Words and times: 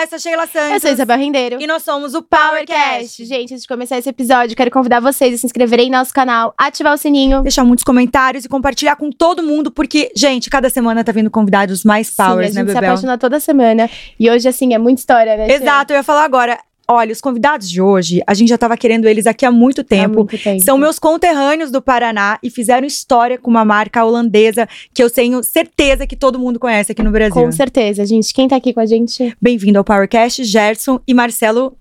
Eu 0.00 0.08
sou 0.08 0.16
a 0.16 0.18
Sheila 0.18 0.46
Santos. 0.46 0.72
Eu 0.72 0.80
sou 0.80 0.90
Isabel 0.92 1.18
Rendeiro. 1.18 1.60
E 1.60 1.66
nós 1.66 1.82
somos 1.82 2.14
o 2.14 2.22
PowerCast. 2.22 3.22
Gente, 3.22 3.52
antes 3.52 3.62
de 3.62 3.68
começar 3.68 3.98
esse 3.98 4.08
episódio, 4.08 4.56
quero 4.56 4.70
convidar 4.70 4.98
vocês 4.98 5.34
a 5.34 5.36
se 5.36 5.44
inscreverem 5.44 5.88
em 5.88 5.90
nosso 5.90 6.14
canal, 6.14 6.54
ativar 6.56 6.94
o 6.94 6.96
sininho. 6.96 7.42
Deixar 7.42 7.64
muitos 7.64 7.84
comentários 7.84 8.46
e 8.46 8.48
compartilhar 8.48 8.96
com 8.96 9.10
todo 9.10 9.42
mundo, 9.42 9.70
porque, 9.70 10.10
gente, 10.16 10.48
cada 10.48 10.70
semana 10.70 11.04
tá 11.04 11.12
vindo 11.12 11.30
convidados 11.30 11.84
mais 11.84 12.08
powers, 12.14 12.52
Sim, 12.52 12.60
a 12.60 12.62
né, 12.62 12.66
gente 12.66 12.68
se 12.68 12.74
Bebel? 12.74 12.90
apaixona 12.90 13.18
toda 13.18 13.38
semana. 13.38 13.90
E 14.18 14.30
hoje, 14.30 14.48
assim, 14.48 14.72
é 14.72 14.78
muita 14.78 15.00
história, 15.00 15.36
né? 15.36 15.52
Exato, 15.52 15.92
eu 15.92 15.98
ia 15.98 16.02
falar 16.02 16.24
agora. 16.24 16.58
Olha, 16.92 17.12
os 17.12 17.20
convidados 17.20 17.70
de 17.70 17.80
hoje, 17.80 18.20
a 18.26 18.34
gente 18.34 18.48
já 18.48 18.58
tava 18.58 18.76
querendo 18.76 19.06
eles 19.06 19.24
aqui 19.24 19.46
há 19.46 19.52
muito 19.52 19.82
Há 19.82 19.84
tempo. 19.84 20.14
muito 20.16 20.36
tempo. 20.36 20.60
São 20.64 20.76
meus 20.76 20.98
conterrâneos 20.98 21.70
do 21.70 21.80
Paraná 21.80 22.36
e 22.42 22.50
fizeram 22.50 22.84
história 22.84 23.38
com 23.38 23.48
uma 23.48 23.64
marca 23.64 24.04
holandesa 24.04 24.68
que 24.92 25.00
eu 25.00 25.08
tenho 25.08 25.40
certeza 25.44 26.04
que 26.04 26.16
todo 26.16 26.36
mundo 26.36 26.58
conhece 26.58 26.90
aqui 26.90 27.00
no 27.00 27.12
Brasil. 27.12 27.34
Com 27.44 27.52
certeza, 27.52 28.04
gente. 28.04 28.34
Quem 28.34 28.48
tá 28.48 28.56
aqui 28.56 28.72
com 28.72 28.80
a 28.80 28.86
gente? 28.86 29.36
Bem-vindo 29.40 29.78
ao 29.78 29.84
PowerCast, 29.84 30.42
Gerson 30.42 30.98
e 31.06 31.14
Marcelo 31.14 31.76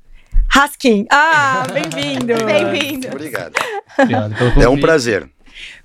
Haskin. 0.56 1.08
Ah, 1.10 1.66
bem-vindo. 1.74 2.36
Bem-vindo. 2.46 3.08
Obrigado. 3.08 3.54
Obrigado 3.98 4.36
pelo 4.36 4.62
É 4.62 4.70
um 4.70 4.80
prazer. 4.80 5.28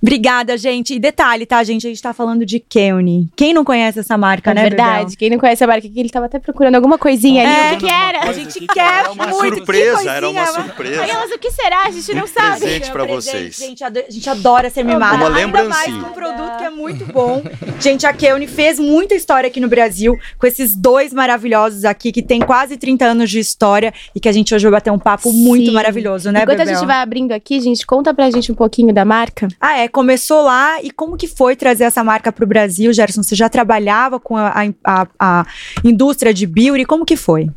Obrigada, 0.05 0.55
gente. 0.55 0.93
E 0.93 0.99
detalhe, 0.99 1.47
tá, 1.47 1.63
gente? 1.63 1.87
A 1.87 1.89
gente 1.89 1.99
tá 1.99 2.13
falando 2.13 2.45
de 2.45 2.59
Keone. 2.59 3.27
Quem 3.35 3.55
não 3.55 3.65
conhece 3.65 3.97
essa 3.97 4.15
marca, 4.15 4.51
É 4.51 4.53
né, 4.53 4.61
verdade. 4.61 4.99
Bebel? 5.05 5.17
Quem 5.17 5.29
não 5.31 5.39
conhece 5.39 5.63
a 5.63 5.67
marca 5.67 5.87
aqui, 5.87 5.99
ele 5.99 6.09
tava 6.11 6.27
até 6.27 6.37
procurando 6.37 6.75
alguma 6.75 6.95
coisinha 6.99 7.41
É. 7.41 7.45
ali. 7.69 7.75
O 7.75 7.79
que, 7.79 7.85
que 7.87 7.91
era? 7.91 8.19
A 8.29 8.31
gente 8.31 8.59
quer 8.67 8.99
Era 8.99 9.11
uma 9.11 9.25
muito. 9.25 9.55
surpresa, 9.57 10.01
que 10.03 10.07
era 10.07 10.29
uma 10.29 10.45
surpresa. 10.45 11.01
Aí 11.01 11.09
elas, 11.09 11.31
o 11.31 11.39
que 11.39 11.49
será? 11.49 11.85
A 11.87 11.89
gente 11.91 12.13
não 12.13 12.25
Um 12.25 12.27
sabe. 12.27 12.59
presente 12.59 12.91
pra 12.91 13.03
Presente, 13.03 13.23
vocês. 13.23 13.55
Gente, 13.57 13.83
a 13.83 13.91
gente 14.07 14.29
adora 14.29 14.69
ser 14.69 14.83
mimada. 14.83 15.15
Uma 15.15 15.35
Ainda 15.35 15.63
mais 15.63 15.89
lembrancinha. 15.89 16.03
com 16.03 16.09
um 16.09 16.13
produto 16.13 16.57
que 16.59 16.63
é 16.65 16.69
muito 16.69 17.05
bom. 17.11 17.41
gente, 17.81 18.05
a 18.05 18.13
Keone 18.13 18.45
fez 18.45 18.79
muita 18.79 19.15
história 19.15 19.47
aqui 19.47 19.59
no 19.59 19.67
Brasil 19.67 20.15
com 20.37 20.45
esses 20.45 20.75
dois 20.75 21.13
maravilhosos 21.13 21.83
aqui, 21.83 22.11
que 22.11 22.21
tem 22.21 22.41
quase 22.41 22.77
30 22.77 23.05
anos 23.05 23.31
de 23.31 23.39
história 23.39 23.91
e 24.13 24.19
que 24.19 24.29
a 24.29 24.31
gente 24.31 24.53
hoje 24.53 24.63
vai 24.65 24.73
bater 24.73 24.91
um 24.91 24.99
papo 24.99 25.33
muito 25.33 25.65
Sim. 25.65 25.71
maravilhoso, 25.73 26.31
né, 26.31 26.43
Enquanto 26.43 26.59
Bebel? 26.59 26.73
a 26.75 26.77
gente 26.77 26.85
vai 26.87 26.97
abrindo 26.97 27.31
aqui, 27.31 27.59
gente, 27.59 27.83
conta 27.87 28.13
pra 28.13 28.29
gente 28.29 28.51
um 28.51 28.55
pouquinho 28.55 28.93
da 28.93 29.03
marca. 29.03 29.47
Ah, 29.59 29.79
é. 29.79 29.94
Começou 29.95 30.41
lá. 30.43 30.83
E 30.83 30.91
como 30.91 31.15
que 31.15 31.25
foi 31.25 31.55
trazer 31.55 31.85
essa 31.85 32.03
marca 32.03 32.29
para 32.29 32.43
o 32.43 32.47
Brasil, 32.47 32.91
Gerson? 32.91 33.23
Você 33.23 33.33
já 33.33 33.47
trabalhava 33.47 34.19
com 34.19 34.35
a, 34.35 34.51
a- 34.83 35.07
a- 35.17 35.45
indústria 35.85 36.33
de 36.33 36.45
beauty? 36.45 36.83
Como 36.83 37.05
que 37.05 37.15
foi? 37.15 37.49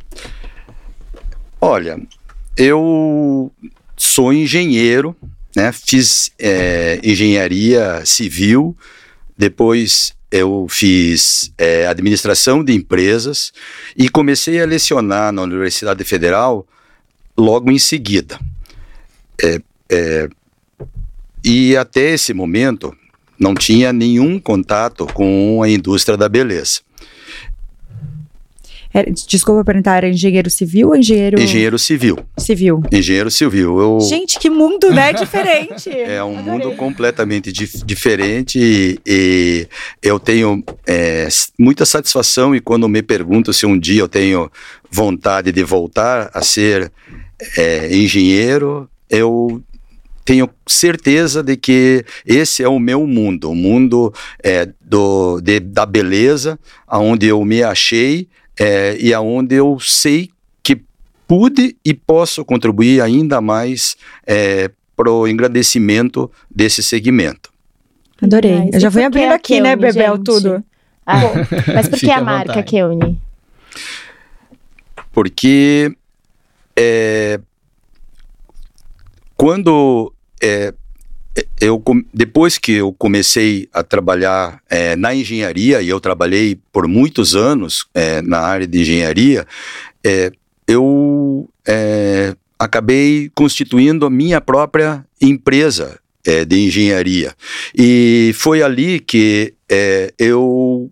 Olha, 1.59 1.99
eu 2.55 3.51
sou 3.97 4.31
engenheiro, 4.31 5.13
né? 5.53 5.73
Fiz 5.73 6.31
é, 6.39 7.01
engenharia 7.03 8.05
civil, 8.05 8.73
depois 9.37 10.13
eu 10.31 10.65
fiz 10.69 11.51
é, 11.57 11.87
administração 11.87 12.63
de 12.63 12.71
empresas 12.73 13.51
e 13.97 14.07
comecei 14.07 14.61
a 14.61 14.65
lecionar 14.65 15.33
na 15.33 15.41
Universidade 15.41 16.05
Federal 16.05 16.65
logo 17.37 17.69
em 17.69 17.79
seguida. 17.79 18.39
É, 19.43 19.59
é, 19.89 20.29
e 21.43 21.75
até 21.77 22.11
esse 22.13 22.33
momento 22.33 22.95
não 23.39 23.53
tinha 23.55 23.93
nenhum 23.93 24.39
contato 24.39 25.05
com 25.13 25.61
a 25.63 25.69
indústria 25.69 26.17
da 26.17 26.27
beleza. 26.27 26.81
Era- 28.91 29.11
desculpa 29.11 29.63
perguntar, 29.63 29.97
era 29.97 30.09
engenheiro 30.09 30.49
civil 30.49 30.87
ou 30.89 30.95
engenheiro, 30.95 31.39
Engenheiro 31.39 31.77
civil. 31.77 32.17
civil? 32.39 32.81
Engenheiro 32.91 33.29
civil. 33.29 33.79
Eu, 33.79 33.99
Gente, 34.01 34.39
que 34.39 34.49
mundo, 34.49 34.89
né? 34.91 35.13
Diferente. 35.13 35.89
é 35.91 36.23
um 36.23 36.39
Adorei. 36.39 36.51
mundo 36.67 36.75
completamente 36.75 37.51
dif- 37.51 37.85
diferente 37.85 38.57
e, 38.59 38.99
e 39.05 39.67
eu 40.01 40.19
tenho 40.19 40.63
é, 40.87 41.27
muita 41.57 41.85
satisfação 41.85 42.55
e 42.55 42.59
quando 42.59 42.89
me 42.89 43.03
perguntam 43.03 43.53
se 43.53 43.63
um 43.67 43.77
dia 43.77 44.01
eu 44.01 44.07
tenho 44.07 44.51
vontade 44.89 45.51
de 45.51 45.63
voltar 45.63 46.31
a 46.33 46.41
ser 46.41 46.91
é, 47.57 47.95
engenheiro, 47.95 48.89
eu 49.07 49.61
tenho 50.25 50.49
certeza 50.67 51.41
de 51.41 51.57
que 51.57 52.05
esse 52.25 52.61
é 52.63 52.67
o 52.69 52.79
meu 52.79 53.07
mundo, 53.07 53.49
o 53.51 53.55
mundo 53.55 54.13
é, 54.43 54.69
do, 54.81 55.41
de- 55.41 55.59
da 55.59 55.85
beleza, 55.85 56.59
aonde 56.87 57.25
eu 57.27 57.43
me 57.43 57.63
achei 57.63 58.27
é, 58.59 58.95
e 58.99 59.13
aonde 59.13 59.55
eu 59.55 59.79
sei 59.79 60.29
que 60.61 60.81
pude 61.27 61.75
e 61.83 61.93
posso 61.93 62.43
contribuir 62.45 63.01
ainda 63.01 63.41
mais 63.41 63.95
é, 64.27 64.69
para 64.95 65.11
o 65.11 65.27
engrandecimento 65.27 66.29
desse 66.49 66.83
segmento. 66.83 67.49
Adorei. 68.21 68.65
Mas 68.65 68.73
Eu 68.75 68.79
já 68.81 68.91
fui 68.91 69.03
abrindo 69.03 69.31
aqui, 69.31 69.61
né, 69.61 69.75
Bebel, 69.75 70.15
gente? 70.17 70.25
tudo. 70.25 70.63
Ah, 71.05 71.21
mas 71.73 71.87
por 71.87 71.97
que 71.97 72.11
a 72.11 72.21
marca. 72.21 72.61
Keune? 72.61 73.17
porque 75.11 75.91
é, 76.75 77.39
quando 79.39 80.13
é, 80.43 80.73
eu 81.61 81.79
com- 81.79 82.03
depois 82.13 82.57
que 82.57 82.73
eu 82.73 82.91
comecei 82.91 83.69
a 83.71 83.81
trabalhar 83.81 84.61
é, 84.69 84.97
na 84.97 85.15
engenharia 85.15 85.81
e 85.81 85.87
eu 85.87 85.97
trabalhei 86.01 86.59
por 86.73 86.89
muitos 86.89 87.37
anos 87.37 87.87
é, 87.93 88.21
na 88.21 88.39
área 88.39 88.67
de 88.67 88.81
engenharia, 88.81 89.47
é, 90.03 90.29
eu 90.67 91.49
é, 91.65 92.35
acabei 92.59 93.31
constituindo 93.33 94.05
a 94.05 94.09
minha 94.09 94.41
própria 94.41 95.05
empresa 95.21 95.97
é, 96.25 96.43
de 96.43 96.59
engenharia. 96.59 97.33
E 97.73 98.33
foi 98.35 98.61
ali 98.61 98.99
que 98.99 99.53
é, 99.69 100.13
eu 100.19 100.91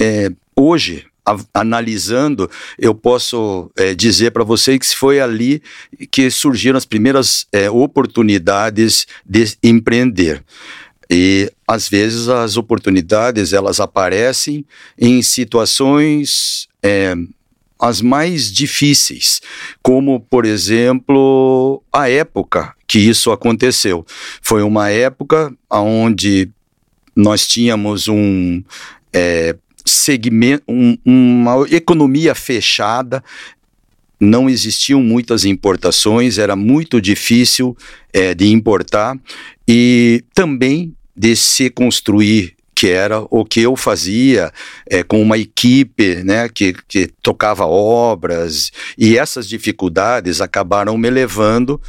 é, 0.00 0.30
hoje 0.54 1.06
analisando, 1.54 2.50
eu 2.78 2.94
posso 2.94 3.70
é, 3.76 3.94
dizer 3.94 4.32
para 4.32 4.44
você 4.44 4.78
que 4.78 4.86
foi 4.94 5.20
ali 5.20 5.62
que 6.10 6.30
surgiram 6.30 6.76
as 6.76 6.84
primeiras 6.84 7.46
é, 7.52 7.70
oportunidades 7.70 9.06
de 9.24 9.56
empreender. 9.62 10.42
E 11.08 11.50
às 11.66 11.88
vezes 11.88 12.28
as 12.28 12.56
oportunidades 12.56 13.52
elas 13.52 13.80
aparecem 13.80 14.64
em 14.98 15.22
situações 15.22 16.68
é, 16.82 17.14
as 17.78 18.00
mais 18.00 18.52
difíceis, 18.52 19.40
como 19.82 20.20
por 20.20 20.46
exemplo 20.46 21.82
a 21.92 22.08
época 22.08 22.74
que 22.86 22.98
isso 22.98 23.30
aconteceu. 23.30 24.06
Foi 24.40 24.62
uma 24.62 24.88
época 24.88 25.52
onde 25.68 26.48
nós 27.14 27.46
tínhamos 27.46 28.08
um 28.08 28.62
é, 29.12 29.56
segmento, 29.84 30.64
um- 30.68 30.96
uma 31.04 31.66
economia 31.70 32.34
fechada, 32.34 33.22
não 34.20 34.48
existiam 34.48 35.02
muitas 35.02 35.44
importações, 35.44 36.38
era 36.38 36.54
muito 36.54 37.00
difícil 37.00 37.76
eh, 38.12 38.34
de 38.34 38.46
importar. 38.52 39.18
E 39.66 40.24
também 40.32 40.94
de 41.16 41.34
se 41.34 41.68
construir, 41.68 42.54
que 42.74 42.88
era 42.88 43.20
o 43.30 43.44
que 43.44 43.60
eu 43.60 43.76
fazia 43.76 44.52
eh, 44.88 45.02
com 45.02 45.20
uma 45.20 45.38
equipe 45.38 46.22
né, 46.24 46.48
que, 46.48 46.72
que 46.86 47.08
tocava 47.22 47.66
obras, 47.66 48.70
e 48.96 49.18
essas 49.18 49.48
dificuldades 49.48 50.40
acabaram 50.40 50.96
me 50.96 51.10
levando 51.10 51.80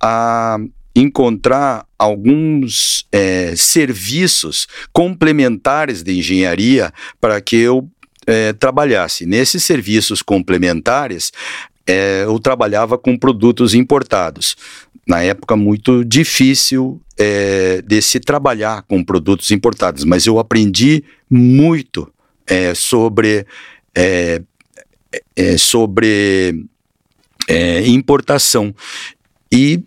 a 0.00 0.58
encontrar 0.94 1.86
alguns 1.98 3.06
eh, 3.12 3.54
serviços 3.56 4.66
complementares 4.92 6.02
de 6.02 6.18
engenharia 6.18 6.92
para 7.20 7.40
que 7.40 7.56
eu 7.56 7.88
eh, 8.26 8.52
trabalhasse. 8.54 9.26
Nesses 9.26 9.62
serviços 9.62 10.22
complementares, 10.22 11.32
eh, 11.86 12.24
eu 12.24 12.38
trabalhava 12.38 12.98
com 12.98 13.16
produtos 13.16 13.74
importados. 13.74 14.56
Na 15.06 15.22
época, 15.22 15.56
muito 15.56 16.04
difícil 16.04 17.00
eh, 17.18 17.82
de 17.86 18.00
se 18.00 18.20
trabalhar 18.20 18.82
com 18.82 19.04
produtos 19.04 19.50
importados, 19.50 20.04
mas 20.04 20.26
eu 20.26 20.38
aprendi 20.38 21.04
muito 21.28 22.10
eh, 22.46 22.74
sobre, 22.74 23.46
eh, 23.94 24.40
sobre 25.58 26.64
importação. 27.84 28.74
E 29.52 29.82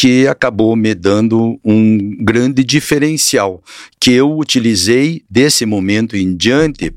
que 0.00 0.26
acabou 0.26 0.74
me 0.74 0.94
dando 0.94 1.60
um 1.62 2.16
grande 2.24 2.64
diferencial 2.64 3.62
que 4.00 4.10
eu 4.12 4.34
utilizei 4.34 5.22
desse 5.28 5.66
momento 5.66 6.16
em 6.16 6.34
diante 6.34 6.90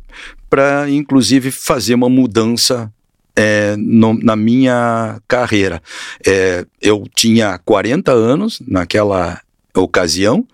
para, 0.49 0.89
inclusive, 0.89 1.51
fazer 1.51 1.95
uma 1.95 2.07
mudança 2.07 2.89
é, 3.35 3.75
no- 3.77 4.13
na 4.13 4.37
minha 4.37 5.19
carreira. 5.27 5.83
É, 6.25 6.65
eu 6.81 7.03
tinha 7.13 7.57
40 7.65 8.13
anos 8.13 8.61
naquela 8.65 9.41
ocasião 9.75 10.47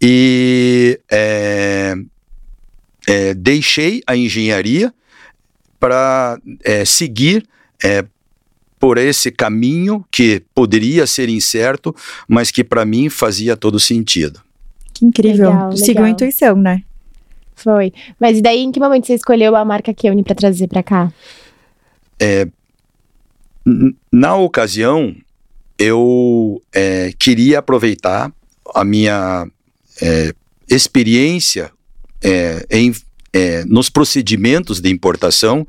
e 0.00 1.00
é, 1.10 1.96
é, 3.08 3.34
deixei 3.34 4.02
a 4.06 4.16
engenharia 4.16 4.94
para 5.80 6.38
é, 6.62 6.84
seguir 6.84 7.44
é, 7.82 8.04
por 8.78 8.98
esse 8.98 9.30
caminho 9.30 10.04
que 10.10 10.42
poderia 10.54 11.06
ser 11.06 11.28
incerto, 11.28 11.94
mas 12.26 12.50
que 12.50 12.62
para 12.62 12.84
mim 12.84 13.08
fazia 13.08 13.56
todo 13.56 13.78
sentido. 13.78 14.40
Que 14.92 15.04
incrível. 15.04 15.50
Legal, 15.50 15.76
Seguiu 15.76 16.04
a 16.04 16.10
intuição, 16.10 16.56
né? 16.56 16.82
Foi. 17.54 17.92
Mas 18.20 18.38
e 18.38 18.42
daí, 18.42 18.60
em 18.60 18.70
que 18.70 18.78
momento 18.78 19.06
você 19.06 19.14
escolheu 19.14 19.56
a 19.56 19.64
marca 19.64 19.92
Keune 19.92 20.22
pra 20.22 20.34
trazer 20.34 20.68
pra 20.68 20.82
cá? 20.82 21.12
é, 22.18 22.48
na 24.10 24.36
ocasião, 24.36 25.14
eu 25.78 26.60
é, 26.72 27.12
queria 27.18 27.60
aproveitar 27.60 28.32
a 28.74 28.84
minha 28.84 29.46
é, 30.02 30.32
experiência 30.68 31.70
é, 32.22 32.66
em, 32.70 32.92
é, 33.32 33.64
nos 33.64 33.88
procedimentos 33.90 34.80
de 34.80 34.90
importação 34.90 35.66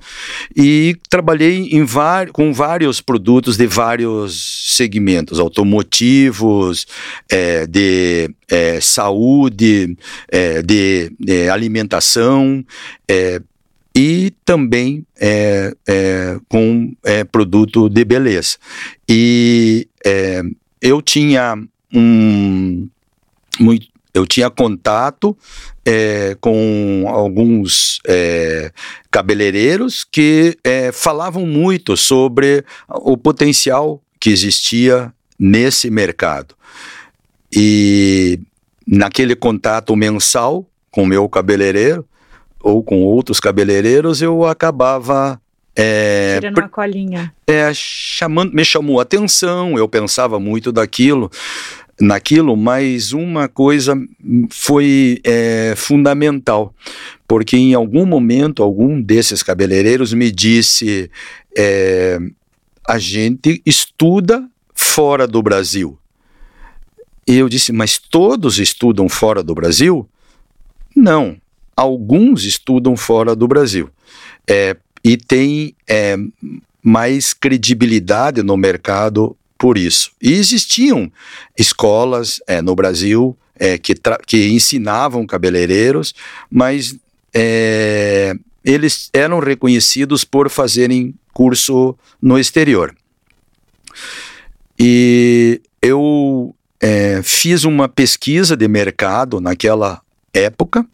e 0.56 0.96
trabalhei 1.10 1.70
com 2.34 2.54
vários 2.54 3.02
produtos 3.02 3.58
de 3.58 3.68
vários 3.68 4.76
segmentos, 4.76 5.40
automotivos, 5.40 6.86
é, 7.30 7.66
de 7.68 8.30
é, 8.48 8.80
saúde, 8.82 9.98
é, 10.30 10.62
de, 10.62 11.12
de, 11.20 11.50
alimentação, 11.50 12.66
é, 13.08 13.42
e 13.96 14.32
também 14.46 15.06
é, 15.20 15.74
é, 15.88 16.38
com 16.48 16.94
é, 17.04 17.24
produto 17.24 17.90
de 17.90 18.06
beleza. 18.06 18.58
E 19.08 19.88
é, 20.06 20.42
eu 20.82 21.02
tinha 21.02 21.56
um 21.94 22.88
muito, 23.60 23.88
eu 24.14 24.26
tinha 24.26 24.50
contato 24.50 25.38
é, 25.86 26.36
com 26.42 27.06
alguns 27.08 28.00
é, 28.08 28.72
cabeleireiros 29.12 30.04
que 30.04 30.58
falavam 30.94 31.46
muito 31.46 31.96
sobre 31.96 32.64
o 32.88 33.18
potencial 33.18 34.02
que 34.20 34.30
existia 34.30 35.14
nesse 35.38 35.90
mercado. 35.90 36.56
E 37.52 38.40
naquele 38.86 39.36
contato 39.36 39.96
mensal 39.96 40.66
com 40.92 41.06
meu 41.06 41.30
cabeleireiro, 41.30 42.06
ou 42.62 42.84
com 42.84 43.04
outros 43.04 43.40
cabeleireiros, 43.40 44.22
eu 44.22 44.46
acabava 44.46 45.40
é, 45.76 46.40
Tirando 46.40 46.58
uma 46.58 46.68
colinha. 46.68 47.34
É, 47.48 47.72
chamando, 47.74 48.54
me 48.54 48.66
chamou 48.66 49.00
a 49.00 49.04
atenção, 49.04 49.78
eu 49.78 49.88
pensava 49.88 50.38
muito 50.40 50.74
daquilo, 50.74 51.32
naquilo, 52.00 52.56
mas 52.56 53.12
uma 53.12 53.48
coisa 53.48 53.96
foi 54.50 55.20
é, 55.24 55.74
fundamental, 55.76 56.74
porque 57.28 57.58
em 57.58 57.74
algum 57.74 58.06
momento, 58.06 58.64
algum 58.64 59.02
desses 59.02 59.44
cabeleireiros 59.44 60.14
me 60.14 60.32
disse: 60.32 61.12
é, 61.58 62.20
a 62.88 62.98
gente 62.98 63.62
estuda 63.66 64.50
fora 64.74 65.28
do 65.28 65.44
Brasil. 65.44 65.98
E 67.28 67.36
eu 67.36 67.48
disse, 67.48 67.72
mas 67.72 68.00
todos 68.00 68.58
estudam 68.58 69.08
fora 69.08 69.44
do 69.44 69.54
Brasil? 69.54 70.10
Não, 70.96 71.38
alguns 71.76 72.44
estudam 72.44 72.98
fora 72.98 73.36
do 73.36 73.48
Brasil. 73.48 73.90
É, 74.50 74.76
e 75.04 75.16
tem 75.16 75.76
é, 75.88 76.18
mais 76.82 77.34
credibilidade 77.34 78.42
no 78.42 78.58
mercado 78.58 79.38
por 79.60 79.78
isso. 79.78 80.12
E 80.22 80.32
existiam 80.34 81.12
escolas 81.58 82.42
é, 82.48 82.62
no 82.62 82.74
Brasil 82.74 83.38
é, 83.56 83.78
que, 83.78 83.94
que 84.26 84.48
ensinavam 84.48 85.28
cabeleireiros, 85.28 86.16
mas 86.50 86.96
é, 87.34 88.34
eles 88.64 89.10
eram 89.14 89.40
reconhecidos 89.40 90.24
por 90.24 90.50
fazerem 90.50 91.14
curso 91.34 91.96
no 92.22 92.40
exterior. 92.40 92.96
E 94.80 95.62
eu 95.82 96.56
é, 96.80 97.22
fiz 97.22 97.66
uma 97.66 97.90
pesquisa 97.90 98.56
de 98.56 98.68
mercado 98.68 99.42
naquela 99.42 100.02
época. 100.34 100.86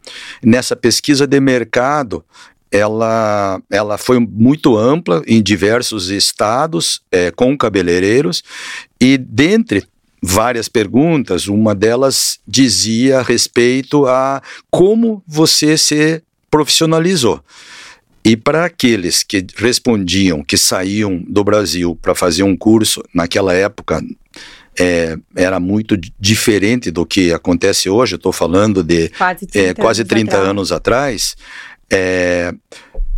Nessa 0.44 0.76
pesquisa 0.76 1.28
de 1.28 1.40
mercado, 1.40 2.26
ela, 2.72 3.62
ela 3.70 3.98
foi 3.98 4.20
muito 4.20 4.78
ampla 4.78 5.22
em 5.28 5.42
diversos 5.42 6.10
estados, 6.10 7.02
é, 7.12 7.32
com 7.32 7.58
cabeleireiros, 7.58 8.44
e 9.00 9.18
dentre 9.18 9.86
várias 10.22 10.68
perguntas, 10.68 11.48
uma 11.48 11.76
delas 11.76 12.40
dizia 12.48 13.20
a 13.20 13.22
respeito 13.22 14.08
a 14.08 14.42
como 14.72 15.24
você 15.28 15.78
se 15.78 16.22
profissionalizou. 16.50 17.44
E 18.24 18.36
para 18.36 18.66
aqueles 18.66 19.22
que 19.22 19.46
respondiam 19.56 20.44
que 20.44 20.58
saíam 20.58 21.24
do 21.28 21.44
Brasil 21.44 21.96
para 22.02 22.16
fazer 22.16 22.42
um 22.42 22.58
curso, 22.58 23.04
naquela 23.14 23.54
época 23.54 24.04
é, 24.80 25.16
era 25.36 25.60
muito 25.60 25.96
diferente 26.20 26.90
do 26.90 27.06
que 27.06 27.32
acontece 27.32 27.88
hoje. 27.88 28.16
Eu 28.16 28.18
estou 28.18 28.34
falando 28.34 28.84
de 28.84 29.10
quase 29.10 29.46
30, 29.46 29.60
é, 29.60 29.74
quase 29.76 30.04
30 30.04 30.36
anos, 30.36 30.50
anos 30.50 30.72
atrás. 30.72 31.36
É, 31.90 32.54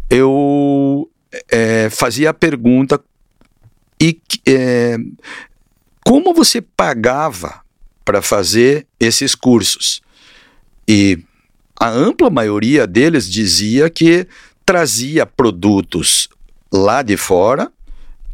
eu 0.09 1.09
é, 1.49 1.89
fazia 1.89 2.29
a 2.29 2.33
pergunta: 2.33 2.99
e 4.01 4.19
é, 4.45 4.97
como 6.03 6.33
você 6.33 6.61
pagava 6.61 7.61
para 8.05 8.21
fazer 8.21 8.87
esses 8.99 9.35
cursos? 9.35 10.01
E 10.87 11.19
a 11.79 11.89
ampla 11.89 12.29
maioria 12.29 12.87
deles 12.87 13.29
dizia 13.29 13.89
que 13.89 14.27
trazia 14.65 15.25
produtos 15.25 16.29
lá 16.71 17.01
de 17.01 17.17
fora, 17.17 17.71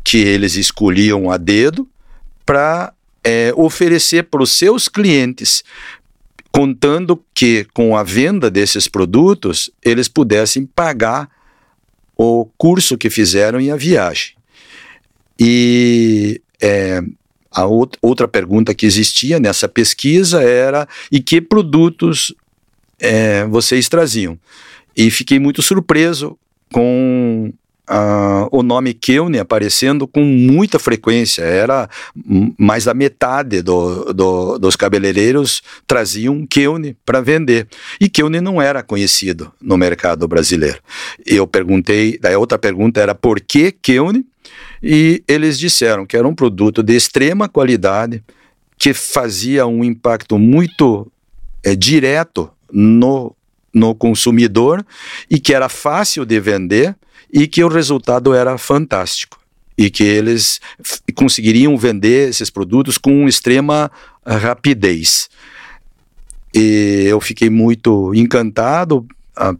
que 0.03 0.17
eles 0.17 0.55
escolhiam 0.55 1.31
a 1.31 1.37
dedo, 1.37 1.87
para 2.45 2.93
é, 3.23 3.53
oferecer 3.55 4.23
para 4.23 4.43
os 4.43 4.51
seus 4.51 4.87
clientes, 4.87 5.63
contando 6.53 7.19
que 7.33 7.65
com 7.73 7.97
a 7.97 8.03
venda 8.03 8.49
desses 8.49 8.87
produtos 8.87 9.71
eles 9.83 10.07
pudessem 10.07 10.67
pagar 10.67 11.27
o 12.15 12.45
curso 12.57 12.95
que 12.95 13.09
fizeram 13.09 13.59
e 13.59 13.71
a 13.71 13.75
viagem. 13.75 14.35
E 15.39 16.39
é, 16.61 17.01
a 17.51 17.65
outra 17.65 18.27
pergunta 18.27 18.73
que 18.75 18.85
existia 18.85 19.39
nessa 19.39 19.67
pesquisa 19.67 20.43
era: 20.43 20.87
e 21.11 21.19
que 21.19 21.41
produtos 21.41 22.33
é, 22.99 23.45
vocês 23.45 23.89
traziam? 23.89 24.37
E 24.95 25.09
fiquei 25.09 25.39
muito 25.39 25.63
surpreso 25.63 26.37
com 26.71 27.51
Uh, 27.89 28.47
o 28.49 28.63
nome 28.63 28.93
Kelne 28.93 29.39
aparecendo 29.39 30.07
com 30.07 30.21
muita 30.23 30.79
frequência. 30.79 31.41
Era 31.41 31.89
mais 32.57 32.85
da 32.85 32.93
metade 32.93 33.61
do, 33.61 34.13
do, 34.13 34.57
dos 34.57 34.77
cabeleireiros 34.77 35.61
traziam 35.85 36.47
Kelne 36.47 36.95
para 37.05 37.19
vender. 37.19 37.67
E 37.99 38.07
Kelne 38.07 38.39
não 38.39 38.61
era 38.61 38.81
conhecido 38.81 39.51
no 39.61 39.75
mercado 39.75 40.27
brasileiro. 40.29 40.79
Eu 41.25 41.45
perguntei, 41.45 42.17
daí 42.21 42.35
a 42.35 42.39
outra 42.39 42.57
pergunta 42.57 43.01
era 43.01 43.13
por 43.13 43.41
que 43.41 43.71
Kelne? 43.71 44.25
E 44.81 45.21
eles 45.27 45.59
disseram 45.59 46.05
que 46.05 46.15
era 46.15 46.27
um 46.27 46.35
produto 46.35 46.81
de 46.81 46.95
extrema 46.95 47.49
qualidade, 47.49 48.23
que 48.77 48.93
fazia 48.93 49.65
um 49.65 49.83
impacto 49.83 50.37
muito 50.37 51.11
é, 51.63 51.75
direto 51.75 52.49
no, 52.71 53.35
no 53.73 53.93
consumidor 53.93 54.85
e 55.29 55.39
que 55.39 55.53
era 55.53 55.69
fácil 55.69 56.25
de 56.25 56.39
vender 56.39 56.95
e 57.33 57.47
que 57.47 57.63
o 57.63 57.67
resultado 57.67 58.31
era 58.35 58.55
fantástico 58.59 59.39
e 59.75 59.89
que 59.89 60.03
eles 60.03 60.61
conseguiriam 61.15 61.75
vender 61.75 62.29
esses 62.29 62.51
produtos 62.51 62.99
com 62.99 63.27
extrema 63.27 63.91
rapidez. 64.23 65.27
E 66.53 67.05
eu 67.07 67.19
fiquei 67.19 67.49
muito 67.49 68.13
encantado. 68.13 69.07
A 69.35 69.55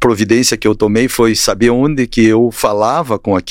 providência 0.00 0.56
que 0.56 0.66
eu 0.66 0.74
tomei 0.74 1.06
foi 1.06 1.34
saber 1.34 1.68
onde 1.68 2.06
que 2.06 2.24
eu 2.24 2.50
falava 2.50 3.18
com 3.18 3.36
a. 3.36 3.42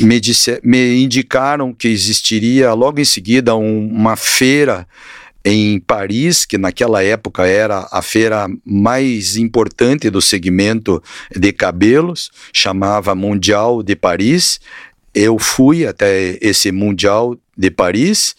Me, 0.00 0.18
disse, 0.18 0.60
me 0.64 1.02
indicaram 1.02 1.72
que 1.72 1.86
existiria 1.86 2.72
logo 2.72 3.00
em 3.00 3.04
seguida 3.04 3.54
um, 3.54 3.86
uma 3.86 4.16
feira 4.16 4.88
em 5.44 5.80
Paris, 5.80 6.44
que 6.44 6.58
naquela 6.58 7.02
época 7.02 7.46
era 7.46 7.88
a 7.90 8.02
feira 8.02 8.46
mais 8.64 9.36
importante 9.36 10.10
do 10.10 10.20
segmento 10.20 11.02
de 11.34 11.52
cabelos, 11.52 12.30
chamava 12.52 13.14
Mundial 13.14 13.82
de 13.82 13.96
Paris. 13.96 14.60
Eu 15.14 15.38
fui 15.38 15.86
até 15.86 16.38
esse 16.40 16.70
Mundial 16.70 17.36
de 17.56 17.70
Paris 17.70 18.34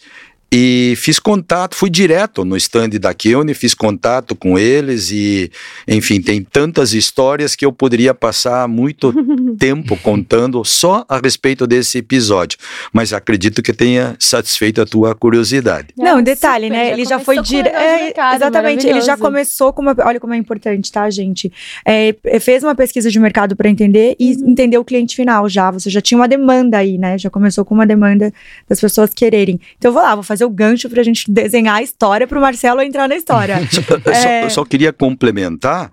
e 0.54 0.92
fiz 0.96 1.18
contato, 1.18 1.74
fui 1.74 1.88
direto 1.88 2.44
no 2.44 2.58
stand 2.58 2.90
da 3.00 3.14
Keone, 3.14 3.54
fiz 3.54 3.72
contato 3.72 4.36
com 4.36 4.58
eles 4.58 5.10
e, 5.10 5.50
enfim, 5.88 6.20
tem 6.20 6.42
tantas 6.42 6.92
histórias 6.92 7.56
que 7.56 7.64
eu 7.64 7.72
poderia 7.72 8.12
passar 8.12 8.68
muito 8.68 9.14
tempo 9.58 9.96
contando 9.96 10.62
só 10.62 11.06
a 11.08 11.18
respeito 11.18 11.66
desse 11.66 11.96
episódio. 11.96 12.58
Mas 12.92 13.14
acredito 13.14 13.62
que 13.62 13.72
tenha 13.72 14.14
satisfeito 14.18 14.82
a 14.82 14.84
tua 14.84 15.14
curiosidade. 15.14 15.88
Não, 15.96 16.18
um 16.18 16.22
detalhe, 16.22 16.68
né? 16.68 16.92
Ele 16.92 17.06
já 17.06 17.18
foi 17.18 17.40
direto. 17.40 17.74
É, 17.74 18.12
exatamente, 18.36 18.86
ele 18.86 19.00
já 19.00 19.16
começou 19.16 19.72
com 19.72 19.80
uma. 19.80 19.96
Olha 20.04 20.20
como 20.20 20.34
é 20.34 20.36
importante, 20.36 20.92
tá, 20.92 21.08
gente? 21.08 21.50
É, 21.82 22.14
fez 22.38 22.62
uma 22.62 22.74
pesquisa 22.74 23.10
de 23.10 23.18
mercado 23.18 23.56
para 23.56 23.70
entender 23.70 24.16
e 24.20 24.32
uhum. 24.34 24.50
entender 24.50 24.76
o 24.76 24.84
cliente 24.84 25.16
final 25.16 25.48
já. 25.48 25.70
Você 25.70 25.88
já 25.88 26.02
tinha 26.02 26.18
uma 26.18 26.28
demanda 26.28 26.76
aí, 26.76 26.98
né? 26.98 27.16
Já 27.16 27.30
começou 27.30 27.64
com 27.64 27.74
uma 27.74 27.86
demanda 27.86 28.30
das 28.68 28.78
pessoas 28.78 29.14
quererem. 29.14 29.58
Então 29.78 29.88
eu 29.88 29.94
vou 29.94 30.02
lá, 30.02 30.14
vou 30.14 30.22
fazer 30.22 30.41
fazer 30.42 30.44
o 30.44 30.50
gancho 30.50 30.90
para 30.90 31.00
a 31.00 31.04
gente 31.04 31.30
desenhar 31.30 31.76
a 31.76 31.82
história 31.82 32.26
para 32.26 32.38
o 32.38 32.40
Marcelo 32.40 32.82
entrar 32.82 33.08
na 33.08 33.16
história. 33.16 33.60
eu, 34.04 34.12
é... 34.12 34.14
só, 34.14 34.28
eu 34.28 34.50
só 34.50 34.64
queria 34.64 34.92
complementar 34.92 35.90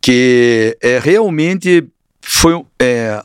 que 0.00 0.76
é 0.80 0.98
realmente 0.98 1.84
foi, 2.24 2.62
é, 2.80 3.20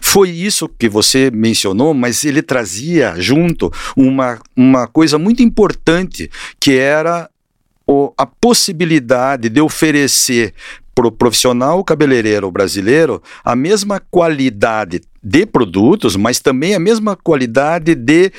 foi 0.00 0.28
isso 0.30 0.68
que 0.68 0.88
você 0.88 1.30
mencionou, 1.30 1.94
mas 1.94 2.22
ele 2.24 2.42
trazia 2.42 3.14
junto 3.16 3.72
uma, 3.96 4.38
uma 4.54 4.86
coisa 4.86 5.18
muito 5.18 5.42
importante, 5.42 6.30
que 6.60 6.76
era 6.76 7.30
o, 7.86 8.12
a 8.16 8.26
possibilidade 8.26 9.48
de 9.48 9.60
oferecer 9.60 10.52
para 10.94 11.08
o 11.08 11.12
profissional 11.12 11.82
cabeleireiro 11.82 12.50
brasileiro 12.50 13.22
a 13.44 13.56
mesma 13.56 14.00
qualidade 14.00 15.00
de 15.22 15.46
produtos, 15.46 16.14
mas 16.14 16.38
também 16.38 16.74
a 16.74 16.78
mesma 16.78 17.16
qualidade 17.16 17.94
de 17.94 18.32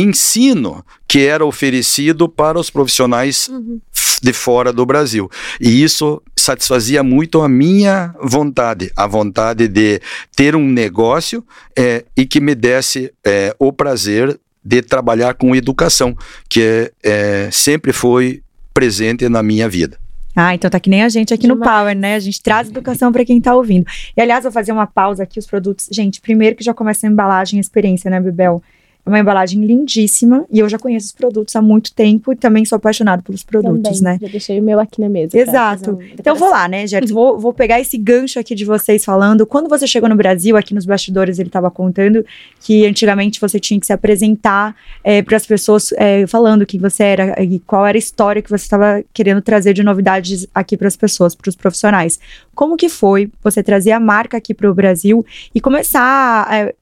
ensino 0.00 0.84
que 1.06 1.20
era 1.20 1.44
oferecido 1.44 2.28
para 2.28 2.58
os 2.58 2.70
profissionais 2.70 3.48
uhum. 3.48 3.80
de 4.22 4.32
fora 4.32 4.72
do 4.72 4.84
Brasil. 4.84 5.30
E 5.60 5.82
isso 5.82 6.22
satisfazia 6.36 7.02
muito 7.02 7.40
a 7.40 7.48
minha 7.48 8.14
vontade, 8.20 8.90
a 8.96 9.06
vontade 9.06 9.68
de 9.68 10.00
ter 10.34 10.54
um 10.54 10.66
negócio 10.66 11.44
é, 11.76 12.04
e 12.16 12.26
que 12.26 12.40
me 12.40 12.54
desse 12.54 13.12
é, 13.24 13.54
o 13.58 13.72
prazer 13.72 14.38
de 14.64 14.82
trabalhar 14.82 15.34
com 15.34 15.56
educação, 15.56 16.16
que 16.48 16.92
é, 17.02 17.48
sempre 17.50 17.92
foi 17.92 18.42
presente 18.74 19.28
na 19.28 19.42
minha 19.42 19.68
vida. 19.68 19.98
Ah, 20.36 20.54
então 20.54 20.70
tá 20.70 20.78
que 20.78 20.88
nem 20.88 21.02
a 21.02 21.08
gente 21.08 21.34
aqui 21.34 21.48
Demais. 21.48 21.58
no 21.58 21.64
Power, 21.64 21.96
né? 21.96 22.14
A 22.14 22.20
gente 22.20 22.40
traz 22.40 22.68
educação 22.68 23.10
para 23.10 23.24
quem 23.24 23.40
tá 23.40 23.56
ouvindo. 23.56 23.84
E 24.16 24.20
aliás, 24.20 24.44
vou 24.44 24.52
fazer 24.52 24.70
uma 24.70 24.86
pausa 24.86 25.24
aqui, 25.24 25.38
os 25.38 25.46
produtos. 25.46 25.88
Gente, 25.90 26.20
primeiro 26.20 26.54
que 26.54 26.62
já 26.62 26.72
começa 26.72 27.06
a 27.06 27.10
embalagem, 27.10 27.58
a 27.58 27.60
experiência, 27.60 28.08
né, 28.08 28.20
Bibel? 28.20 28.62
É 29.08 29.10
uma 29.10 29.18
embalagem 29.18 29.64
lindíssima 29.64 30.44
e 30.52 30.58
eu 30.58 30.68
já 30.68 30.78
conheço 30.78 31.06
os 31.06 31.12
produtos 31.12 31.56
há 31.56 31.62
muito 31.62 31.94
tempo 31.94 32.30
e 32.30 32.36
também 32.36 32.66
sou 32.66 32.76
apaixonada 32.76 33.22
pelos 33.22 33.42
produtos, 33.42 34.00
também, 34.00 34.02
né? 34.02 34.18
Já 34.20 34.28
deixei 34.28 34.60
o 34.60 34.62
meu 34.62 34.78
aqui 34.78 35.00
na 35.00 35.08
mesa. 35.08 35.36
Exato. 35.36 35.92
Um 35.92 36.02
então 36.12 36.36
vou 36.36 36.50
lá, 36.50 36.68
né, 36.68 36.86
Gertz? 36.86 37.10
vou, 37.10 37.38
vou 37.38 37.54
pegar 37.54 37.80
esse 37.80 37.96
gancho 37.96 38.38
aqui 38.38 38.54
de 38.54 38.66
vocês 38.66 39.06
falando. 39.06 39.46
Quando 39.46 39.66
você 39.66 39.86
chegou 39.86 40.10
no 40.10 40.14
Brasil, 40.14 40.58
aqui 40.58 40.74
nos 40.74 40.84
bastidores, 40.84 41.38
ele 41.38 41.48
estava 41.48 41.70
contando 41.70 42.22
que 42.60 42.84
antigamente 42.84 43.40
você 43.40 43.58
tinha 43.58 43.80
que 43.80 43.86
se 43.86 43.94
apresentar 43.94 44.76
é, 45.02 45.22
para 45.22 45.38
as 45.38 45.46
pessoas 45.46 45.90
é, 45.96 46.26
falando 46.26 46.66
quem 46.66 46.78
você 46.78 47.02
era 47.02 47.42
e 47.42 47.58
qual 47.60 47.86
era 47.86 47.96
a 47.96 47.98
história 47.98 48.42
que 48.42 48.50
você 48.50 48.64
estava 48.64 49.02
querendo 49.14 49.40
trazer 49.40 49.72
de 49.72 49.82
novidades 49.82 50.46
aqui 50.54 50.76
para 50.76 50.88
as 50.88 50.96
pessoas, 50.96 51.34
para 51.34 51.48
os 51.48 51.56
profissionais. 51.56 52.20
Como 52.54 52.76
que 52.76 52.90
foi 52.90 53.30
você 53.42 53.62
trazer 53.62 53.92
a 53.92 54.00
marca 54.00 54.36
aqui 54.36 54.52
para 54.52 54.70
o 54.70 54.74
Brasil 54.74 55.24
e 55.54 55.62
começar 55.62 56.46
é, 56.52 56.74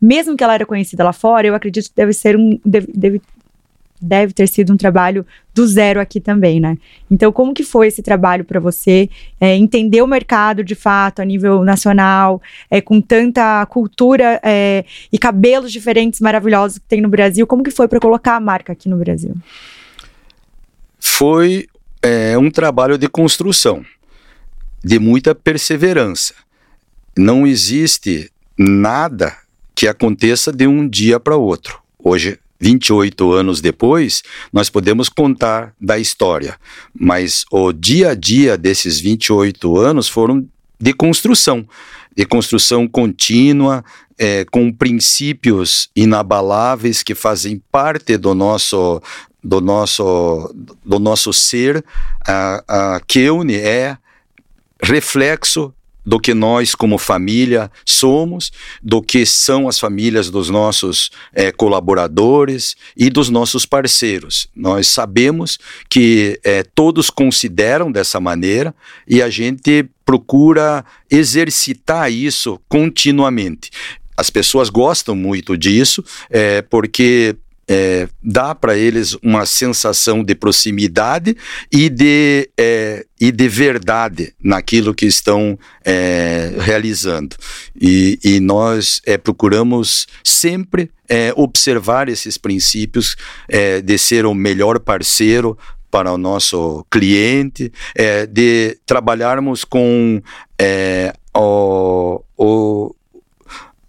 mesmo 0.00 0.36
que 0.36 0.42
ela 0.42 0.54
era 0.54 0.64
conhecida 0.64 1.04
lá 1.04 1.12
fora, 1.12 1.46
eu 1.46 1.54
acredito 1.54 1.88
que 1.88 1.96
deve 1.96 2.12
ser 2.12 2.36
um. 2.36 2.58
Deve, 2.64 2.88
deve, 2.94 3.22
deve 4.00 4.32
ter 4.32 4.48
sido 4.48 4.72
um 4.72 4.76
trabalho 4.76 5.26
do 5.54 5.66
zero 5.66 6.00
aqui 6.00 6.20
também, 6.20 6.58
né? 6.58 6.78
Então, 7.10 7.30
como 7.30 7.52
que 7.52 7.62
foi 7.62 7.88
esse 7.88 8.02
trabalho 8.02 8.44
para 8.44 8.58
você? 8.58 9.10
É, 9.38 9.54
entender 9.54 10.00
o 10.00 10.06
mercado 10.06 10.64
de 10.64 10.74
fato 10.74 11.20
a 11.20 11.24
nível 11.24 11.62
nacional, 11.62 12.40
é, 12.70 12.80
com 12.80 13.00
tanta 13.00 13.64
cultura 13.66 14.40
é, 14.42 14.86
e 15.12 15.18
cabelos 15.18 15.70
diferentes 15.70 16.18
maravilhosos 16.20 16.78
que 16.78 16.86
tem 16.86 17.02
no 17.02 17.08
Brasil, 17.10 17.46
como 17.46 17.62
que 17.62 17.70
foi 17.70 17.86
para 17.86 18.00
colocar 18.00 18.36
a 18.36 18.40
marca 18.40 18.72
aqui 18.72 18.88
no 18.88 18.96
Brasil? 18.96 19.34
Foi 20.98 21.66
é, 22.02 22.38
um 22.38 22.50
trabalho 22.50 22.96
de 22.96 23.06
construção, 23.06 23.84
de 24.82 24.98
muita 24.98 25.34
perseverança. 25.34 26.34
Não 27.16 27.46
existe 27.46 28.30
nada 28.56 29.36
que 29.80 29.88
aconteça 29.88 30.52
de 30.52 30.66
um 30.66 30.86
dia 30.86 31.18
para 31.18 31.38
outro. 31.38 31.80
Hoje, 31.98 32.38
28 32.60 33.32
anos 33.32 33.62
depois, 33.62 34.22
nós 34.52 34.68
podemos 34.68 35.08
contar 35.08 35.74
da 35.80 35.98
história, 35.98 36.58
mas 36.94 37.46
o 37.50 37.72
dia 37.72 38.10
a 38.10 38.14
dia 38.14 38.58
desses 38.58 39.00
28 39.00 39.78
anos 39.78 40.06
foram 40.06 40.46
de 40.78 40.92
construção, 40.92 41.66
de 42.14 42.26
construção 42.26 42.86
contínua, 42.86 43.82
é, 44.18 44.44
com 44.44 44.70
princípios 44.70 45.88
inabaláveis 45.96 47.02
que 47.02 47.14
fazem 47.14 47.62
parte 47.72 48.18
do 48.18 48.34
nosso 48.34 49.00
do 49.42 49.62
nosso 49.62 50.54
do 50.84 50.98
nosso 50.98 51.32
ser. 51.32 51.82
A, 52.28 52.96
a 52.96 53.00
Keune 53.00 53.54
é 53.54 53.96
reflexo 54.82 55.72
do 56.04 56.18
que 56.18 56.34
nós, 56.34 56.74
como 56.74 56.98
família, 56.98 57.70
somos, 57.84 58.50
do 58.82 59.02
que 59.02 59.24
são 59.26 59.68
as 59.68 59.78
famílias 59.78 60.30
dos 60.30 60.48
nossos 60.48 61.10
é, 61.32 61.52
colaboradores 61.52 62.76
e 62.96 63.10
dos 63.10 63.28
nossos 63.28 63.66
parceiros. 63.66 64.48
Nós 64.54 64.88
sabemos 64.88 65.58
que 65.88 66.40
é, 66.44 66.62
todos 66.62 67.10
consideram 67.10 67.90
dessa 67.90 68.20
maneira 68.20 68.74
e 69.06 69.22
a 69.22 69.30
gente 69.30 69.88
procura 70.04 70.84
exercitar 71.10 72.10
isso 72.10 72.60
continuamente. 72.68 73.70
As 74.16 74.28
pessoas 74.28 74.68
gostam 74.68 75.16
muito 75.16 75.56
disso, 75.56 76.04
é, 76.28 76.60
porque 76.62 77.36
é, 77.72 78.08
dá 78.20 78.52
para 78.52 78.76
eles 78.76 79.16
uma 79.22 79.46
sensação 79.46 80.24
de 80.24 80.34
proximidade 80.34 81.36
e 81.70 81.88
de, 81.88 82.50
é, 82.58 83.06
e 83.20 83.30
de 83.30 83.48
verdade 83.48 84.34
naquilo 84.42 84.92
que 84.92 85.06
estão 85.06 85.56
é, 85.84 86.52
realizando. 86.58 87.36
E, 87.80 88.18
e 88.24 88.40
nós 88.40 89.00
é, 89.06 89.16
procuramos 89.16 90.08
sempre 90.24 90.90
é, 91.08 91.32
observar 91.36 92.08
esses 92.08 92.36
princípios 92.36 93.14
é, 93.48 93.80
de 93.80 93.96
ser 93.98 94.26
o 94.26 94.34
melhor 94.34 94.80
parceiro 94.80 95.56
para 95.92 96.12
o 96.12 96.18
nosso 96.18 96.84
cliente, 96.88 97.72
de 98.30 98.78
trabalharmos 98.86 99.64
com 99.64 100.22
o, 101.34 102.22
o 102.36 102.94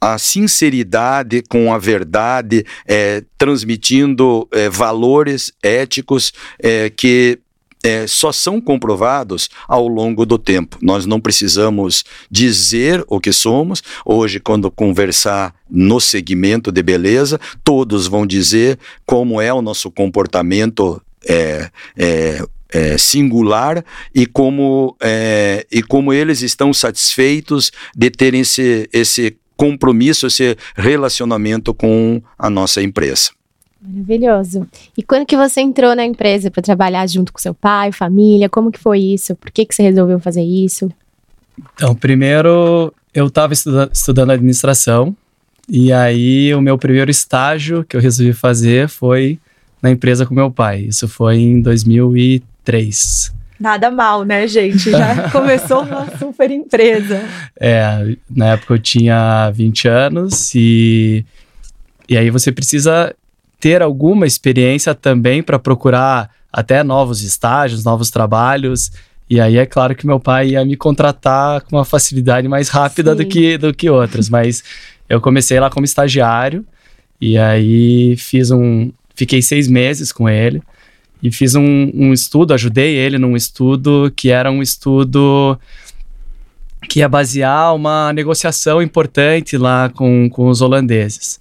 a 0.02 0.18
sinceridade 0.18 1.44
com 1.48 1.72
a 1.72 1.78
verdade, 1.78 2.66
é, 2.88 3.24
transmitindo 3.38 4.48
é, 4.52 4.68
valores 4.68 5.54
éticos 5.62 6.34
é, 6.60 6.90
que 6.90 7.38
é, 7.84 8.06
só 8.08 8.32
são 8.32 8.60
comprovados 8.60 9.50
ao 9.68 9.88
longo 9.88 10.26
do 10.26 10.38
tempo. 10.38 10.78
Nós 10.82 11.06
não 11.06 11.20
precisamos 11.20 12.04
dizer 12.30 13.04
o 13.08 13.20
que 13.20 13.32
somos. 13.32 13.84
Hoje, 14.06 14.40
quando 14.40 14.72
conversar 14.72 15.54
no 15.70 16.00
segmento 16.00 16.72
de 16.72 16.82
beleza, 16.82 17.40
todos 17.64 18.08
vão 18.08 18.26
dizer 18.26 18.78
como 19.06 19.40
é 19.40 19.54
o 19.54 19.62
nosso 19.62 19.90
comportamento 19.90 21.02
é, 21.28 21.70
é, 21.96 22.46
é, 22.72 22.98
singular 22.98 23.84
e 24.14 24.26
como, 24.26 24.96
é, 25.00 25.66
e 25.72 25.84
como 25.84 26.14
eles 26.14 26.42
estão 26.42 26.74
satisfeitos 26.74 27.72
de 27.96 28.10
terem 28.10 28.42
esse, 28.42 28.90
esse 28.94 29.38
compromisso, 29.62 30.26
esse 30.26 30.58
relacionamento 30.76 31.72
com 31.72 32.20
a 32.36 32.50
nossa 32.50 32.82
empresa. 32.82 33.30
Maravilhoso. 33.80 34.68
E 34.98 35.04
quando 35.04 35.28
que 35.28 35.38
você 35.38 35.62
entrou 35.62 35.96
na 35.96 36.04
empresa 36.04 36.50
para 36.50 36.64
trabalhar 36.64 37.08
junto 37.08 37.32
com 37.32 37.38
seu 37.38 37.54
pai, 37.54 37.92
família? 37.92 38.50
Como 38.50 38.72
que 38.72 38.80
foi 38.80 38.98
isso? 38.98 39.36
Por 39.36 39.52
que 39.52 39.64
que 39.64 39.76
você 39.76 39.84
resolveu 39.84 40.20
fazer 40.20 40.42
isso? 40.42 40.92
Então, 41.76 41.94
primeiro 41.94 42.92
eu 43.14 43.28
estava 43.28 43.54
estuda 43.54 43.88
estudando 43.94 44.32
administração 44.32 45.16
e 45.70 45.94
aí 45.94 46.56
o 46.56 46.62
meu 46.62 46.76
primeiro 46.76 47.12
estágio 47.12 47.86
que 47.88 47.96
eu 47.96 48.02
resolvi 48.02 48.34
fazer 48.34 48.90
foi 48.90 49.38
na 49.80 49.92
empresa 49.92 50.26
com 50.26 50.34
meu 50.34 50.50
pai. 50.50 50.86
Isso 50.88 51.08
foi 51.08 51.38
em 51.38 51.62
2003. 51.62 53.32
Nada 53.62 53.92
mal, 53.92 54.26
né, 54.26 54.48
gente? 54.48 54.90
Já 54.90 55.30
começou 55.30 55.84
uma 55.84 56.08
super 56.18 56.50
empresa. 56.50 57.24
É, 57.60 58.16
na 58.28 58.54
época 58.54 58.74
eu 58.74 58.80
tinha 58.80 59.52
20 59.52 59.88
anos 59.88 60.56
e, 60.56 61.24
e 62.10 62.18
aí 62.18 62.32
você 62.32 62.52
precisa 62.52 63.16
ter 63.60 63.84
alguma 63.84 64.26
experiência 64.26 64.96
também 64.96 65.44
para 65.44 65.60
procurar 65.60 66.32
até 66.52 66.84
novos 66.84 67.22
estágios, 67.22 67.84
novos 67.84 68.10
trabalhos. 68.10 68.92
E 69.30 69.40
aí 69.40 69.58
é 69.58 69.66
claro 69.68 69.96
que 69.96 70.08
meu 70.08 70.20
pai 70.20 70.50
ia 70.50 70.66
me 70.66 70.76
contratar 70.76 71.62
com 71.62 71.76
uma 71.76 71.86
facilidade 71.86 72.48
mais 72.48 72.68
rápida 72.68 73.14
do 73.14 73.24
que, 73.24 73.60
do 73.60 73.72
que 73.72 73.92
outros, 73.92 74.28
mas 74.28 74.64
eu 75.08 75.22
comecei 75.22 75.60
lá 75.60 75.70
como 75.70 75.86
estagiário 75.86 76.66
e 77.20 77.38
aí 77.38 78.18
fiz 78.18 78.50
um. 78.50 78.92
Fiquei 79.14 79.40
seis 79.40 79.68
meses 79.68 80.12
com 80.12 80.28
ele 80.28 80.64
e 81.22 81.32
fiz 81.32 81.56
um, 81.56 81.92
um 81.94 82.14
estudo, 82.14 82.54
ajudei 82.54 82.96
ele 82.96 83.18
num 83.18 83.36
estudo 83.36 84.12
que 84.16 84.30
era 84.30 84.52
um 84.52 84.62
estudo 84.62 85.60
que 86.90 87.00
ia 87.00 87.08
basear 87.08 87.76
uma 87.76 88.12
negociação 88.12 88.82
importante 88.82 89.58
lá 89.58 89.90
com, 89.90 90.30
com 90.30 90.48
os 90.48 90.62
holandeses. 90.62 91.40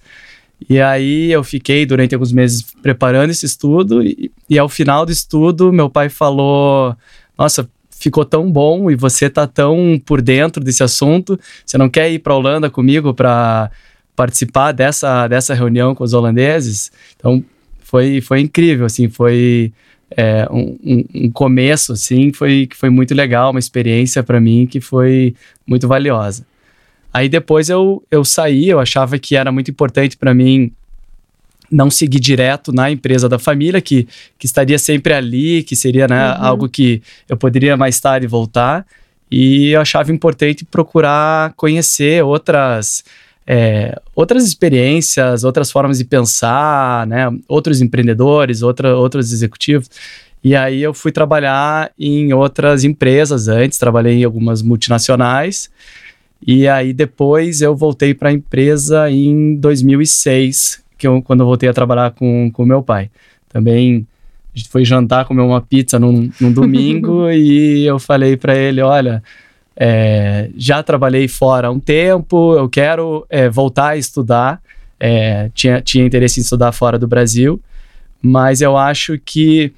E 0.69 0.79
aí 0.79 1.31
eu 1.31 1.43
fiquei 1.43 1.85
durante 1.85 2.13
alguns 2.13 2.31
meses 2.31 2.61
preparando 2.83 3.31
esse 3.31 3.45
estudo 3.45 4.03
e, 4.03 4.31
e 4.47 4.59
ao 4.59 4.69
final 4.69 5.05
do 5.05 5.11
estudo 5.11 5.73
meu 5.73 5.89
pai 5.89 6.09
falou, 6.09 6.95
nossa, 7.37 7.67
ficou 7.89 8.23
tão 8.23 8.51
bom 8.51 8.89
e 8.91 8.95
você 8.95 9.29
tá 9.29 9.47
tão 9.47 9.99
por 10.05 10.21
dentro 10.21 10.63
desse 10.63 10.83
assunto, 10.83 11.39
você 11.65 11.77
não 11.77 11.89
quer 11.89 12.11
ir 12.11 12.19
para 12.19 12.33
a 12.33 12.35
Holanda 12.35 12.69
comigo 12.69 13.13
para 13.13 13.71
participar 14.15 14.71
dessa, 14.71 15.27
dessa 15.27 15.53
reunião 15.55 15.95
com 15.95 16.03
os 16.03 16.13
holandeses? 16.13 16.91
Então 17.15 17.43
foi, 17.91 18.21
foi 18.21 18.39
incrível, 18.39 18.85
assim, 18.85 19.09
foi 19.09 19.73
é, 20.15 20.47
um, 20.49 20.77
um, 20.81 21.05
um, 21.25 21.31
começo, 21.31 21.91
assim, 21.91 22.31
foi, 22.31 22.65
que 22.65 22.77
foi 22.77 22.89
muito 22.89 23.13
legal, 23.13 23.51
uma 23.51 23.59
experiência 23.59 24.23
para 24.23 24.39
mim 24.39 24.65
que 24.65 24.79
foi 24.79 25.35
muito 25.67 25.89
valiosa. 25.89 26.45
Aí 27.13 27.27
depois 27.27 27.67
eu, 27.69 28.01
eu 28.09 28.23
saí, 28.23 28.69
eu 28.69 28.79
achava 28.79 29.19
que 29.19 29.35
era 29.35 29.51
muito 29.51 29.69
importante 29.69 30.15
para 30.15 30.33
mim 30.33 30.71
não 31.69 31.91
seguir 31.91 32.21
direto 32.21 32.71
na 32.71 32.89
empresa 32.89 33.27
da 33.27 33.37
família, 33.37 33.81
que, 33.81 34.07
que 34.39 34.45
estaria 34.45 34.79
sempre 34.79 35.13
ali, 35.13 35.61
que 35.61 35.75
seria 35.75 36.07
né, 36.07 36.31
uhum. 36.31 36.45
algo 36.45 36.69
que 36.69 37.01
eu 37.27 37.35
poderia 37.35 37.75
mais 37.75 37.99
tarde 37.99 38.25
voltar. 38.25 38.85
E 39.29 39.71
eu 39.71 39.81
achava 39.81 40.13
importante 40.13 40.63
procurar 40.63 41.51
conhecer 41.57 42.23
outras, 42.23 43.03
é, 43.45 43.99
outras 44.21 44.45
experiências, 44.45 45.43
outras 45.43 45.71
formas 45.71 45.97
de 45.97 46.05
pensar, 46.05 47.05
né, 47.07 47.27
outros 47.47 47.81
empreendedores, 47.81 48.61
outra, 48.61 48.95
outros 48.95 49.33
executivos. 49.33 49.89
E 50.43 50.55
aí 50.55 50.81
eu 50.81 50.93
fui 50.93 51.11
trabalhar 51.11 51.91
em 51.99 52.33
outras 52.33 52.83
empresas 52.83 53.47
antes, 53.47 53.77
trabalhei 53.77 54.21
em 54.21 54.23
algumas 54.23 54.61
multinacionais. 54.61 55.69
E 56.45 56.67
aí 56.67 56.93
depois 56.93 57.61
eu 57.61 57.75
voltei 57.75 58.13
para 58.13 58.29
a 58.29 58.33
empresa 58.33 59.09
em 59.09 59.55
2006, 59.55 60.83
que 60.97 61.07
eu, 61.07 61.21
quando 61.21 61.41
eu 61.41 61.45
voltei 61.45 61.69
a 61.69 61.73
trabalhar 61.73 62.11
com 62.11 62.51
o 62.55 62.65
meu 62.65 62.81
pai. 62.81 63.09
Também 63.49 64.07
a 64.53 64.57
gente 64.57 64.69
foi 64.69 64.83
jantar, 64.83 65.25
comer 65.25 65.41
uma 65.41 65.61
pizza 65.61 65.99
num, 65.99 66.29
num 66.39 66.51
domingo 66.53 67.29
e 67.29 67.85
eu 67.85 67.99
falei 67.99 68.35
para 68.37 68.55
ele, 68.55 68.81
olha, 68.81 69.23
é, 69.75 70.49
já 70.55 70.83
trabalhei 70.83 71.27
fora 71.27 71.67
há 71.67 71.71
um 71.71 71.79
tempo, 71.79 72.55
eu 72.55 72.69
quero 72.69 73.25
é, 73.29 73.49
voltar 73.49 73.89
a 73.89 73.97
estudar. 73.97 74.61
É, 74.99 75.49
tinha, 75.53 75.81
tinha 75.81 76.05
interesse 76.05 76.39
em 76.39 76.43
estudar 76.43 76.71
fora 76.71 76.99
do 76.99 77.07
Brasil, 77.07 77.59
mas 78.21 78.61
eu 78.61 78.77
acho 78.77 79.17
que 79.17 79.73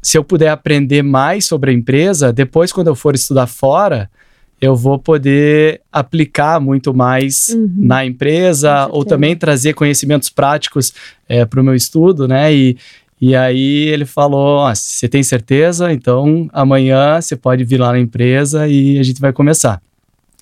se 0.00 0.16
eu 0.16 0.22
puder 0.22 0.50
aprender 0.50 1.02
mais 1.02 1.46
sobre 1.46 1.72
a 1.72 1.74
empresa, 1.74 2.32
depois 2.32 2.72
quando 2.72 2.86
eu 2.86 2.94
for 2.94 3.14
estudar 3.14 3.48
fora, 3.48 4.08
eu 4.60 4.76
vou 4.76 4.98
poder 4.98 5.80
aplicar 5.92 6.60
muito 6.60 6.94
mais 6.94 7.48
uhum. 7.48 7.72
na 7.76 8.04
empresa 8.04 8.88
ou 8.90 9.04
também 9.04 9.36
trazer 9.36 9.74
conhecimentos 9.74 10.28
práticos 10.28 10.92
é, 11.28 11.44
para 11.44 11.60
o 11.60 11.64
meu 11.64 11.74
estudo, 11.74 12.26
né? 12.26 12.52
E, 12.52 12.76
e 13.20 13.34
aí 13.34 13.88
ele 13.88 14.04
falou: 14.04 14.66
ah, 14.66 14.74
você 14.74 15.08
tem 15.08 15.22
certeza? 15.22 15.92
Então 15.92 16.48
amanhã 16.52 17.20
você 17.20 17.36
pode 17.36 17.64
vir 17.64 17.78
lá 17.78 17.92
na 17.92 17.98
empresa 17.98 18.68
e 18.68 18.98
a 18.98 19.02
gente 19.02 19.20
vai 19.20 19.32
começar. 19.32 19.80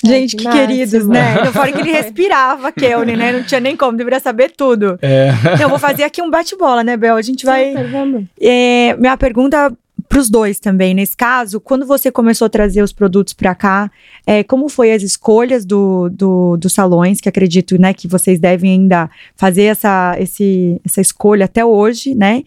Gente, 0.05 0.37
que 0.37 0.49
queridos, 0.49 1.07
né? 1.07 1.37
Então, 1.41 1.53
fora 1.53 1.73
que 1.73 1.81
ele 1.81 1.91
respirava, 1.91 2.71
Kelly, 2.71 3.17
né? 3.17 3.33
Não 3.33 3.43
tinha 3.43 3.61
nem 3.61 3.77
como, 3.77 3.97
deveria 3.97 4.21
saber 4.21 4.51
tudo. 4.51 4.99
É. 5.01 5.31
Então, 5.41 5.63
eu 5.63 5.69
vou 5.69 5.79
fazer 5.79 6.05
aqui 6.05 6.21
um 6.21 6.31
bate-bola, 6.31 6.85
né, 6.85 6.97
Bel? 6.97 7.17
A 7.17 7.23
gente 7.23 7.47
vai. 7.47 7.73
Sim, 7.73 8.29
é, 8.41 8.95
minha 8.99 9.17
pergunta 9.17 9.73
para 10.09 10.19
os 10.19 10.31
dois 10.31 10.59
também. 10.59 10.95
Nesse 10.95 11.17
caso, 11.17 11.61
quando 11.61 11.87
você 11.87 12.11
começou 12.11 12.47
a 12.47 12.49
trazer 12.49 12.83
os 12.83 12.93
produtos 12.93 13.33
para 13.33 13.55
cá, 13.55 13.91
é, 14.27 14.43
como 14.43 14.69
foi 14.69 14.93
as 14.93 15.03
escolhas 15.03 15.65
do, 15.65 16.09
do, 16.09 16.57
dos 16.57 16.73
salões, 16.73 17.21
que 17.21 17.29
acredito 17.29 17.79
né, 17.79 17.93
que 17.93 18.09
vocês 18.09 18.39
devem 18.39 18.73
ainda 18.73 19.11
fazer 19.37 19.65
essa, 19.65 20.17
esse, 20.19 20.81
essa 20.85 21.01
escolha 21.01 21.45
até 21.45 21.65
hoje, 21.65 22.15
né? 22.15 22.43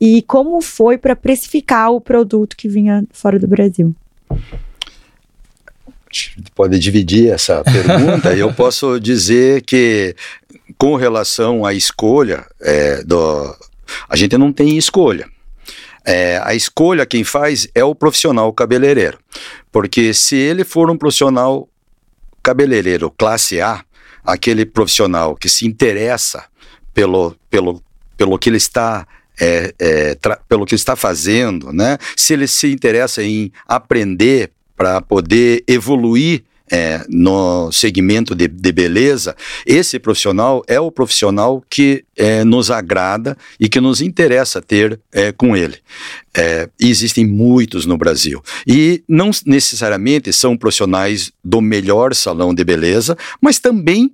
E 0.00 0.22
como 0.22 0.60
foi 0.60 0.98
para 0.98 1.16
precificar 1.16 1.90
o 1.90 2.00
produto 2.00 2.56
que 2.56 2.68
vinha 2.68 3.04
fora 3.12 3.38
do 3.38 3.46
Brasil? 3.46 3.94
Pode 6.54 6.78
dividir 6.78 7.32
essa 7.32 7.62
pergunta. 7.64 8.34
eu 8.36 8.52
posso 8.52 9.00
dizer 9.00 9.62
que, 9.62 10.14
com 10.78 10.94
relação 10.94 11.64
à 11.64 11.74
escolha, 11.74 12.46
é, 12.60 13.02
do, 13.02 13.56
a 14.08 14.16
gente 14.16 14.36
não 14.36 14.52
tem 14.52 14.76
escolha. 14.76 15.28
É, 16.04 16.38
a 16.42 16.54
escolha 16.54 17.06
quem 17.06 17.24
faz 17.24 17.66
é 17.74 17.82
o 17.82 17.94
profissional 17.94 18.52
cabeleireiro. 18.52 19.18
Porque 19.72 20.12
se 20.12 20.36
ele 20.36 20.64
for 20.64 20.90
um 20.90 20.98
profissional 20.98 21.68
cabeleireiro 22.42 23.10
classe 23.10 23.60
A, 23.60 23.84
aquele 24.24 24.66
profissional 24.66 25.34
que 25.34 25.48
se 25.48 25.66
interessa 25.66 26.44
pelo, 26.92 27.34
pelo, 27.50 27.82
pelo 28.16 28.38
que 28.38 28.50
ele 28.50 28.58
está 28.58 29.06
é, 29.40 29.74
é, 29.80 30.18
pelo 30.48 30.64
que 30.64 30.74
está 30.74 30.94
fazendo, 30.94 31.72
né? 31.72 31.98
Se 32.16 32.34
ele 32.34 32.46
se 32.46 32.70
interessa 32.70 33.22
em 33.22 33.50
aprender 33.66 34.52
para 34.76 35.00
poder 35.00 35.64
evoluir 35.66 36.44
é, 36.70 37.04
no 37.08 37.70
segmento 37.70 38.34
de, 38.34 38.48
de, 38.48 38.72
beleza, 38.72 39.36
esse 39.66 39.98
profissional 39.98 40.62
é 40.66 40.80
o 40.80 40.90
profissional 40.90 41.62
que 41.68 42.04
é, 42.16 42.42
nos 42.42 42.70
agrada 42.70 43.36
e 43.60 43.68
que 43.68 43.80
nos 43.80 44.00
interessa 44.00 44.62
ter 44.62 44.98
é, 45.12 45.30
com 45.30 45.56
ele. 45.56 45.76
É, 46.34 46.68
existem 46.80 47.26
muitos 47.26 47.86
no 47.86 47.98
Brasil. 47.98 48.42
E 48.66 49.02
não 49.08 49.30
necessariamente 49.46 50.32
são 50.32 50.56
profissionais 50.56 51.30
do 51.44 51.60
melhor 51.60 52.14
salão 52.14 52.54
de 52.54 52.64
beleza, 52.64 53.16
mas 53.40 53.58
também 53.58 54.10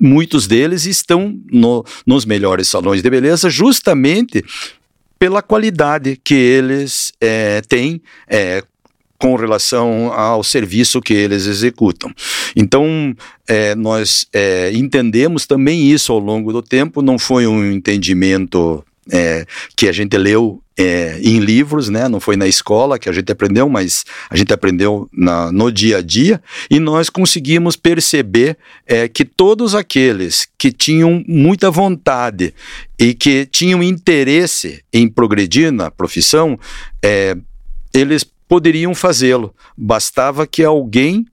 muitos 0.00 0.46
deles 0.46 0.86
estão 0.86 1.38
no, 1.50 1.84
nos 2.06 2.24
melhores 2.24 2.68
salões 2.68 3.02
de 3.02 3.10
beleza 3.10 3.48
justamente 3.50 4.44
pela 5.18 5.42
qualidade 5.42 6.20
que 6.22 6.34
eles 6.34 7.12
é, 7.20 7.62
têm 7.62 8.02
é, 8.28 8.62
com 9.18 9.34
relação 9.36 10.12
ao 10.12 10.42
serviço 10.42 11.00
que 11.00 11.14
eles 11.14 11.46
executam. 11.46 12.12
Então, 12.54 13.14
é, 13.46 13.74
nós 13.74 14.26
é, 14.32 14.70
entendemos 14.72 15.46
também 15.46 15.90
isso 15.90 16.12
ao 16.12 16.18
longo 16.18 16.52
do 16.52 16.62
tempo, 16.62 17.02
não 17.02 17.18
foi 17.18 17.46
um 17.46 17.72
entendimento 17.72 18.84
é, 19.10 19.46
que 19.76 19.88
a 19.88 19.92
gente 19.92 20.16
leu 20.16 20.60
é, 20.76 21.18
em 21.22 21.38
livros, 21.38 21.88
né? 21.88 22.08
Não 22.08 22.20
foi 22.20 22.36
na 22.36 22.46
escola 22.46 22.98
que 22.98 23.08
a 23.08 23.12
gente 23.12 23.32
aprendeu, 23.32 23.68
mas 23.68 24.04
a 24.28 24.36
gente 24.36 24.52
aprendeu 24.52 25.08
na, 25.12 25.50
no 25.50 25.72
dia 25.72 25.98
a 25.98 26.02
dia 26.02 26.42
e 26.70 26.78
nós 26.78 27.08
conseguimos 27.08 27.76
perceber 27.76 28.58
é, 28.86 29.08
que 29.08 29.24
todos 29.24 29.74
aqueles 29.74 30.46
que 30.58 30.70
tinham 30.70 31.24
muita 31.26 31.70
vontade 31.70 32.52
e 32.98 33.14
que 33.14 33.46
tinham 33.46 33.82
interesse 33.82 34.82
em 34.92 35.08
progredir 35.08 35.72
na 35.72 35.90
profissão, 35.90 36.58
é, 37.02 37.36
eles 37.94 38.24
poderiam 38.48 38.94
fazê-lo. 38.94 39.54
Bastava 39.76 40.46
que 40.46 40.62
alguém 40.64 41.26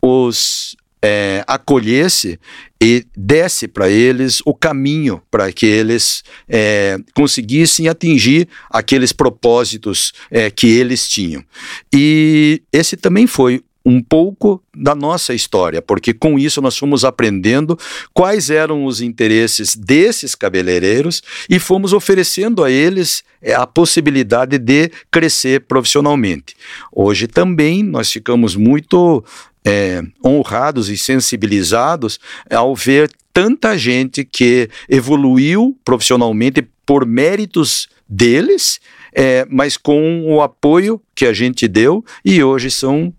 os 0.00 0.76
é, 1.02 1.44
acolhesse 1.46 2.38
e 2.82 3.06
desse 3.16 3.68
para 3.68 3.88
eles 3.88 4.40
o 4.44 4.52
caminho 4.54 5.22
para 5.30 5.52
que 5.52 5.64
eles 5.64 6.22
é, 6.48 6.98
conseguissem 7.14 7.88
atingir 7.88 8.48
aqueles 8.68 9.12
propósitos 9.12 10.12
é, 10.30 10.50
que 10.50 10.66
eles 10.66 11.08
tinham. 11.08 11.44
E 11.94 12.62
esse 12.72 12.96
também 12.96 13.26
foi 13.26 13.62
um 13.86 14.02
pouco 14.02 14.60
da 14.76 14.96
nossa 14.96 15.32
história, 15.32 15.80
porque 15.80 16.12
com 16.12 16.36
isso 16.36 16.60
nós 16.60 16.76
fomos 16.76 17.04
aprendendo 17.04 17.78
quais 18.12 18.50
eram 18.50 18.84
os 18.84 19.00
interesses 19.00 19.76
desses 19.76 20.34
cabeleireiros 20.34 21.22
e 21.48 21.60
fomos 21.60 21.92
oferecendo 21.92 22.64
a 22.64 22.70
eles 22.70 23.22
é, 23.40 23.54
a 23.54 23.64
possibilidade 23.64 24.58
de 24.58 24.90
crescer 25.08 25.60
profissionalmente. 25.60 26.56
Hoje 26.90 27.28
também 27.28 27.84
nós 27.84 28.10
ficamos 28.10 28.56
muito 28.56 29.24
é, 29.64 30.02
honrados 30.24 30.88
e 30.88 30.98
sensibilizados 30.98 32.18
ao 32.50 32.74
ver 32.74 33.08
tanta 33.32 33.78
gente 33.78 34.24
que 34.24 34.68
evoluiu 34.88 35.78
profissionalmente 35.84 36.66
por 36.84 37.06
méritos 37.06 37.88
deles, 38.08 38.80
é, 39.12 39.46
mas 39.48 39.76
com 39.76 40.24
o 40.26 40.42
apoio 40.42 41.00
que 41.14 41.24
a 41.24 41.32
gente 41.32 41.68
deu 41.68 42.04
e 42.24 42.42
hoje 42.42 42.68
são 42.68 43.14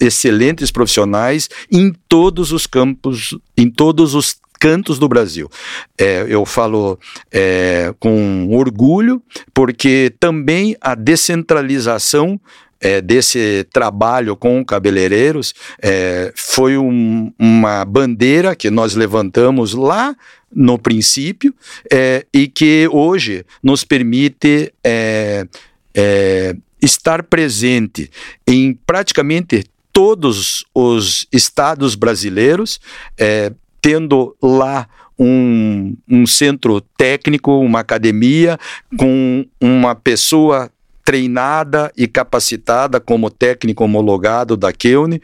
excelentes 0.00 0.70
profissionais 0.70 1.48
em 1.70 1.92
todos 2.08 2.52
os 2.52 2.66
campos, 2.66 3.36
em 3.56 3.70
todos 3.70 4.14
os 4.14 4.36
cantos 4.58 4.98
do 4.98 5.08
Brasil. 5.08 5.48
É, 5.96 6.26
eu 6.28 6.44
falo 6.44 6.98
é, 7.30 7.94
com 7.98 8.48
orgulho, 8.50 9.22
porque 9.54 10.12
também 10.18 10.76
a 10.80 10.94
descentralização 10.94 12.40
é, 12.80 13.00
desse 13.00 13.66
trabalho 13.72 14.36
com 14.36 14.64
cabeleireiros 14.64 15.54
é, 15.82 16.32
foi 16.36 16.76
um, 16.76 17.32
uma 17.38 17.84
bandeira 17.84 18.54
que 18.54 18.70
nós 18.70 18.94
levantamos 18.94 19.74
lá 19.74 20.14
no 20.52 20.78
princípio 20.78 21.54
é, 21.92 22.24
e 22.32 22.46
que 22.46 22.88
hoje 22.90 23.44
nos 23.62 23.84
permite 23.84 24.72
é, 24.82 25.46
é, 25.94 26.56
estar 26.80 27.22
presente 27.24 28.10
em 28.46 28.74
praticamente 28.86 29.64
todos 29.98 30.64
os 30.72 31.26
estados 31.32 31.96
brasileiros, 31.96 32.78
é, 33.18 33.52
tendo 33.82 34.36
lá 34.40 34.88
um, 35.18 35.96
um 36.08 36.24
centro 36.24 36.80
técnico, 36.80 37.58
uma 37.58 37.80
academia, 37.80 38.56
com 38.96 39.44
uma 39.60 39.96
pessoa 39.96 40.70
treinada 41.04 41.90
e 41.96 42.06
capacitada 42.06 43.00
como 43.00 43.28
técnico 43.28 43.82
homologado 43.82 44.56
da 44.56 44.72
Keune, 44.72 45.20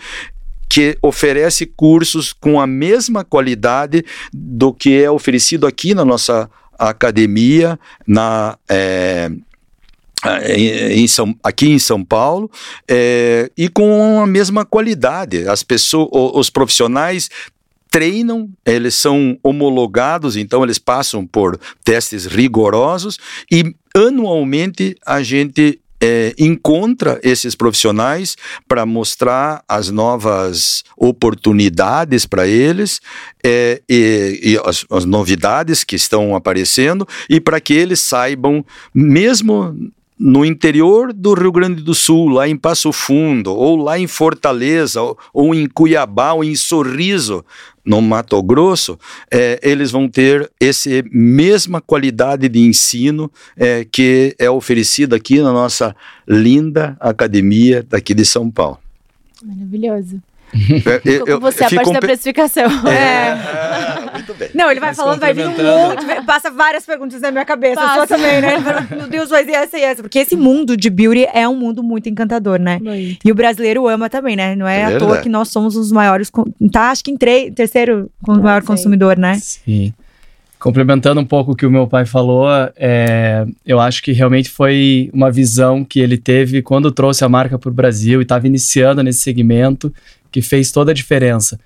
que 0.69 0.99
oferece 1.01 1.67
cursos 1.67 2.33
com 2.33 2.61
a 2.61 2.67
mesma 2.67 3.23
qualidade 3.23 4.05
do 4.33 4.75
que 4.75 5.01
é 5.01 5.09
oferecido 5.09 5.69
aqui 5.69 5.95
na 5.95 6.05
nossa 6.05 6.51
academia, 6.77 7.79
na 8.05 8.59
é, 8.69 9.31
em 10.57 11.07
São, 11.07 11.35
aqui 11.43 11.69
em 11.69 11.79
São 11.79 12.05
Paulo 12.05 12.51
é, 12.89 13.51
e 13.57 13.69
com 13.69 14.21
a 14.21 14.27
mesma 14.27 14.65
qualidade. 14.65 15.47
As 15.49 15.63
pessoas, 15.63 16.09
os 16.13 16.51
profissionais 16.51 17.29
treinam, 17.91 18.51
eles 18.67 18.97
são 18.97 19.39
homologados, 19.43 20.37
então 20.37 20.65
eles 20.65 20.79
passam 20.79 21.25
por 21.25 21.59
testes 21.85 22.27
rigorosos 22.27 23.19
e 23.51 23.73
anualmente 23.95 24.97
a 25.07 25.23
gente 25.23 25.81
é, 26.01 26.35
encontra 26.37 27.21
esses 27.23 27.55
profissionais 27.55 28.37
para 28.67 28.85
mostrar 28.85 29.63
as 29.69 29.91
novas 29.91 30.83
oportunidades 30.97 32.27
para 32.27 32.49
eles 32.49 33.01
é, 33.45 33.81
e, 33.89 34.41
e 34.43 34.61
as, 34.65 34.85
as 34.91 35.05
novidades 35.05 35.85
que 35.85 35.97
estão 35.97 36.35
aparecendo 36.35 37.07
e 37.31 37.41
para 37.41 37.61
que 37.61 37.73
eles 37.73 38.01
saibam, 38.01 38.67
mesmo 38.93 39.73
no 40.19 40.45
interior 40.45 41.13
do 41.13 41.35
Rio 41.35 41.51
Grande 41.51 41.83
do 41.83 41.95
Sul, 41.95 42.29
lá 42.29 42.49
em 42.49 42.57
Passo 42.57 42.93
Fundo, 42.93 43.53
ou 43.53 43.77
lá 43.77 43.99
em 43.99 44.07
Fortaleza, 44.07 45.03
ou, 45.03 45.19
ou 45.33 45.55
em 45.55 45.67
Cuiabá, 45.67 46.33
ou 46.33 46.45
em 46.45 46.55
Sorriso, 46.55 47.45
no 47.85 48.01
Mato 48.01 48.43
Grosso, 48.43 48.99
é, 49.31 49.61
eles 49.63 49.91
vão 49.91 50.09
ter 50.09 50.51
essa 50.59 50.89
mesma 51.11 51.81
qualidade 51.81 52.49
de 52.49 52.61
ensino 52.61 53.31
é, 53.57 53.85
que 53.85 54.35
é 54.39 54.49
oferecida 54.49 55.17
aqui 55.17 55.41
na 55.41 55.53
nossa 55.53 55.95
linda 56.27 56.97
academia 56.99 57.85
daqui 57.87 58.15
de 58.15 58.25
São 58.25 58.51
Paulo. 58.51 58.79
Maravilhoso. 59.43 60.23
É, 60.55 61.01
eu, 61.05 61.27
eu, 61.27 61.41
você, 61.41 61.65
a 61.65 61.71
parte 61.71 61.93
da 61.93 61.99
precificação. 61.99 62.65
É. 62.89 63.74
Muito 64.15 64.35
bem. 64.35 64.49
Não, 64.55 64.71
ele 64.71 64.81
vai 64.81 64.91
Mas 64.91 64.97
falando, 64.97 65.21
vai 65.21 65.35
vindo 65.35 65.51
um 65.51 65.65
monte, 65.65 66.07
passa 66.25 66.51
várias 66.51 66.87
perguntas 66.87 67.21
na 67.21 67.31
minha 67.31 67.45
cabeça, 67.45 67.81
passa. 67.81 67.95
sua 67.95 68.07
também, 68.07 68.41
né? 68.41 68.57
Meu 68.97 69.09
Deus, 69.09 69.29
vai 69.29 69.45
ser 69.45 69.53
essa 69.53 69.79
e 69.79 69.83
essa. 69.83 70.03
Porque 70.03 70.19
esse 70.19 70.37
mundo 70.37 70.77
de 70.77 70.89
beauty 70.89 71.27
é 71.33 71.49
um 71.49 71.57
mundo 71.57 71.83
muito 71.83 72.09
encantador, 72.09 72.59
né? 72.59 72.79
Muito. 72.81 73.19
E 73.25 73.33
o 73.33 73.35
brasileiro 73.35 73.87
ama 73.89 74.09
também, 74.09 74.37
né? 74.37 74.55
Não 74.55 74.67
é, 74.67 74.81
é 74.81 74.85
à 74.97 74.99
toa 74.99 75.19
que 75.19 75.29
nós 75.29 75.49
somos 75.49 75.77
os 75.77 75.91
maiores, 75.91 76.31
tá? 76.73 76.91
Acho 76.91 77.05
que 77.05 77.11
em 77.11 77.17
terceiro, 77.53 78.11
o 78.27 78.35
maior 78.35 78.63
sei. 78.63 78.69
consumidor, 78.69 79.19
né? 79.19 79.35
Sim. 79.41 79.93
Complementando 80.59 81.21
um 81.21 81.27
pouco 81.27 81.53
o 81.53 81.55
que 81.55 81.67
o 81.67 81.71
meu 81.71 81.87
pai 81.87 82.07
falou, 82.07 82.49
é, 82.77 83.45
eu 83.67 83.79
acho 83.79 84.03
que 84.03 84.13
realmente 84.13 84.49
foi 84.49 85.11
uma 85.13 85.31
visão 85.31 85.85
que 85.85 86.01
ele 86.01 86.17
teve 86.17 86.63
quando 86.63 86.91
trouxe 86.91 87.23
a 87.23 87.29
marca 87.29 87.59
para 87.59 87.69
o 87.69 87.75
Brasil 87.75 88.21
e 88.21 88.23
estava 88.23 88.47
iniciando 88.47 89.03
nesse 89.03 89.21
segmento 89.21 89.93
que 90.33 90.41
fez 90.41 90.73
toda 90.73 90.93
a 90.93 90.95
diferença. 90.95 91.61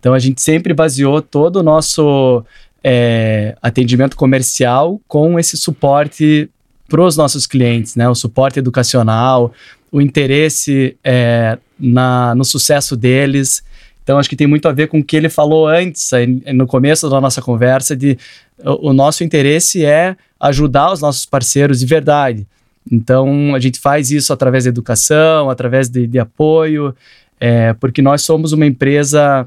Então 0.00 0.14
a 0.14 0.18
gente 0.18 0.40
sempre 0.40 0.72
baseou 0.72 1.20
todo 1.20 1.56
o 1.56 1.62
nosso 1.62 2.44
é, 2.82 3.56
atendimento 3.60 4.16
comercial 4.16 5.00
com 5.08 5.38
esse 5.38 5.56
suporte 5.56 6.48
para 6.88 7.02
os 7.02 7.16
nossos 7.16 7.46
clientes, 7.46 7.96
né? 7.96 8.08
O 8.08 8.14
suporte 8.14 8.58
educacional, 8.58 9.52
o 9.90 10.00
interesse 10.00 10.96
é, 11.04 11.58
na, 11.78 12.34
no 12.34 12.44
sucesso 12.44 12.96
deles. 12.96 13.62
Então 14.02 14.18
acho 14.18 14.28
que 14.28 14.36
tem 14.36 14.46
muito 14.46 14.66
a 14.68 14.72
ver 14.72 14.88
com 14.88 15.00
o 15.00 15.04
que 15.04 15.16
ele 15.16 15.28
falou 15.28 15.66
antes, 15.68 16.10
no 16.54 16.66
começo 16.66 17.10
da 17.10 17.20
nossa 17.20 17.42
conversa, 17.42 17.94
de 17.94 18.16
o, 18.64 18.90
o 18.90 18.92
nosso 18.92 19.22
interesse 19.22 19.84
é 19.84 20.16
ajudar 20.40 20.92
os 20.92 21.00
nossos 21.00 21.26
parceiros 21.26 21.80
de 21.80 21.86
verdade. 21.86 22.46
Então 22.90 23.54
a 23.54 23.58
gente 23.58 23.78
faz 23.78 24.10
isso 24.10 24.32
através 24.32 24.64
da 24.64 24.70
educação, 24.70 25.50
através 25.50 25.90
de, 25.90 26.06
de 26.06 26.18
apoio, 26.18 26.96
é, 27.38 27.74
porque 27.74 28.00
nós 28.00 28.22
somos 28.22 28.52
uma 28.52 28.64
empresa 28.64 29.46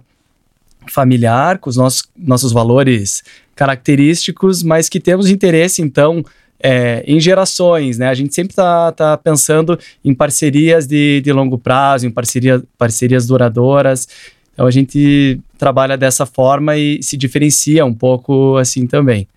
familiar, 0.88 1.58
com 1.58 1.70
os 1.70 1.78
nossos, 1.78 2.04
nossos 2.18 2.52
valores 2.52 3.24
característicos, 3.56 4.64
mas 4.64 4.90
que 4.90 5.00
temos 5.00 5.30
interesse, 5.30 5.82
então, 5.82 6.24
é, 6.62 7.04
em 7.08 7.20
gerações, 7.20 7.98
né? 7.98 8.08
A 8.08 8.14
gente 8.14 8.34
sempre 8.34 8.52
está 8.52 8.92
tá 8.92 9.18
pensando 9.18 9.78
em 10.04 10.14
parcerias 10.14 10.88
de, 10.88 11.22
de 11.22 11.32
longo 11.32 11.58
prazo, 11.58 12.06
em 12.06 12.12
parceria, 12.12 12.64
parcerias 12.78 13.26
duradouras. 13.26 14.08
Então, 14.54 14.68
a 14.68 14.72
gente 14.72 15.40
trabalha 15.58 15.98
dessa 15.98 16.26
forma 16.26 16.78
e 16.78 17.02
se 17.02 17.18
diferencia 17.18 17.86
um 17.86 17.94
pouco 17.94 18.58
assim 18.58 18.86
também. 18.86 19.28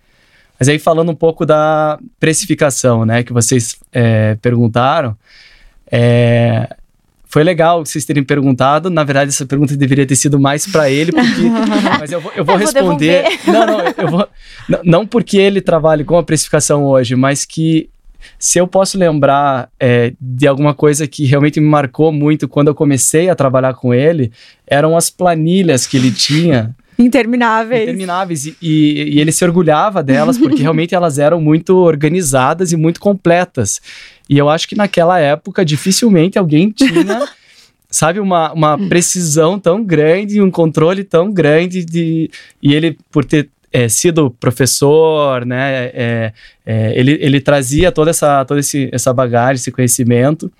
Mas 0.59 0.69
aí, 0.69 0.79
falando 0.79 1.11
um 1.11 1.15
pouco 1.15 1.45
da 1.45 1.99
precificação, 2.19 3.05
né, 3.05 3.23
que 3.23 3.33
vocês 3.33 3.75
é, 3.91 4.35
perguntaram, 4.35 5.17
é, 5.91 6.75
foi 7.35 7.43
legal 7.43 7.85
vocês 7.85 8.05
terem 8.05 8.23
perguntado. 8.23 8.89
Na 8.89 9.03
verdade, 9.03 9.27
essa 9.27 9.45
pergunta 9.45 9.75
deveria 9.75 10.05
ter 10.05 10.15
sido 10.15 10.39
mais 10.39 10.65
para 10.65 10.89
ele, 10.89 11.11
porque. 11.11 11.41
mas 11.99 12.09
eu 12.09 12.21
vou, 12.21 12.31
eu 12.33 12.45
vou 12.45 12.55
eu 12.55 12.59
responder. 12.59 13.25
Vou 13.43 13.53
não, 13.53 13.67
não, 13.67 13.79
eu 13.97 14.07
vou. 14.07 14.27
Não, 14.69 14.79
não 14.85 15.05
porque 15.05 15.37
ele 15.37 15.59
trabalhe 15.59 16.05
com 16.05 16.17
a 16.17 16.23
precificação 16.23 16.85
hoje, 16.85 17.13
mas 17.13 17.43
que 17.43 17.89
se 18.39 18.57
eu 18.57 18.65
posso 18.65 18.97
lembrar 18.97 19.67
é, 19.77 20.13
de 20.17 20.47
alguma 20.47 20.73
coisa 20.73 21.05
que 21.07 21.25
realmente 21.25 21.59
me 21.59 21.67
marcou 21.67 22.09
muito 22.09 22.47
quando 22.47 22.69
eu 22.69 22.75
comecei 22.75 23.29
a 23.29 23.35
trabalhar 23.35 23.73
com 23.73 23.93
ele, 23.93 24.31
eram 24.65 24.95
as 24.95 25.09
planilhas 25.09 25.85
que 25.85 25.97
ele 25.97 26.11
tinha. 26.11 26.73
Intermináveis. 26.97 27.83
Intermináveis. 27.83 28.45
E, 28.45 28.55
e, 28.61 29.15
e, 29.15 29.19
ele 29.19 29.31
se 29.31 29.43
orgulhava 29.43 30.01
delas, 30.01 30.37
porque 30.37 30.61
realmente 30.63 30.95
elas 30.95 31.19
eram 31.19 31.41
muito 31.41 31.75
organizadas 31.77 32.71
e 32.71 32.77
muito 32.77 32.99
completas. 32.99 33.81
E 34.29 34.37
eu 34.37 34.49
acho 34.49 34.67
que 34.67 34.75
naquela 34.75 35.19
época, 35.19 35.65
dificilmente 35.65 36.37
alguém 36.37 36.71
tinha, 36.71 37.27
sabe, 37.89 38.19
uma, 38.19 38.53
uma 38.53 38.77
precisão 38.87 39.59
tão 39.59 39.83
grande, 39.83 40.41
um 40.41 40.51
controle 40.51 41.03
tão 41.03 41.31
grande 41.31 41.83
de. 41.83 42.29
E 42.61 42.73
ele, 42.73 42.97
por 43.11 43.25
ter 43.25 43.49
é, 43.71 43.89
sido 43.89 44.31
professor, 44.31 45.45
né, 45.45 45.91
é, 45.93 46.33
é, 46.65 46.97
ele, 46.97 47.17
ele 47.21 47.41
trazia 47.41 47.91
toda 47.91 48.09
essa, 48.09 48.45
toda 48.45 48.61
esse, 48.61 48.89
essa 48.91 49.13
bagagem, 49.13 49.55
esse 49.55 49.71
conhecimento. 49.71 50.51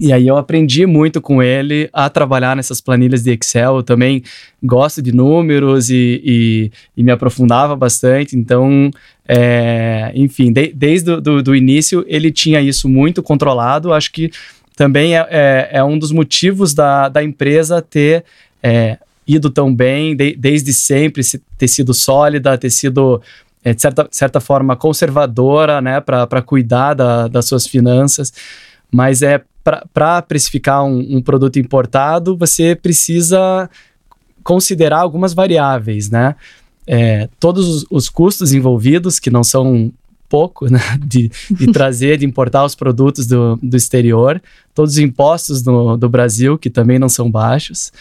E 0.00 0.12
aí 0.12 0.28
eu 0.28 0.36
aprendi 0.36 0.86
muito 0.86 1.20
com 1.20 1.42
ele 1.42 1.88
a 1.92 2.08
trabalhar 2.08 2.54
nessas 2.54 2.80
planilhas 2.80 3.22
de 3.22 3.32
Excel. 3.32 3.76
Eu 3.76 3.82
também 3.82 4.22
gosto 4.62 5.02
de 5.02 5.12
números 5.12 5.90
e, 5.90 6.22
e, 6.24 6.72
e 6.96 7.02
me 7.02 7.10
aprofundava 7.10 7.74
bastante. 7.74 8.36
Então, 8.36 8.90
é, 9.26 10.12
enfim, 10.14 10.52
de, 10.52 10.72
desde 10.72 11.10
o 11.10 11.20
do, 11.20 11.54
início 11.54 12.04
ele 12.06 12.30
tinha 12.30 12.60
isso 12.60 12.88
muito 12.88 13.22
controlado. 13.22 13.92
Acho 13.92 14.12
que 14.12 14.30
também 14.76 15.16
é, 15.16 15.26
é, 15.30 15.68
é 15.72 15.84
um 15.84 15.98
dos 15.98 16.12
motivos 16.12 16.72
da, 16.72 17.08
da 17.08 17.22
empresa 17.22 17.82
ter 17.82 18.24
é, 18.62 18.98
ido 19.26 19.50
tão 19.50 19.74
bem, 19.74 20.14
de, 20.14 20.36
desde 20.36 20.72
sempre, 20.72 21.22
ter 21.58 21.68
sido 21.68 21.92
sólida, 21.92 22.56
ter 22.56 22.70
sido 22.70 23.20
é, 23.64 23.74
de 23.74 23.82
certa, 23.82 24.08
certa 24.10 24.40
forma 24.40 24.76
conservadora, 24.76 25.80
né, 25.80 26.00
para 26.00 26.40
cuidar 26.40 26.94
da, 26.94 27.26
das 27.26 27.46
suas 27.46 27.66
finanças. 27.66 28.32
Mas 28.90 29.20
é 29.22 29.42
para 29.92 30.22
precificar 30.22 30.84
um, 30.84 31.16
um, 31.16 31.22
produto 31.22 31.58
importado, 31.58 32.36
você 32.36 32.74
precisa 32.74 33.68
considerar 34.42 35.00
algumas 35.00 35.34
variáveis, 35.34 36.10
né? 36.10 36.34
É, 36.86 37.28
todos 37.38 37.68
os, 37.68 37.86
os, 37.90 38.08
custos 38.08 38.52
envolvidos, 38.52 39.18
que 39.18 39.30
não 39.30 39.44
são 39.44 39.92
pouco, 40.28 40.70
né? 40.70 40.80
De, 41.04 41.30
de 41.50 41.66
trazer, 41.72 42.18
de 42.18 42.26
importar 42.26 42.64
os 42.64 42.74
produtos 42.74 43.26
do, 43.26 43.56
do 43.62 43.76
exterior, 43.76 44.40
todos 44.74 44.94
os 44.94 44.98
impostos 44.98 45.62
do, 45.62 45.96
do 45.96 46.08
Brasil, 46.08 46.56
que 46.56 46.70
também 46.70 46.98
não 46.98 47.08
são 47.08 47.30
baixos, 47.30 47.92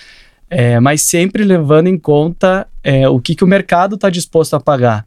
é, 0.49 0.79
mas 0.79 1.01
sempre 1.01 1.43
levando 1.43 1.87
em 1.87 1.97
conta 1.97 2.67
é, 2.83 3.09
o 3.09 3.19
que, 3.19 3.35
que 3.35 3.43
o 3.43 3.47
mercado 3.47 3.95
está 3.95 4.09
disposto 4.09 4.55
a 4.55 4.59
pagar. 4.59 5.05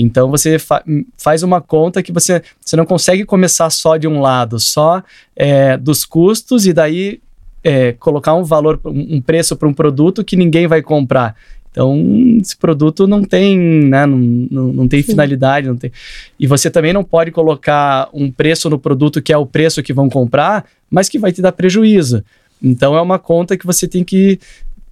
Então 0.00 0.30
você 0.30 0.60
fa 0.60 0.84
faz 1.16 1.42
uma 1.42 1.60
conta 1.60 2.02
que 2.04 2.12
você, 2.12 2.40
você 2.60 2.76
não 2.76 2.86
consegue 2.86 3.24
começar 3.24 3.68
só 3.68 3.96
de 3.96 4.06
um 4.06 4.20
lado, 4.20 4.60
só 4.60 5.02
é, 5.34 5.76
dos 5.76 6.04
custos 6.04 6.66
e 6.66 6.72
daí 6.72 7.20
é, 7.64 7.92
colocar 7.94 8.34
um 8.34 8.44
valor, 8.44 8.80
um 8.84 9.20
preço 9.20 9.56
para 9.56 9.68
um 9.68 9.74
produto 9.74 10.24
que 10.24 10.36
ninguém 10.36 10.68
vai 10.68 10.82
comprar. 10.82 11.34
Então, 11.70 11.96
esse 12.40 12.56
produto 12.56 13.06
não 13.06 13.22
tem, 13.22 13.58
né, 13.58 14.06
não, 14.06 14.18
não, 14.18 14.72
não 14.72 14.88
tem 14.88 15.02
Sim. 15.02 15.12
finalidade, 15.12 15.68
não 15.68 15.76
tem. 15.76 15.92
E 16.38 16.46
você 16.46 16.70
também 16.70 16.92
não 16.92 17.04
pode 17.04 17.30
colocar 17.30 18.08
um 18.12 18.30
preço 18.30 18.70
no 18.70 18.78
produto 18.78 19.20
que 19.20 19.32
é 19.32 19.36
o 19.36 19.46
preço 19.46 19.82
que 19.82 19.92
vão 19.92 20.08
comprar, 20.08 20.64
mas 20.90 21.08
que 21.08 21.18
vai 21.18 21.30
te 21.30 21.42
dar 21.42 21.52
prejuízo. 21.52 22.24
Então, 22.62 22.96
é 22.96 23.02
uma 23.02 23.18
conta 23.18 23.56
que 23.56 23.66
você 23.66 23.86
tem 23.86 24.02
que 24.02 24.40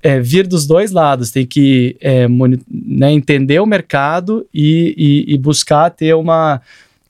é, 0.06 0.20
vir 0.20 0.46
dos 0.46 0.68
dois 0.68 0.92
lados, 0.92 1.32
tem 1.32 1.44
que 1.44 1.96
é, 2.00 2.28
né, 2.70 3.10
entender 3.10 3.58
o 3.58 3.66
mercado 3.66 4.46
e, 4.54 4.94
e, 5.26 5.34
e, 5.34 5.36
buscar 5.36 5.90
ter 5.90 6.14
uma, 6.14 6.62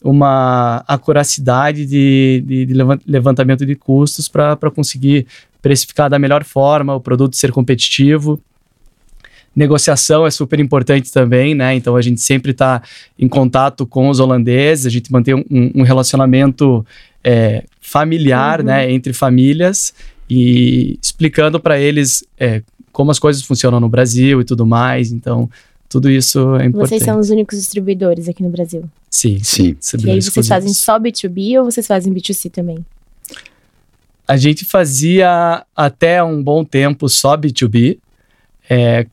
uma 0.02 0.82
acuracidade 0.88 1.84
de, 1.84 2.42
de, 2.46 2.64
de 2.64 2.74
levantamento 3.06 3.66
de 3.66 3.74
custos 3.74 4.28
para 4.28 4.56
conseguir 4.74 5.26
precificar 5.60 6.08
da 6.08 6.18
melhor 6.18 6.42
forma, 6.42 6.94
o 6.94 7.00
produto 7.00 7.36
ser 7.36 7.52
competitivo. 7.52 8.40
Negociação 9.54 10.24
é 10.26 10.30
super 10.30 10.58
importante 10.58 11.12
também, 11.12 11.54
né? 11.54 11.74
Então 11.74 11.96
a 11.96 12.02
gente 12.02 12.22
sempre 12.22 12.52
está 12.52 12.82
em 13.18 13.28
contato 13.28 13.86
com 13.86 14.08
os 14.08 14.20
holandeses, 14.20 14.86
a 14.86 14.90
gente 14.90 15.12
mantém 15.12 15.34
um, 15.34 15.70
um 15.74 15.82
relacionamento 15.82 16.84
é, 17.22 17.62
familiar, 17.78 18.60
uhum. 18.60 18.66
né, 18.66 18.90
entre 18.90 19.12
famílias 19.12 19.92
e 20.30 20.98
explicando 21.02 21.60
para 21.60 21.78
eles 21.78 22.24
é, 22.38 22.62
como 22.96 23.10
as 23.10 23.18
coisas 23.18 23.42
funcionam 23.42 23.78
no 23.78 23.90
Brasil 23.90 24.40
e 24.40 24.44
tudo 24.44 24.64
mais. 24.64 25.12
Então, 25.12 25.50
tudo 25.86 26.10
isso 26.10 26.56
é 26.56 26.64
importante. 26.64 26.88
Vocês 26.88 27.02
são 27.02 27.20
os 27.20 27.28
únicos 27.28 27.58
distribuidores 27.58 28.26
aqui 28.26 28.42
no 28.42 28.48
Brasil? 28.48 28.84
Sim, 29.10 29.38
sim. 29.42 29.76
E 30.02 30.10
aí 30.12 30.22
vocês 30.22 30.48
fazem 30.48 30.72
só 30.72 30.98
B2B 30.98 31.58
ou 31.58 31.66
vocês 31.66 31.86
fazem 31.86 32.10
B2C 32.10 32.50
também? 32.50 32.78
A 34.26 34.38
gente 34.38 34.64
fazia 34.64 35.62
até 35.76 36.24
um 36.24 36.42
bom 36.42 36.64
tempo 36.64 37.06
só 37.06 37.36
B2B. 37.36 37.98
É, 38.66 39.06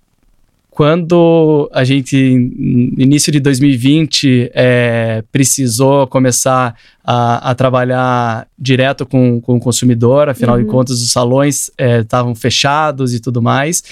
quando 0.73 1.69
a 1.71 1.83
gente, 1.83 2.17
no 2.17 3.03
início 3.03 3.31
de 3.31 3.39
2020, 3.39 4.49
é, 4.55 5.23
precisou 5.31 6.07
começar 6.07 6.75
a, 7.03 7.51
a, 7.51 7.53
trabalhar 7.53 8.47
direto 8.57 9.05
com, 9.05 9.39
com 9.39 9.57
o 9.57 9.59
consumidor, 9.59 10.29
afinal 10.29 10.55
uhum. 10.55 10.63
de 10.63 10.67
contas, 10.67 10.99
os 10.99 11.11
salões 11.11 11.69
estavam 11.77 12.31
é, 12.31 12.35
fechados 12.35 13.13
e 13.13 13.19
tudo 13.19 13.39
mais, 13.39 13.83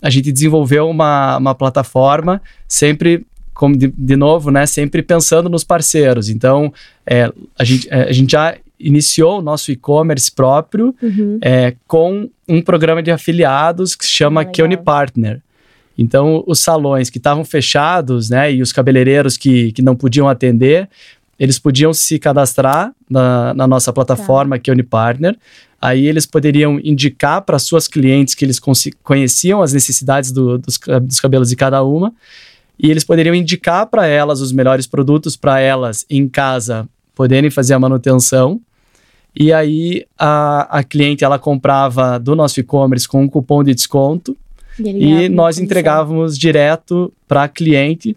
a 0.00 0.08
gente 0.08 0.32
desenvolveu 0.32 0.88
uma, 0.88 1.36
uma 1.36 1.54
plataforma 1.54 2.40
sempre 2.66 3.26
como 3.52 3.76
de, 3.76 3.88
de, 3.88 4.16
novo, 4.16 4.50
né, 4.50 4.64
sempre 4.64 5.02
pensando 5.02 5.50
nos 5.50 5.62
parceiros. 5.62 6.30
Então, 6.30 6.72
é, 7.06 7.30
a, 7.58 7.62
gente, 7.62 7.88
é, 7.90 8.04
a 8.04 8.12
gente 8.12 8.32
já 8.32 8.56
iniciou 8.80 9.38
o 9.40 9.42
nosso 9.42 9.70
e-commerce 9.70 10.32
próprio 10.32 10.94
uhum. 11.02 11.38
é, 11.42 11.74
com 11.86 12.30
um 12.48 12.62
programa 12.62 13.02
de 13.02 13.10
afiliados 13.10 13.94
que 13.94 14.06
se 14.06 14.12
chama 14.12 14.40
ah, 14.40 14.44
Keone 14.46 14.78
Partner. 14.78 15.42
Então, 15.96 16.42
os 16.46 16.60
salões 16.60 17.10
que 17.10 17.18
estavam 17.18 17.44
fechados, 17.44 18.30
né, 18.30 18.52
e 18.52 18.62
os 18.62 18.72
cabeleireiros 18.72 19.36
que, 19.36 19.72
que 19.72 19.82
não 19.82 19.94
podiam 19.94 20.28
atender, 20.28 20.88
eles 21.38 21.58
podiam 21.58 21.92
se 21.92 22.18
cadastrar 22.18 22.92
na, 23.08 23.52
na 23.54 23.66
nossa 23.66 23.92
plataforma 23.92 24.56
tá. 24.56 24.62
Keone 24.62 24.82
Partner. 24.82 25.36
Aí 25.80 26.06
eles 26.06 26.24
poderiam 26.24 26.78
indicar 26.82 27.42
para 27.42 27.58
suas 27.58 27.88
clientes 27.88 28.34
que 28.34 28.44
eles 28.44 28.60
conheciam 29.02 29.60
as 29.60 29.72
necessidades 29.72 30.30
do, 30.30 30.56
dos, 30.58 30.78
dos 31.02 31.18
cabelos 31.18 31.48
de 31.48 31.56
cada 31.56 31.82
uma. 31.82 32.14
E 32.78 32.90
eles 32.90 33.02
poderiam 33.02 33.34
indicar 33.34 33.86
para 33.86 34.06
elas 34.06 34.40
os 34.40 34.52
melhores 34.52 34.86
produtos 34.86 35.36
para 35.36 35.58
elas 35.58 36.06
em 36.08 36.28
casa 36.28 36.88
poderem 37.14 37.50
fazer 37.50 37.74
a 37.74 37.78
manutenção. 37.78 38.60
E 39.34 39.52
aí 39.52 40.06
a, 40.18 40.78
a 40.78 40.84
cliente 40.84 41.24
ela 41.24 41.38
comprava 41.38 42.18
do 42.18 42.36
nosso 42.36 42.60
e-commerce 42.60 43.08
com 43.08 43.22
um 43.22 43.28
cupom 43.28 43.64
de 43.64 43.74
desconto 43.74 44.36
e, 44.78 45.24
e 45.24 45.28
nós 45.28 45.58
entregávamos 45.58 46.38
direto 46.38 47.12
para 47.26 47.48
cliente, 47.48 48.16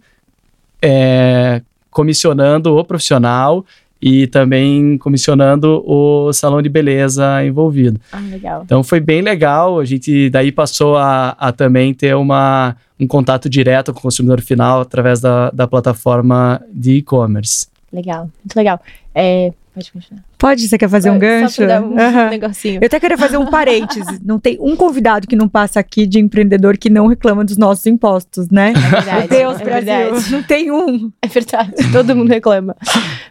é, 0.82 1.62
comissionando 1.90 2.76
o 2.76 2.84
profissional 2.84 3.66
e 4.02 4.28
também 4.28 4.98
comissionando 4.98 5.84
o 5.86 6.32
salão 6.32 6.62
de 6.62 6.70
beleza 6.70 7.44
envolvido. 7.44 8.00
Ah, 8.12 8.20
legal. 8.20 8.62
Então 8.64 8.84
foi 8.84 9.00
bem 9.00 9.22
legal. 9.22 9.80
A 9.80 9.86
gente 9.86 10.30
daí 10.30 10.52
passou 10.52 10.98
a, 10.98 11.30
a 11.40 11.52
também 11.52 11.94
ter 11.94 12.16
uma, 12.16 12.76
um 13.00 13.08
contato 13.08 13.50
direto 13.50 13.94
com 13.94 14.00
o 14.00 14.04
consumidor 14.04 14.42
final 14.42 14.82
através 14.82 15.20
da, 15.20 15.50
da 15.50 15.68
plataforma 15.68 16.62
de 16.72 16.98
e-commerce. 16.98 17.68
Legal, 17.92 18.30
muito 18.44 18.56
legal. 18.56 18.80
É, 19.14 19.54
pode 19.76 19.92
continuar. 19.92 20.24
Pode, 20.38 20.68
você 20.68 20.78
quer 20.78 20.90
fazer 20.90 21.10
Pode, 21.10 21.18
um 21.18 21.20
gancho? 21.20 21.56
Só 21.56 21.66
dar 21.66 21.82
um 21.82 21.90
uhum. 21.90 22.30
negocinho. 22.30 22.80
Eu 22.82 22.86
até 22.86 23.00
queria 23.00 23.18
fazer 23.18 23.38
um 23.38 23.48
parêntese. 23.48 24.20
Não 24.24 24.40
tem 24.40 24.58
um 24.62 24.76
convidado 24.76 25.28
que 25.28 25.36
não 25.36 25.48
passa 25.48 25.80
aqui 25.80 26.08
de 26.08 26.20
empreendedor 26.20 26.78
que 26.78 26.90
não 26.90 27.08
reclama 27.08 27.44
dos 27.44 27.58
nossos 27.58 27.86
impostos, 27.86 28.50
né? 28.50 28.72
É 28.72 28.90
verdade. 28.90 29.20
Meu 29.20 29.28
Deus, 29.28 29.62
é 29.62 29.64
Brasil. 29.64 29.86
Verdade. 29.86 30.32
Não 30.32 30.44
tem 30.44 30.72
um. 30.72 31.12
É 31.22 31.28
verdade. 31.28 31.74
Todo 31.92 32.16
mundo 32.16 32.30
reclama. 32.30 32.76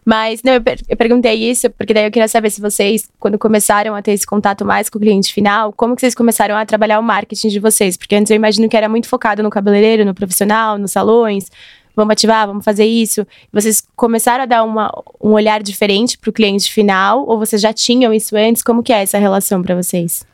Mas, 0.05 0.43
não, 0.43 0.53
eu, 0.53 0.61
per 0.61 0.81
eu, 0.89 0.97
perguntei 0.97 1.35
isso 1.35 1.71
porque 1.71 1.95
daí 1.95 2.05
eu 2.05 2.11
queria 2.11 2.29
saber 2.29 2.51
se 2.51 2.61
vocês, 2.61 3.09
quando 3.19 3.39
começaram 3.39 3.95
a 3.95 4.03
ter 4.03 4.13
esse 4.13 4.27
contato 4.27 4.65
mais 4.65 4.91
com 4.91 4.99
o 4.99 5.01
cliente 5.01 5.33
final, 5.33 5.73
como 5.73 5.95
que 5.95 6.01
vocês 6.01 6.15
começaram 6.15 6.57
a 6.57 6.67
trabalhar 6.67 6.99
o 6.99 7.03
marketing 7.03 7.49
de 7.49 7.59
vocês? 7.59 7.97
Porque 7.97 8.15
antes 8.15 8.31
eu 8.31 8.37
imagino 8.37 8.69
que 8.69 8.77
era 8.77 8.89
muito 8.89 9.09
focado 9.09 9.43
no 9.43 9.51
cabeleireiro, 9.51 10.05
no 10.05 10.15
profissional, 10.15 10.77
nos 10.79 10.93
salões 10.93 11.51
vamos 11.95 12.13
ativar, 12.13 12.47
vamos 12.47 12.65
fazer 12.65 12.85
isso. 12.85 13.27
Vocês 13.53 13.83
começaram 13.95 14.45
a 14.45 14.47
dar 14.47 14.65
uma, 14.65 14.93
um 15.21 15.31
olhar 15.31 15.63
diferente 15.63 16.19
para 16.19 16.31
o 16.31 16.33
cliente 16.33 16.73
final 16.73 17.27
ou 17.27 17.39
vocês 17.39 17.61
já 17.61 17.73
tinham 17.73 18.13
isso 18.13 18.37
antes? 18.37 18.63
Como 18.63 18.83
que 18.83 18.93
é 18.93 19.03
essa 19.03 19.19
relação 19.19 19.63
para 19.63 19.75
vocês? 19.75 20.27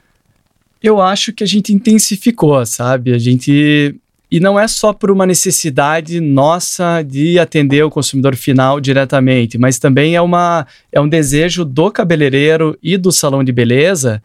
Eu 0.83 1.01
acho 1.01 1.33
que 1.33 1.45
a 1.45 1.47
gente 1.47 1.73
intensificou, 1.73 2.65
sabe? 2.65 3.13
A 3.13 3.19
gente 3.19 3.95
e 4.31 4.39
não 4.39 4.59
é 4.59 4.69
só 4.69 4.93
por 4.93 5.11
uma 5.11 5.27
necessidade 5.27 6.21
nossa 6.21 7.03
de 7.03 7.37
atender 7.37 7.83
o 7.83 7.91
consumidor 7.91 8.37
final 8.37 8.81
diretamente, 8.81 9.59
mas 9.59 9.79
também 9.79 10.15
é, 10.15 10.21
uma, 10.21 10.69
é 10.93 11.01
um 11.01 11.09
desejo 11.09 11.65
do 11.65 11.91
cabeleireiro 11.91 12.79
e 12.81 12.97
do 12.97 13.11
salão 13.11 13.43
de 13.43 13.51
beleza 13.51 14.23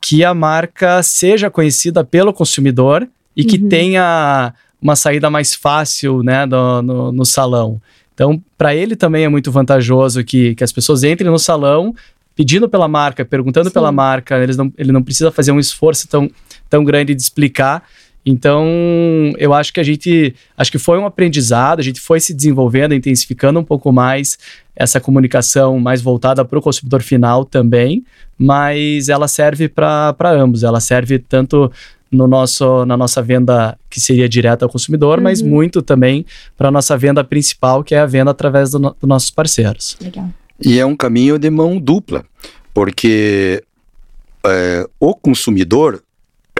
que 0.00 0.24
a 0.24 0.32
marca 0.32 1.02
seja 1.02 1.50
conhecida 1.50 2.04
pelo 2.04 2.32
consumidor 2.32 3.06
e 3.36 3.44
que 3.44 3.60
uhum. 3.60 3.68
tenha 3.68 4.54
uma 4.80 4.96
saída 4.96 5.28
mais 5.28 5.54
fácil 5.54 6.22
né, 6.22 6.46
no, 6.46 6.82
no, 6.82 7.12
no 7.12 7.24
salão. 7.24 7.80
Então, 8.14 8.42
para 8.56 8.74
ele 8.74 8.96
também 8.96 9.24
é 9.24 9.28
muito 9.28 9.50
vantajoso 9.50 10.22
que, 10.24 10.54
que 10.54 10.64
as 10.64 10.72
pessoas 10.72 11.02
entrem 11.02 11.30
no 11.30 11.38
salão 11.38 11.94
pedindo 12.34 12.68
pela 12.68 12.88
marca, 12.88 13.24
perguntando 13.24 13.68
Sim. 13.68 13.74
pela 13.74 13.92
marca, 13.92 14.38
eles 14.38 14.56
não, 14.56 14.72
ele 14.78 14.92
não 14.92 15.02
precisa 15.02 15.30
fazer 15.30 15.52
um 15.52 15.58
esforço 15.58 16.08
tão, 16.08 16.30
tão 16.68 16.84
grande 16.84 17.14
de 17.14 17.20
explicar. 17.20 17.82
Então, 18.24 18.66
eu 19.38 19.54
acho 19.54 19.72
que 19.72 19.80
a 19.80 19.82
gente, 19.82 20.34
acho 20.56 20.70
que 20.70 20.78
foi 20.78 20.98
um 20.98 21.06
aprendizado, 21.06 21.80
a 21.80 21.82
gente 21.82 22.00
foi 22.00 22.20
se 22.20 22.34
desenvolvendo, 22.34 22.94
intensificando 22.94 23.58
um 23.58 23.64
pouco 23.64 23.90
mais 23.90 24.38
essa 24.76 25.00
comunicação 25.00 25.78
mais 25.78 26.02
voltada 26.02 26.44
para 26.44 26.58
o 26.58 26.62
consumidor 26.62 27.02
final 27.02 27.44
também, 27.44 28.04
mas 28.38 29.08
ela 29.08 29.28
serve 29.28 29.68
para 29.68 30.14
ambos, 30.24 30.62
ela 30.62 30.80
serve 30.80 31.18
tanto 31.18 31.70
no 32.10 32.26
nosso, 32.26 32.84
na 32.84 32.96
nossa 32.96 33.22
venda 33.22 33.78
que 33.88 34.00
seria 34.00 34.28
direta 34.28 34.64
ao 34.64 34.70
consumidor, 34.70 35.18
uhum. 35.18 35.24
mas 35.24 35.40
muito 35.40 35.80
também 35.80 36.26
para 36.56 36.68
a 36.68 36.70
nossa 36.70 36.96
venda 36.96 37.22
principal, 37.22 37.84
que 37.84 37.94
é 37.94 38.00
a 38.00 38.06
venda 38.06 38.30
através 38.30 38.70
dos 38.70 38.80
do 38.80 39.06
nossos 39.06 39.30
parceiros. 39.30 39.96
Legal. 40.00 40.28
E 40.60 40.78
é 40.78 40.84
um 40.84 40.96
caminho 40.96 41.38
de 41.38 41.48
mão 41.48 41.78
dupla, 41.78 42.24
porque 42.74 43.62
é, 44.44 44.86
o 44.98 45.14
consumidor, 45.14 46.02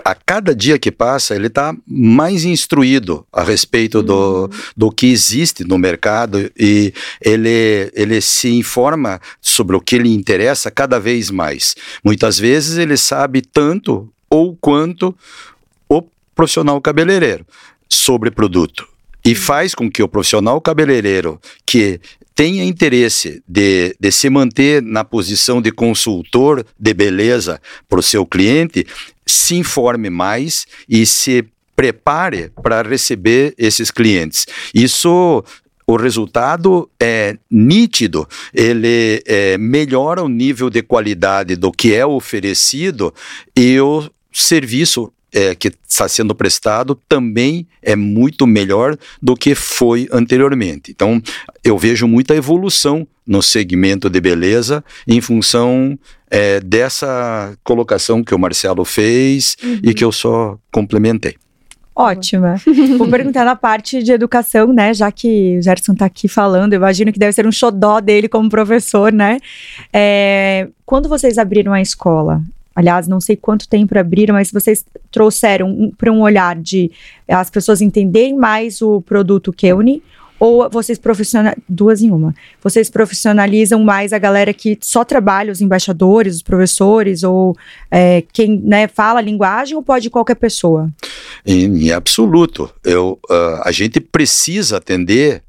a 0.03 0.15
cada 0.15 0.55
dia 0.55 0.79
que 0.79 0.91
passa, 0.91 1.35
ele 1.35 1.47
está 1.47 1.75
mais 1.85 2.45
instruído 2.45 3.25
a 3.31 3.43
respeito 3.43 3.99
uhum. 3.99 4.05
do, 4.05 4.49
do 4.75 4.91
que 4.91 5.07
existe 5.07 5.63
no 5.63 5.77
mercado 5.77 6.49
e 6.57 6.93
ele, 7.21 7.91
ele 7.93 8.21
se 8.21 8.49
informa 8.49 9.19
sobre 9.39 9.75
o 9.75 9.81
que 9.81 9.99
lhe 9.99 10.13
interessa 10.13 10.71
cada 10.71 10.99
vez 10.99 11.29
mais. 11.29 11.75
Muitas 12.03 12.39
vezes 12.39 12.77
ele 12.77 12.97
sabe 12.97 13.41
tanto 13.41 14.11
ou 14.31 14.57
quanto 14.59 15.13
o 15.89 16.01
profissional 16.33 16.79
cabeleireiro 16.79 17.45
sobre 17.89 18.31
produto. 18.31 18.87
E 19.23 19.35
faz 19.35 19.75
com 19.75 19.91
que 19.91 20.01
o 20.01 20.07
profissional 20.07 20.59
cabeleireiro 20.61 21.39
que 21.65 21.99
tenha 22.33 22.63
interesse 22.63 23.43
de, 23.47 23.95
de 23.99 24.11
se 24.11 24.29
manter 24.29 24.81
na 24.81 25.03
posição 25.03 25.61
de 25.61 25.71
consultor 25.71 26.65
de 26.79 26.93
beleza 26.93 27.61
para 27.87 27.99
o 27.99 28.03
seu 28.03 28.25
cliente, 28.25 28.87
se 29.27 29.55
informe 29.55 30.09
mais 30.09 30.65
e 30.89 31.05
se 31.05 31.45
prepare 31.75 32.51
para 32.63 32.81
receber 32.81 33.53
esses 33.57 33.91
clientes. 33.91 34.47
Isso 34.73 35.43
o 35.85 35.97
resultado 35.97 36.89
é 37.01 37.37
nítido, 37.49 38.27
ele 38.53 39.21
é, 39.25 39.57
melhora 39.57 40.23
o 40.23 40.29
nível 40.29 40.69
de 40.69 40.81
qualidade 40.81 41.55
do 41.55 41.71
que 41.71 41.93
é 41.93 42.05
oferecido 42.05 43.13
e 43.55 43.79
o 43.79 44.09
serviço 44.31 45.11
é, 45.33 45.55
que 45.55 45.71
está 45.87 46.07
sendo 46.07 46.35
prestado 46.35 46.99
também 47.07 47.65
é 47.81 47.95
muito 47.95 48.45
melhor 48.45 48.97
do 49.21 49.35
que 49.35 49.55
foi 49.55 50.07
anteriormente. 50.11 50.91
Então, 50.91 51.21
eu 51.63 51.77
vejo 51.77 52.07
muita 52.07 52.35
evolução 52.35 53.07
no 53.25 53.41
segmento 53.41 54.09
de 54.09 54.19
beleza 54.19 54.83
em 55.07 55.21
função 55.21 55.97
é, 56.29 56.59
dessa 56.59 57.55
colocação 57.63 58.23
que 58.23 58.35
o 58.35 58.39
Marcelo 58.39 58.83
fez 58.83 59.55
uhum. 59.63 59.79
e 59.83 59.93
que 59.93 60.03
eu 60.03 60.11
só 60.11 60.57
complementei. 60.71 61.35
Ótima. 61.93 62.55
Vou 62.97 63.07
perguntar 63.09 63.45
na 63.45 63.55
parte 63.55 64.01
de 64.01 64.11
educação, 64.11 64.71
né? 64.73 64.93
Já 64.93 65.11
que 65.11 65.57
o 65.57 65.61
Gerson 65.61 65.91
está 65.91 66.05
aqui 66.05 66.27
falando, 66.27 66.73
eu 66.73 66.77
imagino 66.77 67.11
que 67.11 67.19
deve 67.19 67.33
ser 67.33 67.45
um 67.45 67.51
xodó 67.51 67.99
dele 67.99 68.29
como 68.29 68.49
professor, 68.49 69.11
né? 69.11 69.39
É, 69.93 70.69
quando 70.85 71.09
vocês 71.09 71.37
abriram 71.37 71.73
a 71.73 71.81
escola, 71.81 72.41
Aliás, 72.75 73.07
não 73.07 73.19
sei 73.19 73.35
quanto 73.35 73.67
tempo 73.67 73.97
abriram, 73.97 74.33
mas 74.33 74.51
vocês 74.51 74.85
trouxeram 75.11 75.69
um, 75.69 75.91
para 75.91 76.11
um 76.11 76.21
olhar 76.21 76.55
de 76.55 76.91
as 77.27 77.49
pessoas 77.49 77.81
entenderem 77.81 78.35
mais 78.35 78.81
o 78.81 79.01
produto 79.01 79.51
Keune 79.51 80.01
ou 80.41 80.67
vocês 80.71 80.97
profissionalizam 80.97 81.63
duas 81.69 82.01
em 82.01 82.09
uma. 82.09 82.33
Vocês 82.63 82.89
profissionalizam 82.89 83.83
mais 83.83 84.11
a 84.11 84.17
galera 84.17 84.51
que 84.51 84.75
só 84.81 85.05
trabalha, 85.05 85.51
os 85.51 85.61
embaixadores, 85.61 86.37
os 86.37 86.41
professores 86.41 87.21
ou 87.21 87.55
é, 87.91 88.23
quem 88.33 88.59
né, 88.59 88.87
fala 88.87 89.19
a 89.19 89.21
linguagem 89.21 89.75
ou 89.75 89.83
pode 89.83 90.09
qualquer 90.09 90.33
pessoa? 90.33 90.89
Em, 91.45 91.85
em 91.85 91.91
absoluto. 91.91 92.73
Eu, 92.83 93.19
uh, 93.29 93.61
a 93.63 93.71
gente 93.71 93.99
precisa 93.99 94.77
atender 94.77 95.43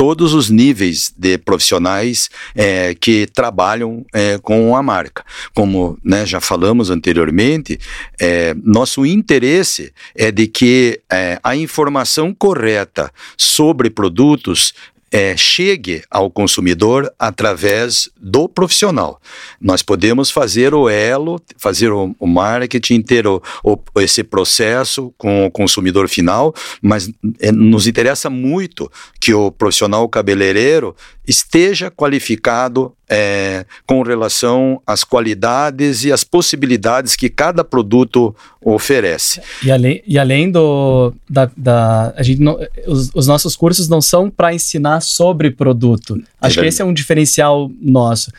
todos 0.00 0.32
os 0.32 0.48
níveis 0.48 1.12
de 1.14 1.36
profissionais 1.36 2.30
é, 2.54 2.94
que 2.94 3.26
trabalham 3.26 4.02
é, 4.14 4.38
com 4.38 4.74
a 4.74 4.82
marca. 4.82 5.22
Como 5.54 5.98
né, 6.02 6.24
já 6.24 6.40
falamos 6.40 6.88
anteriormente, 6.88 7.78
é, 8.18 8.54
nosso 8.64 9.04
interesse 9.04 9.92
é 10.14 10.32
de 10.32 10.46
que 10.46 11.02
é, 11.12 11.38
a 11.44 11.54
informação 11.54 12.32
correta 12.32 13.12
sobre 13.36 13.90
produtos 13.90 14.72
é, 15.10 15.36
chegue 15.36 16.02
ao 16.10 16.30
consumidor 16.30 17.12
através 17.18 18.08
do 18.16 18.48
profissional. 18.48 19.20
Nós 19.60 19.82
podemos 19.82 20.30
fazer 20.30 20.72
o 20.72 20.88
elo, 20.88 21.40
fazer 21.56 21.90
o, 21.90 22.14
o 22.18 22.26
marketing, 22.26 23.02
ter 23.02 23.26
o, 23.26 23.42
o, 23.64 23.78
esse 24.00 24.22
processo 24.22 25.12
com 25.18 25.46
o 25.46 25.50
consumidor 25.50 26.08
final, 26.08 26.54
mas 26.80 27.10
é, 27.40 27.50
nos 27.50 27.86
interessa 27.86 28.30
muito 28.30 28.90
que 29.20 29.34
o 29.34 29.50
profissional 29.50 30.08
cabeleireiro 30.08 30.94
esteja 31.30 31.90
qualificado 31.90 32.92
é, 33.08 33.64
com 33.86 34.02
relação 34.02 34.82
às 34.84 35.04
qualidades 35.04 36.04
e 36.04 36.12
às 36.12 36.24
possibilidades 36.24 37.14
que 37.14 37.28
cada 37.28 37.62
produto 37.62 38.34
oferece. 38.60 39.40
E 39.64 39.70
além, 39.70 40.02
e 40.04 40.18
além 40.18 40.50
do 40.50 41.14
da, 41.28 41.48
da 41.56 42.12
a 42.16 42.22
gente 42.24 42.40
não, 42.40 42.58
os, 42.86 43.10
os 43.14 43.26
nossos 43.28 43.54
cursos 43.54 43.88
não 43.88 44.00
são 44.00 44.28
para 44.28 44.52
ensinar 44.52 45.00
sobre 45.00 45.52
produto. 45.52 46.16
É 46.42 46.48
Acho 46.48 46.58
é 46.58 46.62
que 46.62 46.68
esse 46.68 46.82
é 46.82 46.84
um 46.84 46.92
diferencial 46.92 47.70
nosso. 47.80 48.32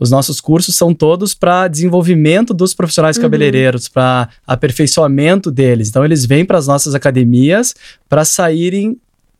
Os 0.00 0.10
nossos 0.10 0.40
cursos 0.40 0.76
são 0.76 0.94
todos 0.94 1.34
para 1.34 1.68
desenvolvimento 1.68 2.54
dos 2.54 2.72
profissionais 2.72 3.16
uhum. 3.16 3.22
cabeleireiros, 3.24 3.88
para 3.88 4.28
aperfeiçoamento 4.46 5.50
deles. 5.50 5.88
Então, 5.88 6.04
eles 6.04 6.24
vêm 6.24 6.44
para 6.44 6.56
as 6.56 6.68
nossas 6.68 6.94
academias 6.94 7.74
para 8.08 8.24
saírem 8.24 8.96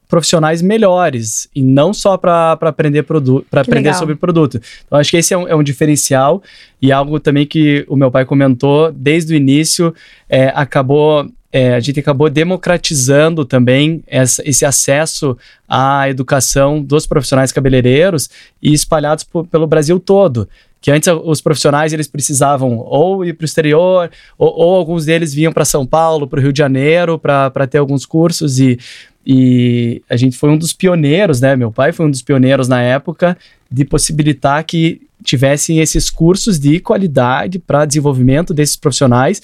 profissionais 0.08 0.62
melhores 0.62 1.48
e 1.54 1.62
não 1.62 1.92
só 1.92 2.16
para 2.16 2.52
aprender 2.52 3.02
produto 3.02 3.46
para 3.50 3.60
aprender 3.60 3.88
legal. 3.88 3.98
sobre 3.98 4.14
produto. 4.14 4.60
Então 4.86 4.98
acho 4.98 5.10
que 5.10 5.18
esse 5.18 5.34
é 5.34 5.38
um, 5.38 5.46
é 5.46 5.54
um, 5.54 5.62
diferencial 5.62 6.42
e 6.80 6.90
algo 6.90 7.20
também 7.20 7.46
que 7.46 7.84
o 7.88 7.94
meu 7.94 8.10
pai 8.10 8.24
comentou 8.24 8.90
desde 8.90 9.34
o 9.34 9.36
início 9.36 9.94
é, 10.28 10.50
acabou 10.54 11.28
é, 11.50 11.74
a 11.74 11.80
gente 11.80 11.98
acabou 11.98 12.28
democratizando 12.28 13.42
também 13.44 14.02
essa, 14.06 14.42
esse 14.46 14.66
acesso 14.66 15.36
à 15.66 16.08
educação 16.08 16.82
dos 16.82 17.06
profissionais 17.06 17.52
cabeleireiros 17.52 18.28
e 18.62 18.72
espalhados 18.72 19.24
por, 19.24 19.46
pelo 19.46 19.66
Brasil 19.66 19.98
todo 19.98 20.48
que 20.80 20.90
antes 20.90 21.08
os 21.24 21.40
profissionais 21.40 21.92
eles 21.92 22.06
precisavam 22.06 22.78
ou 22.78 23.24
ir 23.24 23.32
para 23.32 23.44
o 23.44 23.46
exterior, 23.46 24.10
ou, 24.36 24.48
ou, 24.48 24.76
alguns 24.76 25.04
deles 25.06 25.34
vinham 25.34 25.52
para 25.52 25.64
São 25.64 25.84
Paulo, 25.84 26.26
para 26.26 26.38
o 26.38 26.42
Rio 26.42 26.52
de 26.52 26.58
Janeiro, 26.58 27.18
para 27.18 27.66
ter 27.66 27.78
alguns 27.78 28.06
cursos, 28.06 28.60
e 28.60 28.78
e 29.26 30.02
a 30.08 30.16
gente 30.16 30.36
foi 30.36 30.50
um 30.50 30.56
dos 30.56 30.72
pioneiros, 30.72 31.40
né? 31.40 31.54
Meu 31.56 31.70
pai 31.70 31.92
foi 31.92 32.06
um 32.06 32.10
dos 32.10 32.22
pioneiros 32.22 32.68
na 32.68 32.80
época 32.80 33.36
de 33.70 33.84
possibilitar 33.84 34.64
que 34.64 35.02
tivessem 35.22 35.80
esses 35.80 36.08
cursos 36.08 36.58
de 36.58 36.80
qualidade 36.80 37.58
para 37.58 37.84
desenvolvimento 37.84 38.54
desses 38.54 38.76
profissionais 38.76 39.42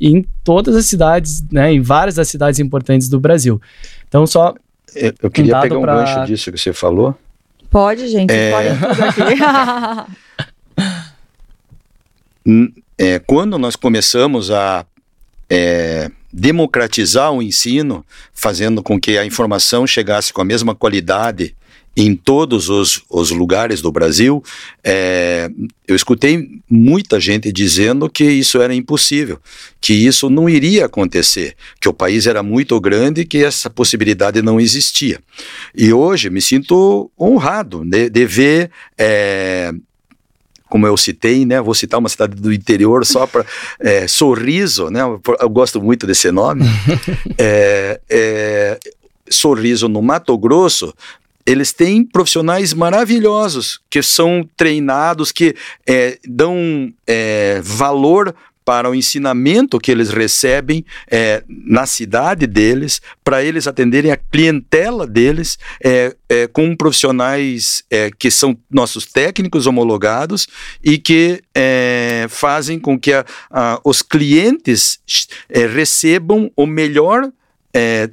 em 0.00 0.24
todas 0.44 0.76
as 0.76 0.86
cidades, 0.86 1.42
né? 1.50 1.72
Em 1.72 1.80
várias 1.80 2.14
das 2.14 2.28
cidades 2.28 2.60
importantes 2.60 3.08
do 3.08 3.18
Brasil. 3.20 3.60
Então, 4.08 4.26
só. 4.26 4.54
Eu, 4.94 5.12
eu 5.22 5.30
queria 5.30 5.60
pegar 5.60 5.78
um 5.78 5.82
pra... 5.82 5.96
gancho 5.96 6.26
disso 6.26 6.50
que 6.50 6.58
você 6.58 6.72
falou. 6.72 7.14
Pode, 7.68 8.08
gente, 8.08 8.30
é... 8.32 8.52
pode 8.52 8.68
é, 12.96 13.18
quando 13.18 13.58
nós 13.58 13.76
começamos 13.76 14.50
a 14.50 14.86
é, 15.50 16.10
democratizar 16.38 17.32
o 17.32 17.42
ensino, 17.42 18.04
fazendo 18.34 18.82
com 18.82 19.00
que 19.00 19.16
a 19.16 19.24
informação 19.24 19.86
chegasse 19.86 20.34
com 20.34 20.42
a 20.42 20.44
mesma 20.44 20.74
qualidade 20.74 21.56
em 21.96 22.14
todos 22.14 22.68
os, 22.68 23.02
os 23.08 23.30
lugares 23.30 23.80
do 23.80 23.90
Brasil, 23.90 24.44
é, 24.84 25.48
eu 25.88 25.96
escutei 25.96 26.60
muita 26.68 27.18
gente 27.18 27.50
dizendo 27.50 28.10
que 28.10 28.22
isso 28.22 28.60
era 28.60 28.74
impossível, 28.74 29.40
que 29.80 29.94
isso 29.94 30.28
não 30.28 30.46
iria 30.46 30.84
acontecer, 30.84 31.54
que 31.80 31.88
o 31.88 31.94
país 31.94 32.26
era 32.26 32.42
muito 32.42 32.78
grande 32.78 33.22
e 33.22 33.24
que 33.24 33.42
essa 33.42 33.70
possibilidade 33.70 34.42
não 34.42 34.60
existia. 34.60 35.20
E 35.74 35.90
hoje 35.90 36.28
me 36.28 36.42
sinto 36.42 37.10
honrado 37.18 37.82
de, 37.82 38.10
de 38.10 38.26
ver 38.26 38.70
é, 38.98 39.72
como 40.68 40.86
eu 40.86 40.96
citei, 40.96 41.44
né? 41.44 41.60
Vou 41.60 41.74
citar 41.74 41.98
uma 41.98 42.08
cidade 42.08 42.34
do 42.34 42.52
interior 42.52 43.04
só 43.04 43.26
para 43.26 43.44
é, 43.80 44.06
Sorriso, 44.08 44.90
né? 44.90 45.00
Eu 45.00 45.48
gosto 45.48 45.80
muito 45.80 46.06
desse 46.06 46.30
nome. 46.30 46.64
é, 47.38 48.00
é, 48.08 48.78
Sorriso 49.30 49.88
no 49.88 50.02
Mato 50.02 50.36
Grosso, 50.36 50.92
eles 51.44 51.72
têm 51.72 52.04
profissionais 52.04 52.74
maravilhosos 52.74 53.80
que 53.88 54.02
são 54.02 54.48
treinados, 54.56 55.30
que 55.30 55.54
é, 55.86 56.18
dão 56.26 56.92
é, 57.06 57.60
valor 57.62 58.34
para 58.66 58.90
o 58.90 58.96
ensinamento 58.96 59.78
que 59.78 59.92
eles 59.92 60.10
recebem 60.10 60.84
é, 61.08 61.44
na 61.48 61.86
cidade 61.86 62.48
deles, 62.48 63.00
para 63.22 63.44
eles 63.44 63.68
atenderem 63.68 64.10
a 64.10 64.16
clientela 64.16 65.06
deles 65.06 65.56
é, 65.80 66.16
é, 66.28 66.48
com 66.48 66.74
profissionais 66.74 67.84
é, 67.88 68.10
que 68.10 68.28
são 68.28 68.58
nossos 68.68 69.06
técnicos 69.06 69.68
homologados 69.68 70.48
e 70.82 70.98
que 70.98 71.40
é, 71.54 72.26
fazem 72.28 72.80
com 72.80 72.98
que 72.98 73.12
a, 73.12 73.24
a, 73.48 73.80
os 73.84 74.02
clientes 74.02 74.98
é, 75.48 75.64
recebam 75.64 76.50
o 76.56 76.66
melhor 76.66 77.30
é, 77.76 78.08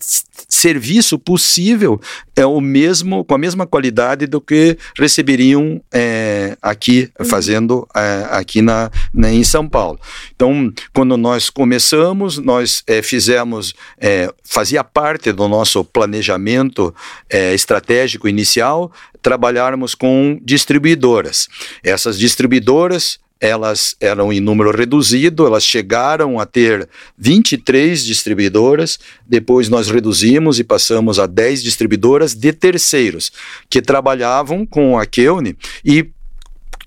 serviço 0.49 1.17
possível 1.17 2.01
é 2.35 2.45
o 2.45 2.59
mesmo 2.59 3.23
com 3.23 3.33
a 3.33 3.37
mesma 3.37 3.65
qualidade 3.65 4.27
do 4.27 4.41
que 4.41 4.77
receberiam 4.99 5.81
é, 5.89 6.57
aqui 6.61 7.09
uhum. 7.17 7.25
fazendo 7.25 7.87
é, 7.95 8.27
aqui 8.31 8.61
na, 8.61 8.91
na, 9.13 9.31
em 9.31 9.43
São 9.43 9.69
Paulo. 9.69 9.97
Então, 10.35 10.69
quando 10.93 11.15
nós 11.15 11.49
começamos, 11.49 12.37
nós 12.39 12.83
é, 12.85 13.01
fizemos 13.01 13.73
é, 13.97 14.29
fazia 14.43 14.83
parte 14.83 15.31
do 15.31 15.47
nosso 15.47 15.81
planejamento 15.85 16.93
é, 17.29 17.53
estratégico 17.53 18.27
inicial 18.27 18.91
trabalharmos 19.21 19.95
com 19.95 20.37
distribuidoras. 20.43 21.47
Essas 21.81 22.19
distribuidoras 22.19 23.17
elas 23.43 23.93
eram 23.99 24.31
em 24.31 24.39
número 24.39 24.71
reduzido, 24.71 25.45
elas 25.45 25.65
chegaram 25.65 26.39
a 26.39 26.45
ter 26.45 26.87
23 27.17 28.05
distribuidoras, 28.05 28.97
depois 29.27 29.67
nós 29.67 29.89
reduzimos 29.89 30.59
e 30.59 30.63
passamos 30.63 31.19
a 31.19 31.27
10 31.27 31.61
distribuidoras 31.61 32.33
de 32.33 32.53
terceiros, 32.53 33.33
que 33.69 33.81
trabalhavam 33.81 34.65
com 34.65 34.97
a 34.97 35.05
Keune 35.05 35.57
e 35.83 36.09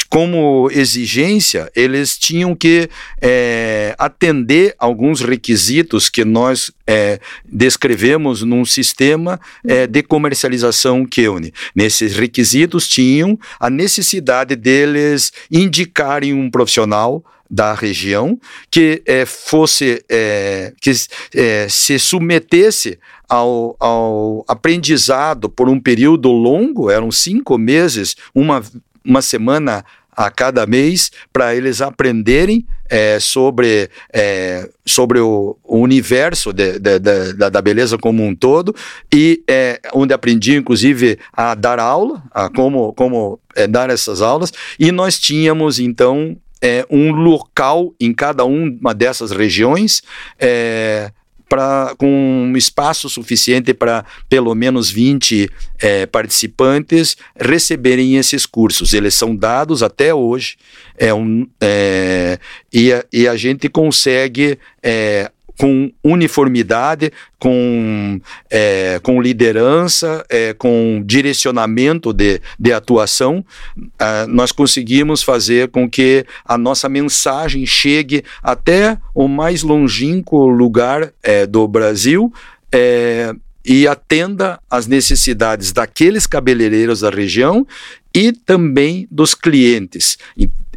como 0.09 0.69
exigência, 0.71 1.71
eles 1.75 2.17
tinham 2.17 2.55
que 2.55 2.89
é, 3.21 3.95
atender 3.99 4.75
alguns 4.79 5.21
requisitos 5.21 6.09
que 6.09 6.25
nós 6.25 6.71
é, 6.87 7.19
descrevemos 7.45 8.43
num 8.43 8.65
sistema 8.65 9.41
é, 9.67 9.87
de 9.87 10.03
comercialização 10.03 11.05
Keune. 11.05 11.53
Nesses 11.75 12.15
requisitos 12.17 12.89
tinham 12.89 13.39
a 13.59 13.69
necessidade 13.69 14.55
deles 14.55 15.33
indicarem 15.51 16.33
um 16.33 16.51
profissional 16.51 17.25
da 17.49 17.75
região 17.75 18.39
que 18.71 19.03
é, 19.07 19.25
fosse 19.25 20.05
é, 20.09 20.73
que 20.81 20.91
é, 21.35 21.69
se 21.69 21.99
submetesse 21.99 22.99
ao, 23.29 23.77
ao 23.81 24.45
aprendizado 24.47 25.49
por 25.49 25.69
um 25.69 25.81
período 25.81 26.31
longo, 26.31 26.91
eram 26.91 27.11
cinco 27.11 27.59
meses, 27.59 28.17
uma 28.35 28.63
uma 29.07 29.23
semana 29.23 29.85
a 30.17 30.31
cada 30.31 30.67
mês 30.67 31.11
para 31.31 31.55
eles 31.55 31.83
aprenderem 31.83 32.67
é, 32.89 33.21
sobre, 33.21 33.91
é, 34.13 34.69
sobre 34.85 35.21
o, 35.21 35.59
o 35.63 35.79
universo 35.79 36.53
de, 36.53 36.79
de, 36.79 36.99
de, 36.99 37.33
da, 37.35 37.51
da, 37.51 37.61
beleza 37.61 37.99
como 37.99 38.25
um 38.25 38.35
todo 38.35 38.75
e 39.15 39.43
é, 39.47 39.79
onde 39.93 40.15
aprendi 40.15 40.57
inclusive 40.57 41.19
a 41.33 41.55
dar 41.55 41.79
aula, 41.79 42.23
a 42.31 42.49
como, 42.49 42.95
como 42.95 43.39
é, 43.55 43.67
dar 43.67 43.91
essas 43.91 44.23
aulas. 44.23 44.53
E 44.79 44.91
nós 44.91 45.19
tínhamos 45.19 45.79
então 45.79 46.37
é, 46.63 46.87
um 46.91 47.13
local 47.13 47.93
em 48.01 48.15
cada 48.15 48.45
uma 48.45 48.95
dessas 48.95 49.31
regiões 49.31 50.03
é, 50.39 51.11
pra, 51.49 51.95
com 51.97 52.09
um 52.09 52.57
espaço 52.57 53.09
suficiente 53.09 53.73
para 53.73 54.05
pelo 54.29 54.55
menos 54.55 54.91
20 54.91 55.51
é, 55.81 56.07
participantes 56.07 57.17
receberem 57.39 58.17
esses 58.17 58.47
cursos. 58.47 58.95
Eles 58.95 59.15
são 59.15 59.35
dados 59.35 59.83
até 59.83 60.15
hoje 60.15 60.57
é 60.99 61.13
um, 61.13 61.47
é, 61.61 62.39
e, 62.73 62.93
a, 62.93 63.05
e 63.13 63.29
a 63.29 63.37
gente 63.37 63.69
consegue 63.69 64.59
é, 64.83 65.31
com 65.59 65.91
uniformidade, 66.05 67.13
com, 67.39 68.21
é, 68.51 69.01
com 69.03 69.21
liderança, 69.21 70.25
é, 70.29 70.53
com 70.53 71.03
direcionamento 71.05 72.13
de, 72.13 72.41
de 72.59 72.73
atuação, 72.73 73.45
é, 73.99 74.27
nós 74.27 74.53
conseguimos 74.53 75.23
fazer 75.23 75.69
com 75.69 75.89
que 75.89 76.25
a 76.45 76.59
nossa 76.59 76.89
mensagem 76.89 77.65
chegue 77.65 78.25
até 78.43 78.99
o 79.15 79.29
mais 79.29 79.63
longínquo 79.63 80.47
lugar 80.47 81.13
é, 81.23 81.47
do 81.47 81.67
Brasil 81.67 82.33
é, 82.71 83.35
e 83.65 83.89
atenda 83.89 84.61
às 84.71 84.87
necessidades 84.87 85.73
daqueles 85.73 86.27
cabeleireiros 86.27 87.01
da 87.01 87.11
região 87.11 87.67
e 88.15 88.33
também 88.33 89.07
dos 89.11 89.35
clientes. 89.35 90.17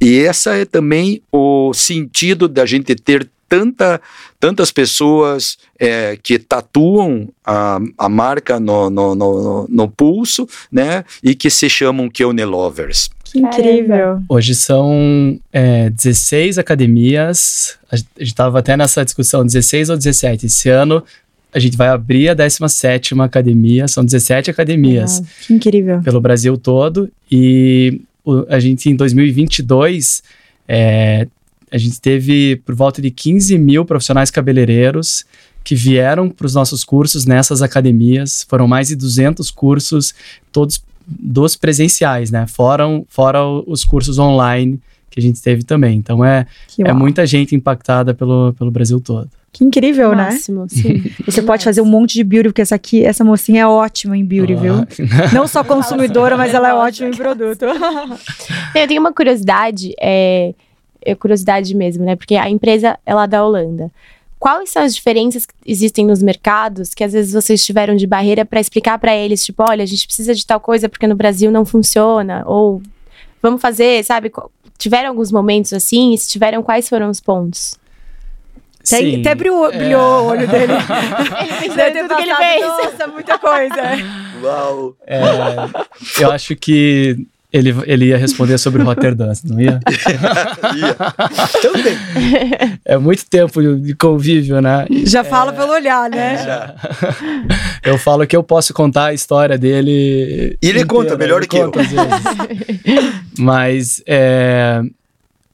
e 0.01 0.19
essa 0.19 0.55
é 0.55 0.65
também 0.65 1.21
o 1.31 1.73
sentido 1.73 2.47
da 2.47 2.65
gente 2.65 2.95
ter 2.95 3.29
tanta, 3.49 3.99
tantas 4.39 4.71
pessoas 4.71 5.57
é, 5.79 6.17
que 6.21 6.37
tatuam 6.37 7.27
a, 7.43 7.79
a 7.97 8.07
marca 8.07 8.59
no, 8.59 8.89
no, 8.89 9.15
no, 9.15 9.67
no, 9.67 9.89
pulso, 9.89 10.47
né? 10.71 11.03
E 11.23 11.33
que 11.33 11.49
se 11.49 11.67
chamam 11.67 12.09
Keone 12.09 12.45
Lovers. 12.45 13.09
Que 13.23 13.39
incrível. 13.39 14.21
Hoje 14.29 14.55
são 14.55 15.39
é, 15.51 15.89
16 15.89 16.59
academias. 16.59 17.77
A 17.91 17.97
gente 17.97 18.07
estava 18.21 18.59
até 18.59 18.77
nessa 18.77 19.03
discussão, 19.03 19.45
16 19.45 19.89
ou 19.89 19.97
17. 19.97 20.45
Esse 20.45 20.69
ano 20.69 21.03
a 21.51 21.59
gente 21.59 21.75
vai 21.75 21.89
abrir 21.89 22.29
a 22.29 22.33
17 22.33 23.19
academia, 23.21 23.87
são 23.87 24.05
17 24.05 24.51
academias. 24.51 25.21
que 25.45 25.53
incrível. 25.53 26.01
Pelo 26.01 26.21
Brasil 26.21 26.55
todo. 26.57 27.09
E 27.31 28.01
o, 28.23 28.45
a 28.49 28.59
gente, 28.59 28.89
em 28.89 28.95
2022, 28.95 30.21
é, 30.67 31.27
a 31.71 31.77
gente 31.77 31.99
teve 31.99 32.57
por 32.65 32.75
volta 32.75 33.01
de 33.01 33.11
15 33.11 33.57
mil 33.57 33.85
profissionais 33.85 34.31
cabeleireiros 34.31 35.25
que 35.63 35.75
vieram 35.75 36.29
para 36.29 36.45
os 36.45 36.53
nossos 36.53 36.83
cursos 36.83 37.25
nessas 37.25 37.61
academias. 37.61 38.45
Foram 38.47 38.67
mais 38.67 38.87
de 38.87 38.95
200 38.95 39.51
cursos, 39.51 40.13
todos 40.51 40.81
dos 41.07 41.55
presenciais, 41.55 42.31
né? 42.31 42.45
Fora, 42.47 42.85
fora 43.07 43.43
os 43.45 43.83
cursos 43.83 44.19
online 44.19 44.79
que 45.09 45.19
a 45.19 45.23
gente 45.23 45.41
teve 45.41 45.63
também. 45.63 45.97
Então 45.97 46.23
é, 46.23 46.45
é 46.79 46.93
muita 46.93 47.25
gente 47.25 47.55
impactada 47.55 48.13
pelo, 48.13 48.53
pelo 48.53 48.71
Brasil 48.71 48.99
todo. 48.99 49.29
Que 49.51 49.63
incrível, 49.63 50.11
né? 50.11 50.25
Máximo, 50.25 50.61
né? 50.61 50.67
Sim. 50.69 51.11
Você 51.25 51.41
pode 51.41 51.63
fazer 51.63 51.81
um 51.81 51.85
monte 51.85 52.13
de 52.13 52.23
beauty, 52.23 52.49
porque 52.49 52.61
essa 52.61 52.75
aqui, 52.75 53.03
essa 53.03 53.23
mocinha 53.23 53.63
é 53.63 53.67
ótima 53.67 54.15
em 54.15 54.23
beauty, 54.23 54.53
viu? 54.53 54.75
Não 55.33 55.47
só 55.47 55.63
consumidora, 55.63 56.37
mas 56.37 56.53
ela 56.53 56.69
é 56.69 56.73
ótima 56.73 57.09
em 57.09 57.15
produto. 57.15 57.65
Eu 58.75 58.87
tenho 58.87 59.01
uma 59.01 59.11
curiosidade, 59.11 59.93
é, 59.99 60.53
é 61.01 61.15
curiosidade 61.15 61.75
mesmo, 61.75 62.03
né? 62.03 62.15
Porque 62.15 62.35
a 62.35 62.49
empresa 62.49 62.97
é 63.05 63.13
lá 63.13 63.25
da 63.25 63.43
Holanda. 63.43 63.91
Quais 64.39 64.69
são 64.69 64.83
as 64.83 64.95
diferenças 64.95 65.45
que 65.45 65.53
existem 65.65 66.05
nos 66.05 66.23
mercados 66.23 66.93
que 66.93 67.03
às 67.03 67.11
vezes 67.11 67.33
vocês 67.33 67.65
tiveram 67.65 67.95
de 67.95 68.07
barreira 68.07 68.45
para 68.45 68.61
explicar 68.61 68.97
para 68.97 69.15
eles, 69.15 69.43
tipo, 69.43 69.63
olha, 69.67 69.83
a 69.83 69.85
gente 69.85 70.07
precisa 70.07 70.33
de 70.33 70.45
tal 70.45 70.59
coisa 70.59 70.87
porque 70.87 71.07
no 71.07 71.15
Brasil 71.15 71.51
não 71.51 71.65
funciona, 71.65 72.43
ou 72.45 72.81
vamos 73.41 73.61
fazer, 73.61 74.03
sabe? 74.05 74.31
Tiveram 74.77 75.09
alguns 75.09 75.31
momentos 75.31 75.73
assim? 75.73 76.13
E 76.13 76.17
se 76.17 76.29
tiveram, 76.29 76.63
quais 76.63 76.87
foram 76.87 77.09
os 77.09 77.19
pontos? 77.19 77.77
Tem, 78.89 79.19
até 79.19 79.35
brilhou, 79.35 79.67
brilhou 79.69 80.01
é. 80.01 80.21
o 80.21 80.25
olho 80.25 80.47
dele. 80.47 80.73
ele 81.63 81.75
Deve 81.75 82.01
tudo 82.01 82.15
que 82.15 82.21
ele 82.21 82.35
fez. 82.35 82.61
Nossa, 82.65 83.07
muita 83.07 83.37
coisa. 83.37 83.75
Uau! 84.41 84.95
É, 85.05 85.19
eu 86.23 86.31
acho 86.31 86.55
que 86.55 87.27
ele, 87.51 87.75
ele 87.85 88.05
ia 88.05 88.17
responder 88.17 88.59
sobre 88.59 88.83
Rotterdam, 88.83 89.31
não 89.45 89.59
ia? 89.59 89.79
ia. 90.77 90.95
Também. 91.61 92.79
É 92.85 92.95
muito 92.97 93.25
tempo 93.25 93.61
de 93.77 93.95
convívio, 93.95 94.61
né? 94.61 94.85
Já 95.03 95.23
fala 95.23 95.51
é, 95.51 95.55
pelo 95.55 95.71
olhar, 95.73 96.09
né? 96.11 96.35
É, 96.35 96.37
já. 96.45 96.75
Eu 97.83 97.97
falo 97.97 98.27
que 98.27 98.35
eu 98.35 98.43
posso 98.43 98.71
contar 98.71 99.05
a 99.05 99.13
história 99.13 99.57
dele. 99.57 100.57
E 100.61 100.67
ele 100.67 100.81
inteira, 100.81 100.85
conta 100.85 101.17
melhor 101.17 101.41
que 101.41 101.59
conta, 101.59 101.79
eu. 101.79 101.85
Mas 103.39 104.03
é, 104.05 104.83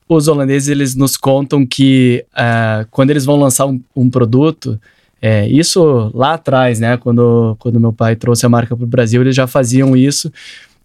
os 0.09 0.27
holandeses 0.27 0.67
eles 0.67 0.95
nos 0.95 1.15
contam 1.15 1.65
que 1.65 2.25
uh, 2.33 2.85
quando 2.91 3.11
eles 3.11 3.23
vão 3.23 3.37
lançar 3.37 3.67
um, 3.67 3.81
um 3.95 4.09
produto, 4.09 4.77
é, 5.21 5.47
isso 5.47 6.11
lá 6.13 6.33
atrás, 6.33 6.77
né? 6.77 6.97
Quando, 6.97 7.55
quando 7.57 7.79
meu 7.79 7.93
pai 7.93 8.17
trouxe 8.17 8.45
a 8.45 8.49
marca 8.49 8.75
para 8.75 8.83
o 8.83 8.87
Brasil, 8.87 9.21
eles 9.21 9.35
já 9.35 9.47
faziam 9.47 9.95
isso 9.95 10.29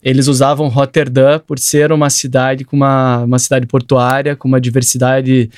eles 0.02 0.26
usavam 0.28 0.68
Rotterdam 0.68 1.40
por 1.46 1.58
ser 1.58 1.92
uma 1.92 2.08
cidade 2.08 2.64
com 2.64 2.76
uma, 2.76 3.24
uma 3.24 3.38
cidade 3.38 3.66
portuária, 3.66 4.34
com 4.34 4.48
uma 4.48 4.60
diversidade 4.60 5.50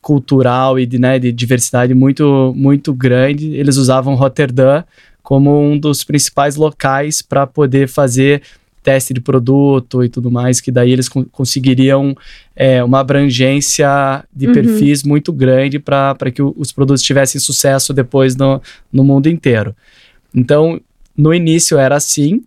cultural 0.00 0.78
e 0.78 0.86
de, 0.86 0.98
né, 0.98 1.18
de 1.18 1.32
diversidade 1.32 1.94
muito, 1.94 2.52
muito 2.56 2.92
grande. 2.94 3.54
Eles 3.54 3.76
usavam 3.76 4.14
Rotterdam 4.14 4.84
como 5.22 5.60
um 5.60 5.78
dos 5.78 6.04
principais 6.04 6.56
locais 6.56 7.22
para 7.22 7.46
poder 7.46 7.88
fazer 7.88 8.42
teste 8.82 9.14
de 9.14 9.20
produto 9.20 10.02
e 10.02 10.08
tudo 10.08 10.30
mais, 10.30 10.60
que 10.60 10.72
daí 10.72 10.90
eles 10.90 11.08
conseguiriam 11.08 12.16
é, 12.54 12.82
uma 12.82 12.98
abrangência 12.98 14.24
de 14.34 14.48
uhum. 14.48 14.52
perfis 14.52 15.04
muito 15.04 15.32
grande 15.32 15.78
para 15.78 16.16
que 16.34 16.42
o, 16.42 16.52
os 16.58 16.72
produtos 16.72 17.02
tivessem 17.02 17.40
sucesso 17.40 17.94
depois 17.94 18.34
no, 18.34 18.60
no 18.92 19.04
mundo 19.04 19.28
inteiro. 19.28 19.74
Então, 20.34 20.80
no 21.16 21.32
início 21.32 21.78
era 21.78 21.94
assim, 21.94 22.42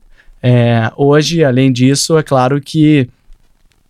é, 0.47 0.91
hoje, 0.95 1.43
além 1.43 1.71
disso, 1.71 2.19
é 2.19 2.21
claro 2.21 2.61
que 2.61 3.09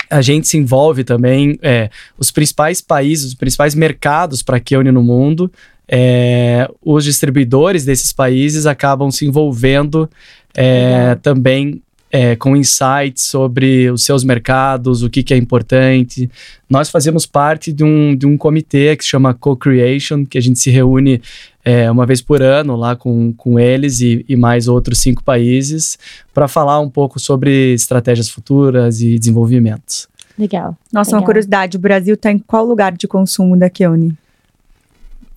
a 0.10 0.22
gente 0.22 0.48
se 0.48 0.58
envolve 0.58 1.04
também, 1.04 1.60
é, 1.62 1.90
os 2.18 2.32
principais 2.32 2.80
países, 2.80 3.26
os 3.26 3.34
principais 3.34 3.76
mercados 3.76 4.42
para 4.42 4.58
Keone 4.58 4.90
no 4.90 5.04
mundo, 5.04 5.52
é, 5.86 6.66
os 6.82 7.04
distribuidores 7.04 7.84
desses 7.84 8.14
países 8.14 8.66
acabam 8.66 9.12
se 9.12 9.26
envolvendo 9.26 10.10
é, 10.56 11.16
também 11.16 11.82
é, 12.10 12.38
com 12.38 12.56
insights 12.56 13.24
sobre 13.24 13.90
os 13.92 14.06
seus 14.06 14.24
mercados, 14.24 15.04
o 15.04 15.10
que, 15.10 15.24
que 15.24 15.34
é 15.34 15.38
importante. 15.38 16.32
Nós 16.70 16.90
fazemos 16.90 17.26
parte 17.26 17.74
de 17.74 17.84
um, 17.84 18.16
de 18.16 18.26
um 18.26 18.38
comitê 18.38 18.96
que 18.96 19.04
se 19.04 19.10
chama 19.10 19.34
Co-Creation, 19.34 20.26
que 20.26 20.38
a 20.38 20.42
gente 20.42 20.58
se 20.58 20.72
reúne 20.72 21.22
é, 21.66 21.90
uma 21.90 22.06
vez 22.06 22.22
por 22.22 22.44
ano 22.44 22.76
lá 22.76 22.96
com, 22.96 23.34
com 23.34 23.60
eles 23.60 24.00
e, 24.00 24.24
e 24.30 24.36
mais 24.36 24.68
outros 24.68 25.00
cinco 25.00 25.24
países 25.24 25.98
para 26.32 26.48
falar 26.48 26.80
um 26.80 26.90
pouco 26.90 27.20
sobre 27.20 27.74
estratégias 27.74 28.30
futuras 28.30 29.02
e 29.02 29.18
desenvolvimentos. 29.18 30.08
Legal. 30.38 30.78
Nossa, 30.94 31.10
Legal. 31.10 31.22
uma 31.22 31.26
curiosidade: 31.26 31.76
o 31.76 31.80
Brasil 31.80 32.14
está 32.14 32.32
em 32.32 32.38
qual 32.38 32.64
lugar 32.64 32.92
de 32.92 33.08
consumo 33.08 33.58
da 33.58 33.68
Keone? 33.68 34.16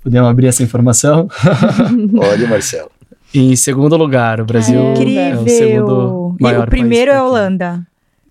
Podemos 0.04 0.28
abrir 0.28 0.48
essa 0.48 0.62
informação? 0.62 1.28
Olha, 2.20 2.46
Marcelo. 2.46 2.90
Em 3.34 3.56
segundo 3.56 3.96
lugar, 3.96 4.40
o 4.40 4.44
Brasil 4.44 4.78
é, 4.78 5.30
é 5.30 5.36
o 5.36 5.48
segundo 5.48 6.36
maior 6.40 6.64
E 6.64 6.66
o 6.66 6.70
primeiro 6.70 7.10
é 7.10 7.16
a 7.16 7.24
Holanda. 7.24 7.86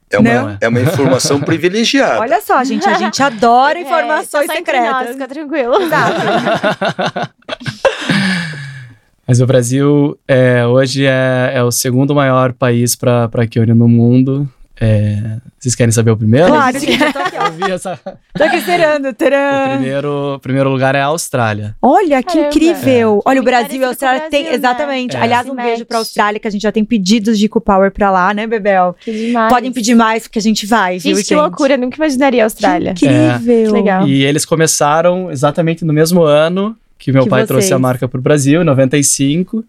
É 0.09 0.17
uma, 0.19 0.57
é 0.61 0.67
uma 0.67 0.79
informação 0.79 1.39
privilegiada. 1.41 2.19
Olha 2.21 2.41
só, 2.41 2.63
gente, 2.63 2.87
a 2.87 2.93
gente 2.93 3.21
adora 3.21 3.77
é, 3.79 3.81
informações 3.81 4.49
é, 4.49 4.55
secretas. 4.55 4.91
Nós, 4.91 5.11
fica 5.11 5.27
tranquilo. 5.27 5.81
Exato. 5.81 6.21
Mas 9.27 9.41
o 9.41 9.45
Brasil 9.45 10.17
é, 10.25 10.65
hoje 10.65 11.05
é, 11.05 11.51
é 11.55 11.61
o 11.61 11.69
segundo 11.69 12.15
maior 12.15 12.53
país 12.53 12.95
para 12.95 13.45
Kiori 13.49 13.73
no 13.73 13.87
mundo. 13.87 14.49
É, 14.79 15.37
vocês 15.57 15.73
querem 15.73 15.91
saber 15.91 16.11
o 16.11 16.17
primeiro? 16.17 16.47
Claro, 16.47 16.79
sim, 16.79 16.91
eu 16.91 17.13
tô 17.13 17.19
aqui, 17.19 17.37
ó. 17.37 17.47
Eu 17.47 17.51
vi 17.53 17.71
essa... 17.71 17.99
Tô 18.37 18.43
aqui 18.43 18.57
esperando, 18.57 19.07
O 19.09 19.15
primeiro, 19.77 20.39
primeiro 20.41 20.69
lugar 20.69 20.95
é 20.95 21.01
a 21.01 21.05
Austrália. 21.05 21.75
Olha, 21.81 22.21
que 22.21 22.33
Caramba. 22.33 22.47
incrível. 22.49 23.21
É. 23.25 23.29
Olha, 23.29 23.41
o 23.41 23.43
Brasil 23.43 23.81
e 23.81 23.83
a 23.83 23.87
Austrália 23.87 24.19
Brasil, 24.21 24.31
tem... 24.31 24.49
Né? 24.49 24.55
Exatamente. 24.55 25.15
É. 25.15 25.19
Aliás, 25.19 25.47
um 25.47 25.55
beijo 25.55 25.77
beijo 25.77 25.85
pra 25.85 25.97
Austrália, 25.97 26.39
que 26.39 26.47
a 26.47 26.51
gente 26.51 26.61
já 26.61 26.71
tem 26.71 26.83
pedidos 26.83 27.37
de 27.37 27.47
Power 27.49 27.91
pra 27.91 28.11
lá, 28.11 28.33
né, 28.33 28.45
Bebel? 28.45 28.95
Que 28.99 29.11
demais. 29.11 29.51
Podem 29.51 29.71
pedir 29.71 29.95
mais, 29.95 30.23
porque 30.23 30.39
a 30.39 30.41
gente 30.41 30.65
vai, 30.65 30.99
gente, 30.99 31.03
viu, 31.07 31.15
gente? 31.17 31.27
que 31.27 31.35
loucura. 31.35 31.77
Nunca 31.77 31.97
imaginaria 31.97 32.43
a 32.43 32.45
Austrália. 32.45 32.93
Que 32.93 33.05
incrível. 33.05 33.67
É. 33.67 33.71
Legal. 33.71 34.07
E 34.07 34.23
eles 34.23 34.45
começaram 34.45 35.31
exatamente 35.31 35.83
no 35.83 35.93
mesmo 35.93 36.21
ano 36.21 36.75
que 36.97 37.11
meu 37.11 37.23
que 37.23 37.29
pai 37.29 37.41
vocês. 37.41 37.47
trouxe 37.47 37.73
a 37.73 37.79
marca 37.79 38.07
pro 38.07 38.21
Brasil, 38.21 38.61
em 38.61 38.65
95. 38.65 39.63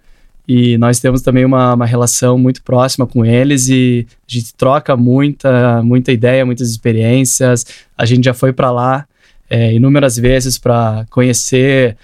E 0.48 0.78
nós 0.78 0.98
temos 0.98 1.20
também 1.20 1.44
uma, 1.44 1.74
uma 1.74 1.84
relação 1.84 2.38
muito 2.38 2.62
próxima 2.62 3.06
com 3.06 3.22
eles 3.22 3.68
e 3.68 4.06
a 4.26 4.32
gente 4.32 4.54
troca 4.54 4.96
muita, 4.96 5.82
muita 5.82 6.10
ideia, 6.10 6.46
muitas 6.46 6.70
experiências. 6.70 7.66
A 7.96 8.06
gente 8.06 8.24
já 8.24 8.32
foi 8.32 8.50
para 8.50 8.70
lá 8.70 9.06
é, 9.50 9.74
inúmeras 9.74 10.16
vezes 10.16 10.56
para 10.56 11.04
conhecer 11.10 11.98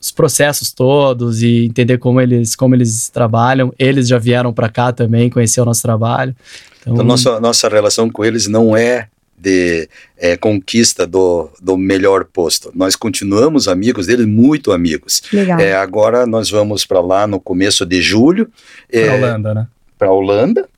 os 0.00 0.12
processos 0.12 0.70
todos 0.70 1.42
e 1.42 1.64
entender 1.64 1.98
como 1.98 2.20
eles, 2.20 2.54
como 2.54 2.76
eles 2.76 3.08
trabalham. 3.08 3.74
Eles 3.76 4.06
já 4.06 4.18
vieram 4.18 4.52
para 4.52 4.68
cá 4.68 4.92
também 4.92 5.28
conhecer 5.28 5.60
o 5.60 5.64
nosso 5.64 5.82
trabalho. 5.82 6.36
Então, 6.80 6.94
então 6.94 7.04
nossa, 7.04 7.40
nossa 7.40 7.68
relação 7.68 8.08
com 8.08 8.24
eles 8.24 8.46
não 8.46 8.76
é 8.76 9.08
de 9.42 9.88
é, 10.16 10.36
conquista 10.36 11.06
do, 11.06 11.50
do 11.60 11.76
melhor 11.76 12.24
posto. 12.24 12.70
Nós 12.74 12.94
continuamos 12.94 13.66
amigos 13.66 14.06
deles, 14.06 14.26
muito 14.26 14.70
amigos. 14.70 15.22
Legal. 15.32 15.58
É, 15.58 15.74
agora 15.74 16.24
nós 16.24 16.48
vamos 16.48 16.86
para 16.86 17.00
lá 17.00 17.26
no 17.26 17.40
começo 17.40 17.84
de 17.84 18.00
julho. 18.00 18.48
Para 18.90 19.00
é, 19.00 19.10
Holanda, 19.10 19.54
né? 19.54 19.66
Para 19.98 20.12
Holanda. 20.12 20.68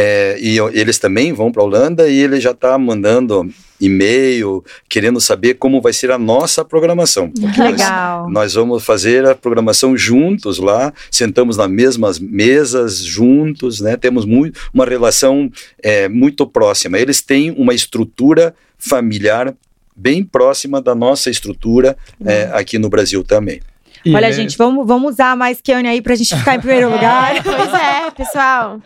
É, 0.00 0.38
e 0.40 0.58
eles 0.78 0.96
também 0.96 1.32
vão 1.32 1.50
para 1.50 1.60
a 1.60 1.64
Holanda 1.64 2.08
e 2.08 2.20
ele 2.20 2.40
já 2.40 2.52
está 2.52 2.78
mandando 2.78 3.52
e-mail, 3.80 4.64
querendo 4.88 5.20
saber 5.20 5.54
como 5.54 5.80
vai 5.80 5.92
ser 5.92 6.12
a 6.12 6.18
nossa 6.18 6.64
programação. 6.64 7.32
Que 7.32 7.60
legal. 7.60 8.30
Nós 8.30 8.54
vamos 8.54 8.84
fazer 8.84 9.26
a 9.26 9.34
programação 9.34 9.96
juntos 9.96 10.58
lá, 10.58 10.92
sentamos 11.10 11.56
nas 11.56 11.68
mesmas 11.68 12.20
mesas 12.20 12.98
juntos, 12.98 13.80
né? 13.80 13.96
Temos 13.96 14.24
muito, 14.24 14.60
uma 14.72 14.84
relação 14.84 15.50
é, 15.82 16.08
muito 16.08 16.46
próxima. 16.46 16.96
Eles 16.96 17.20
têm 17.20 17.50
uma 17.50 17.74
estrutura 17.74 18.54
familiar 18.78 19.52
bem 19.96 20.22
próxima 20.22 20.80
da 20.80 20.94
nossa 20.94 21.28
estrutura 21.28 21.96
é, 22.24 22.48
aqui 22.52 22.78
no 22.78 22.88
Brasil 22.88 23.24
também. 23.24 23.60
E 24.08 24.14
Olha, 24.14 24.28
é... 24.28 24.32
gente, 24.32 24.56
vamos, 24.56 24.86
vamos 24.86 25.12
usar 25.12 25.36
mais 25.36 25.60
Keone 25.60 25.86
aí 25.86 26.00
pra 26.00 26.14
gente 26.14 26.34
ficar 26.34 26.54
em 26.54 26.60
primeiro 26.60 26.88
lugar. 26.90 27.42
pois 27.42 27.74
é, 27.74 28.10
pessoal. 28.10 28.80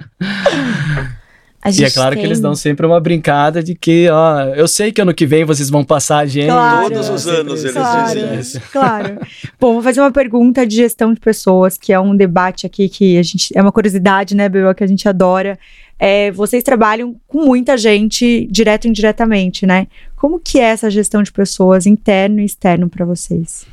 e 1.64 1.84
é 1.84 1.90
claro 1.90 2.14
tem... 2.14 2.22
que 2.22 2.26
eles 2.26 2.40
dão 2.40 2.56
sempre 2.56 2.84
uma 2.84 2.98
brincada 2.98 3.62
de 3.62 3.76
que, 3.76 4.08
ó, 4.10 4.40
eu 4.56 4.66
sei 4.66 4.90
que 4.90 5.00
ano 5.00 5.14
que 5.14 5.24
vem 5.24 5.44
vocês 5.44 5.70
vão 5.70 5.84
passar 5.84 6.18
a 6.18 6.26
gente. 6.26 6.46
Claro, 6.46 6.90
Todos 6.90 7.08
os 7.08 7.28
anos 7.28 7.60
eles 7.60 7.72
claro, 7.72 8.14
dizem 8.14 8.40
isso. 8.40 8.60
Claro. 8.72 9.20
Bom, 9.60 9.74
vou 9.74 9.82
fazer 9.82 10.00
uma 10.00 10.10
pergunta 10.10 10.66
de 10.66 10.74
gestão 10.74 11.14
de 11.14 11.20
pessoas, 11.20 11.78
que 11.78 11.92
é 11.92 12.00
um 12.00 12.16
debate 12.16 12.66
aqui 12.66 12.88
que 12.88 13.16
a 13.16 13.22
gente. 13.22 13.56
É 13.56 13.62
uma 13.62 13.70
curiosidade, 13.70 14.34
né, 14.34 14.48
Bel, 14.48 14.74
que 14.74 14.82
a 14.82 14.88
gente 14.88 15.08
adora. 15.08 15.56
É, 16.00 16.32
vocês 16.32 16.64
trabalham 16.64 17.14
com 17.28 17.44
muita 17.44 17.76
gente, 17.76 18.48
direto 18.50 18.86
e 18.86 18.88
indiretamente, 18.88 19.64
né? 19.64 19.86
Como 20.16 20.40
que 20.40 20.58
é 20.58 20.64
essa 20.64 20.90
gestão 20.90 21.22
de 21.22 21.30
pessoas, 21.30 21.86
interno 21.86 22.40
e 22.40 22.44
externo, 22.44 22.88
para 22.88 23.04
vocês? 23.04 23.64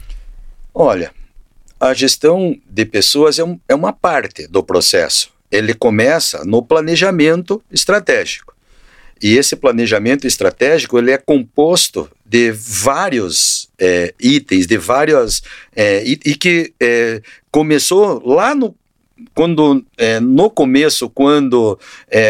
Olha, 0.72 1.12
a 1.80 1.94
gestão 1.94 2.56
de 2.70 2.86
pessoas 2.86 3.40
é, 3.40 3.44
um, 3.44 3.60
é 3.68 3.76
uma 3.76 3.94
parte 3.94 4.48
do 4.48 4.64
processo 4.64 5.32
ele 5.52 5.74
começa 5.74 6.44
no 6.46 6.62
planejamento 6.62 7.62
estratégico. 7.72 8.54
E 9.22 9.38
esse 9.38 9.56
planejamento 9.56 10.26
estratégico 10.26 10.98
ele 10.98 11.12
é 11.12 11.18
composto 11.18 12.10
de 12.26 12.52
vários 12.52 13.70
é, 13.78 14.14
itens, 14.20 14.66
de 14.66 14.78
várias 14.78 15.42
é, 15.76 16.04
e, 16.06 16.20
e, 16.26 16.36
que 16.36 16.74
é, 16.80 17.22
começou 17.52 18.26
lá 18.26 18.56
no 18.56 18.76
quando 19.34 19.86
no 20.22 20.50
começo 20.50 21.10
quando 21.10 21.78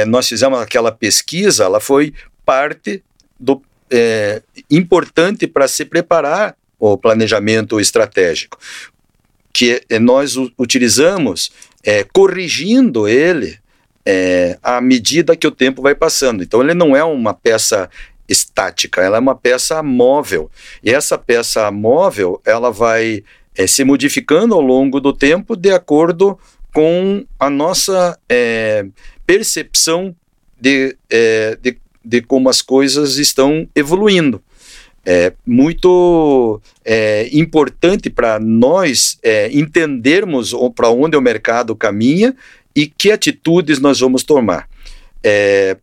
nós 0.08 0.28
fizemos 0.28 0.60
aquela 0.60 0.92
pesquisa, 0.92 1.66
ela 1.66 1.80
foi 1.80 2.16
parte 2.44 3.04
do 3.40 3.62
importante 4.72 5.46
para 5.46 5.68
se 5.68 5.86
preparar 5.86 6.56
o 6.80 6.98
planejamento 6.98 7.80
estratégico 7.80 8.58
que 9.54 9.82
nós 10.00 10.36
utilizamos 10.58 11.52
é, 11.84 12.04
corrigindo 12.04 13.08
ele 13.08 13.58
é, 14.06 14.58
à 14.62 14.80
medida 14.82 15.36
que 15.36 15.48
o 15.48 15.52
tempo 15.52 15.82
vai 15.82 15.96
passando. 15.96 16.44
Então, 16.44 16.62
ele 16.62 16.74
não 16.74 16.96
é 16.96 17.04
uma 17.04 17.34
peça 17.34 17.90
estática, 18.28 19.02
ela 19.02 19.18
é 19.18 19.20
uma 19.20 19.36
peça 19.36 19.82
móvel. 19.82 20.50
E 20.84 20.92
essa 20.92 21.18
peça 21.18 21.70
móvel, 21.72 22.42
ela 22.46 22.72
vai 22.72 23.24
é, 23.56 23.68
se 23.68 23.84
modificando 23.84 24.54
ao 24.54 24.62
longo 24.62 25.00
do 25.00 25.12
tempo 25.12 25.56
de 25.56 25.72
acordo 25.72 26.38
com 26.74 27.26
a 27.40 27.50
nossa 27.50 28.18
é, 28.30 28.86
percepção 29.26 30.16
de, 30.60 30.96
é, 31.10 31.58
de, 31.62 31.78
de 32.06 32.22
como 32.22 32.50
as 32.50 32.62
coisas 32.62 33.18
estão 33.18 33.68
evoluindo 33.76 34.42
é 35.06 35.34
muito 35.46 36.62
é, 36.84 37.30
importante 37.32 38.10
para 38.10 38.40
nós 38.40 39.18
é, 39.24 39.50
entendermos 39.52 40.54
para 40.76 40.90
onde 40.90 41.18
o 41.18 41.22
mercado 41.22 41.76
caminha 41.76 42.36
e 42.76 42.86
que 42.86 43.12
atitudes 43.12 43.80
nós 43.80 44.00
vamos 44.00 44.24
tomar. 44.24 44.70
É, 45.24 45.78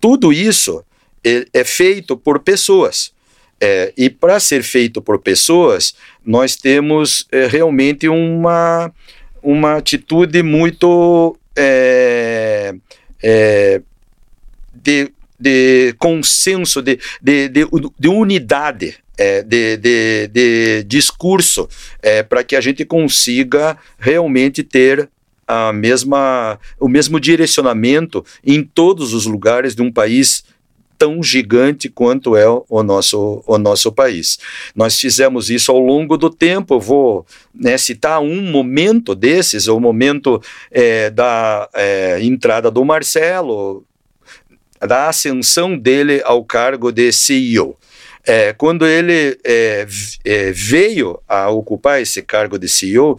tudo 0.00 0.32
isso 0.32 0.82
é, 1.24 1.46
é 1.52 1.64
feito 1.64 2.16
por 2.16 2.40
pessoas. 2.40 3.12
É, 3.60 3.92
e 3.96 4.08
para 4.08 4.40
ser 4.40 4.62
feito 4.62 5.02
por 5.02 5.18
pessoas, 5.18 5.94
nós 6.24 6.56
temos 6.56 7.26
é, 7.30 7.46
realmente 7.46 8.08
uma, 8.08 8.90
uma 9.42 9.76
atitude 9.76 10.42
muito 10.42 11.36
de 14.72 15.12
de 15.40 15.94
consenso, 15.98 16.82
de, 16.82 16.98
de, 17.22 17.48
de, 17.48 17.66
de 17.98 18.08
unidade, 18.08 18.96
é, 19.16 19.42
de, 19.42 19.76
de, 19.76 20.28
de, 20.28 20.84
discurso, 20.84 21.68
é, 22.02 22.22
para 22.22 22.44
que 22.44 22.54
a 22.54 22.60
gente 22.60 22.84
consiga 22.84 23.76
realmente 23.98 24.62
ter 24.62 25.08
a 25.46 25.72
mesma, 25.72 26.58
o 26.78 26.88
mesmo 26.88 27.18
direcionamento 27.18 28.24
em 28.44 28.62
todos 28.62 29.12
os 29.12 29.26
lugares 29.26 29.74
de 29.74 29.82
um 29.82 29.90
país 29.90 30.44
tão 31.00 31.22
gigante 31.22 31.88
quanto 31.88 32.36
é 32.36 32.44
o 32.46 32.82
nosso, 32.82 33.42
o 33.46 33.56
nosso 33.56 33.90
país. 33.90 34.38
Nós 34.76 35.00
fizemos 35.00 35.48
isso 35.48 35.72
ao 35.72 35.78
longo 35.78 36.18
do 36.18 36.28
tempo. 36.28 36.74
Eu 36.74 36.80
vou 36.80 37.26
né, 37.54 37.78
citar 37.78 38.20
um 38.20 38.42
momento 38.42 39.14
desses, 39.14 39.66
o 39.66 39.80
momento 39.80 40.42
é, 40.70 41.08
da 41.08 41.66
é, 41.72 42.22
entrada 42.22 42.70
do 42.70 42.84
Marcelo, 42.84 43.82
da 44.80 45.08
ascensão 45.08 45.76
dele 45.76 46.22
ao 46.24 46.44
cargo 46.44 46.90
de 46.90 47.12
CEO. 47.12 47.76
É, 48.26 48.52
quando 48.52 48.86
ele 48.86 49.38
é, 49.44 49.86
é, 50.24 50.52
veio 50.52 51.20
a 51.26 51.48
ocupar 51.48 52.00
esse 52.00 52.22
cargo 52.22 52.58
de 52.58 52.68
CEO, 52.68 53.18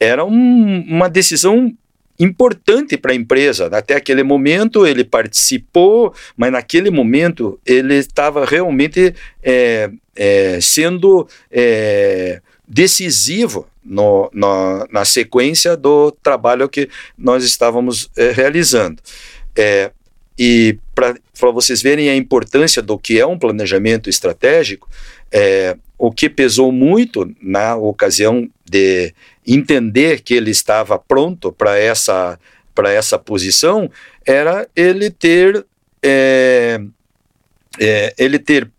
era 0.00 0.24
um, 0.24 0.84
uma 0.88 1.08
decisão 1.08 1.72
importante 2.18 2.96
para 2.96 3.12
a 3.12 3.14
empresa. 3.14 3.66
Até 3.66 3.94
aquele 3.94 4.22
momento 4.22 4.86
ele 4.86 5.04
participou, 5.04 6.12
mas 6.36 6.50
naquele 6.50 6.90
momento 6.90 7.60
ele 7.64 7.94
estava 7.94 8.44
realmente 8.44 9.14
é, 9.42 9.90
é, 10.16 10.58
sendo 10.60 11.28
é, 11.50 12.40
decisivo 12.66 13.66
no, 13.84 14.28
no, 14.32 14.86
na 14.90 15.04
sequência 15.04 15.76
do 15.76 16.10
trabalho 16.10 16.68
que 16.68 16.88
nós 17.16 17.44
estávamos 17.44 18.10
é, 18.16 18.32
realizando. 18.32 19.00
E 20.38 20.78
para 20.94 21.50
vocês 21.50 21.82
verem 21.82 22.08
a 22.08 22.16
importância 22.16 22.80
do 22.80 22.98
que 22.98 23.18
é 23.18 23.26
um 23.26 23.38
planejamento 23.38 24.08
estratégico, 24.08 24.88
é, 25.32 25.76
o 25.98 26.12
que 26.12 26.28
pesou 26.28 26.70
muito 26.70 27.28
na 27.42 27.76
ocasião 27.76 28.48
de 28.64 29.12
entender 29.46 30.20
que 30.20 30.34
ele 30.34 30.50
estava 30.50 30.98
pronto 30.98 31.50
para 31.50 31.76
essa, 31.76 32.38
essa 32.86 33.18
posição 33.18 33.90
era 34.24 34.68
ele 34.76 35.10
ter, 35.10 35.66
é, 36.02 36.80
é, 37.80 38.14
ele 38.16 38.38
ter 38.38 38.70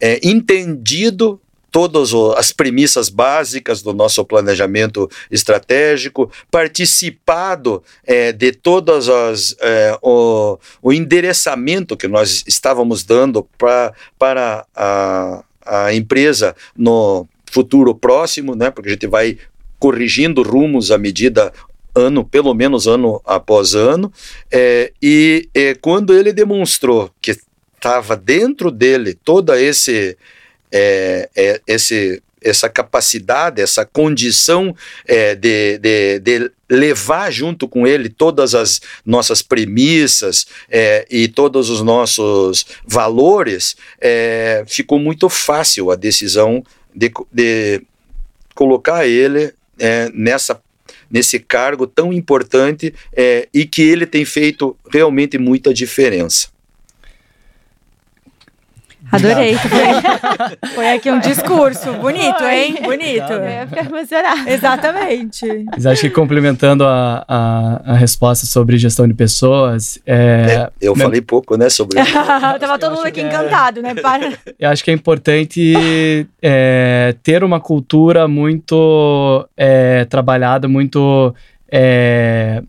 é, 0.00 0.20
entendido 0.22 1.40
todas 1.70 2.12
as 2.36 2.52
premissas 2.52 3.08
básicas 3.08 3.82
do 3.82 3.92
nosso 3.92 4.24
planejamento 4.24 5.08
estratégico, 5.30 6.30
participado 6.50 7.82
é, 8.04 8.32
de 8.32 8.52
todas 8.52 9.08
as 9.08 9.54
é, 9.60 9.96
o, 10.02 10.58
o, 10.82 10.92
endereçamento 10.92 11.96
que 11.96 12.08
nós 12.08 12.44
estávamos 12.46 13.04
dando 13.04 13.46
pra, 13.56 13.92
para 14.18 14.66
a, 14.74 15.44
a 15.64 15.94
empresa 15.94 16.56
no 16.76 17.26
futuro 17.50 17.94
próximo, 17.94 18.54
né? 18.54 18.70
Porque 18.70 18.88
a 18.88 18.92
gente 18.92 19.06
vai 19.06 19.38
corrigindo 19.78 20.42
rumos 20.42 20.90
à 20.90 20.98
medida 20.98 21.52
ano, 21.94 22.24
pelo 22.24 22.54
menos 22.54 22.86
ano 22.86 23.20
após 23.24 23.74
ano, 23.74 24.12
é, 24.50 24.92
e 25.02 25.48
é, 25.54 25.74
quando 25.74 26.14
ele 26.14 26.32
demonstrou 26.32 27.10
que 27.20 27.36
estava 27.74 28.16
dentro 28.16 28.70
dele 28.70 29.14
toda 29.14 29.60
esse 29.60 30.16
é, 30.72 31.28
é, 31.36 31.60
esse, 31.66 32.22
essa 32.42 32.68
capacidade, 32.68 33.60
essa 33.60 33.84
condição 33.84 34.74
é, 35.06 35.34
de, 35.34 35.78
de, 35.78 36.18
de, 36.20 36.50
levar 36.68 37.30
junto 37.30 37.66
com 37.66 37.86
ele 37.86 38.08
todas 38.08 38.54
as 38.54 38.80
nossas 39.04 39.40
premissas 39.42 40.46
é, 40.68 41.06
e 41.10 41.28
todos 41.28 41.70
os 41.70 41.82
nossos 41.82 42.66
valores, 42.86 43.76
é, 44.00 44.64
ficou 44.66 44.98
muito 44.98 45.28
fácil 45.28 45.90
a 45.90 45.96
decisão 45.96 46.62
de, 46.94 47.10
de 47.32 47.82
colocar 48.54 49.06
ele 49.06 49.52
é, 49.78 50.10
nessa 50.12 50.60
nesse 51.10 51.38
cargo 51.38 51.86
tão 51.86 52.12
importante 52.12 52.94
é, 53.16 53.48
e 53.52 53.64
que 53.64 53.80
ele 53.80 54.04
tem 54.04 54.24
feito 54.26 54.76
realmente 54.90 55.38
muita 55.38 55.72
diferença. 55.72 56.48
Adorei. 59.10 59.54
Foi, 59.54 60.68
foi 60.74 60.90
aqui 60.90 61.10
um 61.10 61.18
discurso. 61.18 61.92
Bonito, 61.94 62.38
foi. 62.38 62.54
hein? 62.54 62.78
Bonito. 62.82 63.32
Eu 63.32 63.48
ia 63.48 63.66
ficar 63.66 63.86
emocionada. 63.86 64.50
Exatamente. 64.50 65.64
Mas 65.72 65.86
acho 65.86 66.02
que 66.02 66.10
complementando 66.10 66.84
a, 66.84 67.24
a, 67.26 67.92
a, 67.92 67.94
resposta 67.94 68.46
sobre 68.46 68.76
gestão 68.76 69.08
de 69.08 69.14
pessoas. 69.14 69.98
É, 70.06 70.14
é, 70.50 70.70
eu 70.80 70.94
meu... 70.94 71.06
falei 71.06 71.20
pouco, 71.20 71.56
né? 71.56 71.68
Sobre 71.70 72.00
isso. 72.00 72.12
Tava 72.60 72.78
todo 72.78 72.96
mundo 72.96 73.06
aqui 73.06 73.20
é 73.20 73.24
encantado, 73.24 73.80
né? 73.80 73.94
Para. 73.94 74.32
Eu 74.58 74.70
acho 74.70 74.84
que 74.84 74.90
é 74.90 74.94
importante 74.94 76.26
é, 76.42 77.14
ter 77.22 77.44
uma 77.44 77.60
cultura 77.60 78.26
muito 78.26 79.48
é, 79.56 80.04
trabalhada, 80.04 80.68
muito 80.68 81.34
é, 81.70 82.62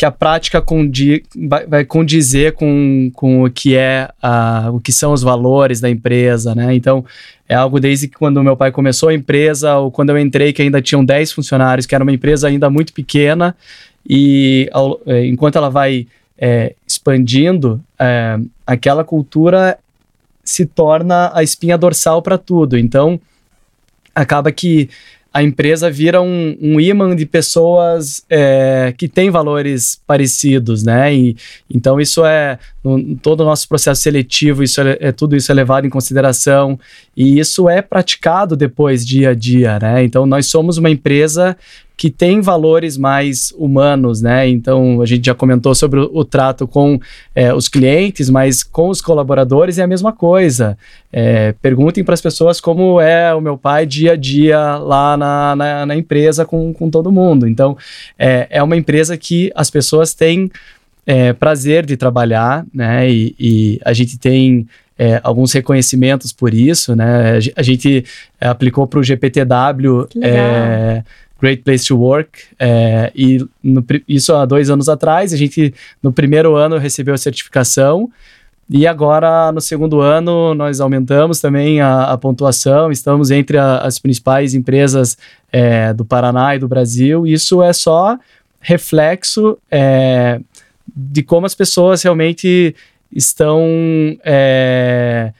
que 0.00 0.06
a 0.06 0.10
prática 0.10 0.62
condi 0.62 1.22
vai, 1.68 1.84
condizer 1.84 2.54
com, 2.54 3.10
com 3.12 3.44
o 3.44 3.50
que 3.50 3.76
é 3.76 4.08
a, 4.22 4.70
o 4.72 4.80
que 4.80 4.92
são 4.92 5.12
os 5.12 5.20
valores 5.20 5.78
da 5.78 5.90
empresa, 5.90 6.54
né? 6.54 6.74
Então, 6.74 7.04
é 7.46 7.54
algo 7.54 7.78
desde 7.78 8.08
que 8.08 8.16
quando 8.16 8.42
meu 8.42 8.56
pai 8.56 8.72
começou 8.72 9.10
a 9.10 9.14
empresa, 9.14 9.76
ou 9.76 9.90
quando 9.90 10.08
eu 10.08 10.18
entrei, 10.18 10.54
que 10.54 10.62
ainda 10.62 10.80
tinham 10.80 11.04
10 11.04 11.32
funcionários, 11.32 11.84
que 11.84 11.94
era 11.94 12.02
uma 12.02 12.14
empresa 12.14 12.48
ainda 12.48 12.70
muito 12.70 12.94
pequena, 12.94 13.54
e 14.08 14.70
ao, 14.72 14.98
é, 15.04 15.26
enquanto 15.26 15.56
ela 15.56 15.68
vai 15.68 16.06
é, 16.38 16.74
expandindo, 16.88 17.78
é, 17.98 18.38
aquela 18.66 19.04
cultura 19.04 19.78
se 20.42 20.64
torna 20.64 21.30
a 21.34 21.42
espinha 21.42 21.76
dorsal 21.76 22.22
para 22.22 22.38
tudo. 22.38 22.78
Então, 22.78 23.20
acaba 24.14 24.50
que 24.50 24.88
a 25.32 25.42
empresa 25.42 25.88
vira 25.90 26.20
um, 26.20 26.56
um 26.60 27.14
de 27.14 27.24
pessoas 27.24 28.24
é, 28.28 28.92
que 28.98 29.08
têm 29.08 29.30
valores 29.30 30.00
parecidos, 30.06 30.82
né? 30.82 31.14
E, 31.14 31.36
então 31.72 32.00
isso 32.00 32.24
é 32.24 32.58
no, 32.82 33.16
todo 33.16 33.40
o 33.40 33.44
nosso 33.44 33.68
processo 33.68 34.02
seletivo, 34.02 34.62
isso 34.62 34.80
é, 34.80 34.96
é, 35.00 35.12
tudo 35.12 35.36
isso 35.36 35.52
é 35.52 35.54
levado 35.54 35.86
em 35.86 35.90
consideração 35.90 36.78
e 37.16 37.38
isso 37.38 37.68
é 37.68 37.80
praticado 37.80 38.56
depois 38.56 39.06
dia 39.06 39.30
a 39.30 39.34
dia, 39.34 39.78
né? 39.78 40.02
Então 40.02 40.26
nós 40.26 40.46
somos 40.46 40.78
uma 40.78 40.90
empresa 40.90 41.56
que 42.00 42.08
tem 42.08 42.40
valores 42.40 42.96
mais 42.96 43.52
humanos, 43.58 44.22
né? 44.22 44.48
Então 44.48 45.02
a 45.02 45.06
gente 45.06 45.26
já 45.26 45.34
comentou 45.34 45.74
sobre 45.74 46.00
o, 46.00 46.10
o 46.14 46.24
trato 46.24 46.66
com 46.66 46.98
é, 47.34 47.52
os 47.52 47.68
clientes, 47.68 48.30
mas 48.30 48.62
com 48.62 48.88
os 48.88 49.02
colaboradores 49.02 49.76
é 49.76 49.82
a 49.82 49.86
mesma 49.86 50.10
coisa. 50.10 50.78
É, 51.12 51.52
perguntem 51.60 52.02
para 52.02 52.14
as 52.14 52.22
pessoas 52.22 52.58
como 52.58 52.98
é 53.02 53.34
o 53.34 53.40
meu 53.42 53.58
pai 53.58 53.84
dia 53.84 54.12
a 54.12 54.16
dia 54.16 54.78
lá 54.78 55.14
na, 55.14 55.54
na, 55.54 55.84
na 55.84 55.94
empresa 55.94 56.46
com, 56.46 56.72
com 56.72 56.88
todo 56.88 57.12
mundo. 57.12 57.46
Então 57.46 57.76
é, 58.18 58.46
é 58.48 58.62
uma 58.62 58.78
empresa 58.78 59.14
que 59.18 59.52
as 59.54 59.70
pessoas 59.70 60.14
têm 60.14 60.50
é, 61.04 61.34
prazer 61.34 61.84
de 61.84 61.98
trabalhar, 61.98 62.64
né? 62.72 63.10
E, 63.10 63.34
e 63.38 63.80
a 63.84 63.92
gente 63.92 64.18
tem 64.18 64.66
é, 64.98 65.20
alguns 65.22 65.52
reconhecimentos 65.52 66.32
por 66.32 66.54
isso, 66.54 66.96
né? 66.96 67.38
A 67.54 67.62
gente 67.62 68.06
é, 68.40 68.48
aplicou 68.48 68.86
para 68.86 69.00
o 69.00 69.04
GPTW 69.04 70.08
Great 71.40 71.62
Place 71.62 71.86
to 71.86 71.98
Work. 71.98 72.42
É, 72.58 73.10
e 73.14 73.44
no, 73.62 73.84
isso 74.06 74.34
há 74.34 74.44
dois 74.44 74.70
anos 74.70 74.88
atrás. 74.88 75.32
A 75.32 75.36
gente, 75.36 75.74
no 76.02 76.12
primeiro 76.12 76.56
ano, 76.56 76.76
recebeu 76.78 77.14
a 77.14 77.18
certificação. 77.18 78.10
E 78.68 78.86
agora, 78.86 79.50
no 79.50 79.60
segundo 79.60 80.00
ano, 80.00 80.54
nós 80.54 80.80
aumentamos 80.80 81.40
também 81.40 81.80
a, 81.80 82.04
a 82.04 82.18
pontuação. 82.18 82.92
Estamos 82.92 83.30
entre 83.30 83.58
a, 83.58 83.78
as 83.78 83.98
principais 83.98 84.54
empresas 84.54 85.18
é, 85.50 85.92
do 85.92 86.04
Paraná 86.04 86.54
e 86.54 86.58
do 86.58 86.68
Brasil. 86.68 87.26
Isso 87.26 87.62
é 87.62 87.72
só 87.72 88.16
reflexo 88.60 89.58
é, 89.70 90.40
de 90.86 91.22
como 91.22 91.46
as 91.46 91.54
pessoas 91.54 92.02
realmente 92.02 92.74
estão 93.10 93.60
é, 94.24 95.32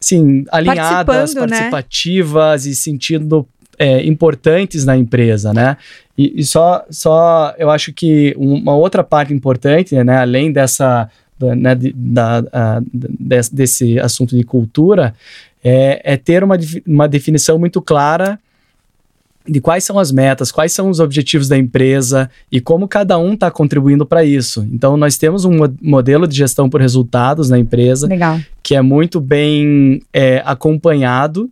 assim, 0.00 0.44
alinhadas, 0.50 1.34
né? 1.34 1.40
participativas 1.40 2.64
né? 2.64 2.72
e 2.72 2.74
sentindo 2.74 3.46
é, 3.78 4.04
importantes 4.06 4.84
na 4.84 4.96
empresa, 4.96 5.52
né? 5.52 5.76
E, 6.16 6.40
e, 6.40 6.44
só, 6.44 6.84
só 6.90 7.54
eu 7.58 7.70
acho 7.70 7.92
que 7.92 8.34
uma 8.36 8.74
outra 8.74 9.02
parte 9.02 9.32
importante, 9.34 9.94
né, 10.04 10.18
além 10.18 10.52
dessa, 10.52 11.08
né, 11.40 11.74
da, 11.94 12.80
desse, 12.92 13.54
desse 13.54 13.98
assunto 13.98 14.36
de 14.36 14.44
cultura, 14.44 15.14
é, 15.62 16.00
é 16.04 16.16
ter 16.16 16.44
uma, 16.44 16.56
uma 16.86 17.08
definição 17.08 17.58
muito 17.58 17.82
clara 17.82 18.38
de 19.46 19.60
quais 19.60 19.84
são 19.84 19.98
as 19.98 20.10
metas, 20.10 20.50
quais 20.50 20.72
são 20.72 20.88
os 20.88 21.00
objetivos 21.00 21.48
da 21.48 21.58
empresa 21.58 22.30
e 22.50 22.60
como 22.60 22.88
cada 22.88 23.18
um 23.18 23.34
está 23.34 23.50
contribuindo 23.50 24.06
para 24.06 24.24
isso. 24.24 24.66
Então, 24.72 24.96
nós 24.96 25.18
temos 25.18 25.44
um 25.44 25.52
modelo 25.82 26.26
de 26.26 26.34
gestão 26.34 26.70
por 26.70 26.80
resultados 26.80 27.50
na 27.50 27.58
empresa, 27.58 28.06
Legal. 28.06 28.40
que 28.62 28.74
é 28.74 28.80
muito 28.80 29.20
bem 29.20 30.02
é, 30.12 30.42
acompanhado 30.46 31.50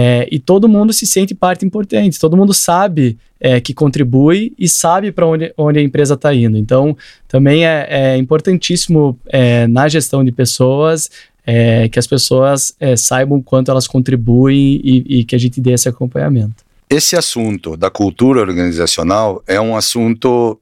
é, 0.00 0.28
e 0.30 0.38
todo 0.38 0.68
mundo 0.68 0.92
se 0.92 1.04
sente 1.04 1.34
parte 1.34 1.66
importante, 1.66 2.20
todo 2.20 2.36
mundo 2.36 2.54
sabe 2.54 3.18
é, 3.40 3.60
que 3.60 3.74
contribui 3.74 4.54
e 4.56 4.68
sabe 4.68 5.10
para 5.10 5.26
onde, 5.26 5.52
onde 5.58 5.80
a 5.80 5.82
empresa 5.82 6.14
está 6.14 6.32
indo. 6.32 6.56
Então, 6.56 6.96
também 7.26 7.66
é, 7.66 7.84
é 7.90 8.16
importantíssimo 8.16 9.18
é, 9.26 9.66
na 9.66 9.88
gestão 9.88 10.22
de 10.22 10.30
pessoas 10.30 11.10
é, 11.44 11.88
que 11.88 11.98
as 11.98 12.06
pessoas 12.06 12.76
é, 12.78 12.94
saibam 12.94 13.42
quanto 13.42 13.72
elas 13.72 13.88
contribuem 13.88 14.80
e, 14.84 15.18
e 15.18 15.24
que 15.24 15.34
a 15.34 15.38
gente 15.38 15.60
dê 15.60 15.72
esse 15.72 15.88
acompanhamento. 15.88 16.62
Esse 16.88 17.16
assunto 17.16 17.76
da 17.76 17.90
cultura 17.90 18.40
organizacional 18.40 19.42
é 19.48 19.60
um 19.60 19.74
assunto 19.74 20.60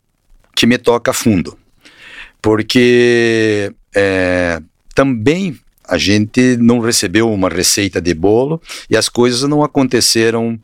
que 0.55 0.67
me 0.67 0.79
toca 0.79 1.13
fundo, 1.13 1.59
porque 2.41 3.71
também 4.95 5.59
a 5.89 5.97
gente 5.97 6.57
não 6.57 6.81
recebeu 6.81 7.33
uma 7.33 7.49
receita 7.49 8.01
de 8.01 8.15
bolo 8.15 8.61
e 8.91 8.97
as 8.97 9.09
coisas 9.09 9.43
não 9.43 9.63
aconteceram 9.63 10.59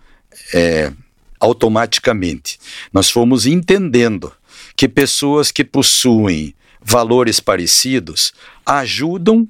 é, 0.53 0.93
automaticamente. 1.39 2.59
Nós 2.93 3.11
fomos 3.11 3.47
entendendo 3.47 4.33
que 4.77 4.89
pessoas 4.89 5.51
que 5.51 5.65
possuem 5.65 6.55
valores 6.83 7.41
parecidos 7.41 8.33
ajudam 8.67 9.47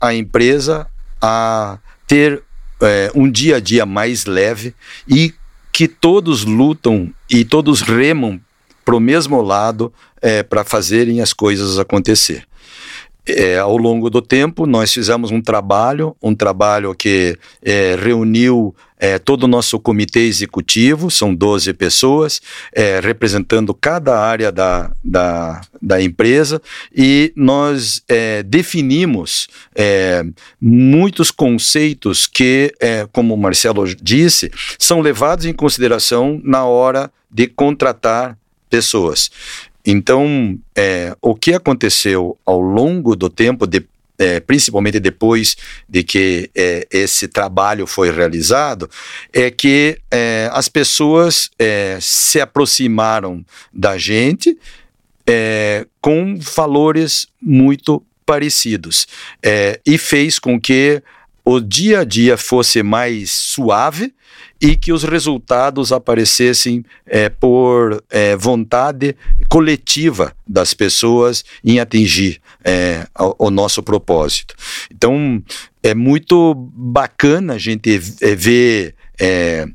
a 0.00 0.14
empresa 0.14 0.86
a 1.20 1.78
ter 2.06 2.42
é, 2.80 3.10
um 3.14 3.30
dia 3.30 3.56
a 3.56 3.60
dia 3.60 3.86
mais 3.86 4.26
leve 4.26 4.74
e 5.08 5.32
que 5.72 5.88
todos 5.88 6.44
lutam 6.44 7.12
e 7.28 7.44
todos 7.44 7.80
remam 7.80 8.40
para 8.84 8.94
o 8.94 9.00
mesmo 9.00 9.40
lado 9.40 9.92
é, 10.20 10.42
para 10.42 10.62
fazerem 10.62 11.20
as 11.20 11.32
coisas 11.32 11.78
acontecer. 11.78 12.46
É, 13.26 13.58
ao 13.58 13.76
longo 13.78 14.10
do 14.10 14.20
tempo, 14.20 14.66
nós 14.66 14.92
fizemos 14.92 15.30
um 15.30 15.40
trabalho, 15.40 16.14
um 16.22 16.34
trabalho 16.34 16.94
que 16.94 17.38
é, 17.62 17.96
reuniu 17.98 18.74
é, 18.98 19.18
todo 19.18 19.44
o 19.44 19.48
nosso 19.48 19.78
comitê 19.80 20.20
executivo, 20.20 21.10
são 21.10 21.34
12 21.34 21.72
pessoas, 21.74 22.40
é, 22.72 23.00
representando 23.00 23.72
cada 23.74 24.18
área 24.18 24.52
da, 24.52 24.92
da, 25.02 25.62
da 25.80 26.02
empresa, 26.02 26.60
e 26.94 27.32
nós 27.34 28.02
é, 28.08 28.42
definimos 28.42 29.48
é, 29.74 30.24
muitos 30.60 31.30
conceitos 31.30 32.26
que, 32.26 32.74
como 33.12 33.34
o 33.34 33.38
Marcelo 33.38 33.86
disse, 33.94 34.50
são 34.78 35.00
levados 35.00 35.46
em 35.46 35.52
consideração 35.52 36.40
na 36.44 36.64
hora 36.64 37.10
de 37.30 37.46
contratar 37.46 38.38
pessoas. 38.70 39.30
Então, 39.84 40.58
é, 40.74 41.14
o 41.20 41.34
que 41.34 41.52
aconteceu 41.52 42.38
ao 42.44 42.60
longo 42.60 43.14
do 43.14 43.28
tempo, 43.28 43.66
de, 43.66 43.84
é, 44.18 44.40
principalmente 44.40 44.98
depois 44.98 45.56
de 45.88 46.02
que 46.02 46.50
é, 46.54 46.86
esse 46.90 47.28
trabalho 47.28 47.86
foi 47.86 48.10
realizado, 48.10 48.88
é 49.32 49.50
que 49.50 49.98
é, 50.10 50.48
as 50.52 50.68
pessoas 50.68 51.50
é, 51.58 51.98
se 52.00 52.40
aproximaram 52.40 53.44
da 53.72 53.98
gente 53.98 54.56
é, 55.26 55.86
com 56.00 56.36
valores 56.38 57.26
muito 57.40 58.02
parecidos 58.24 59.06
e 59.84 59.98
fez 59.98 60.38
com 60.38 60.58
que 60.58 61.02
o 61.44 61.60
dia 61.60 62.00
a 62.00 62.04
dia 62.04 62.38
fosse 62.38 62.82
mais 62.82 63.30
suave 63.30 64.14
e 64.60 64.76
que 64.76 64.92
os 64.92 65.04
resultados 65.04 65.92
aparecessem 65.92 66.84
é, 67.06 67.28
por 67.28 68.02
é, 68.10 68.36
vontade 68.36 69.16
coletiva 69.48 70.34
das 70.46 70.72
pessoas 70.72 71.44
em 71.62 71.80
atingir 71.80 72.40
é, 72.64 73.06
o, 73.18 73.46
o, 73.46 73.50
nosso 73.50 73.82
propósito. 73.82 74.54
Então, 74.90 75.42
é 75.82 75.94
muito 75.94 76.54
bacana 76.54 77.54
a 77.54 77.58
gente 77.58 78.00
é, 78.20 78.34
ver 78.34 78.94
é, 79.20 79.66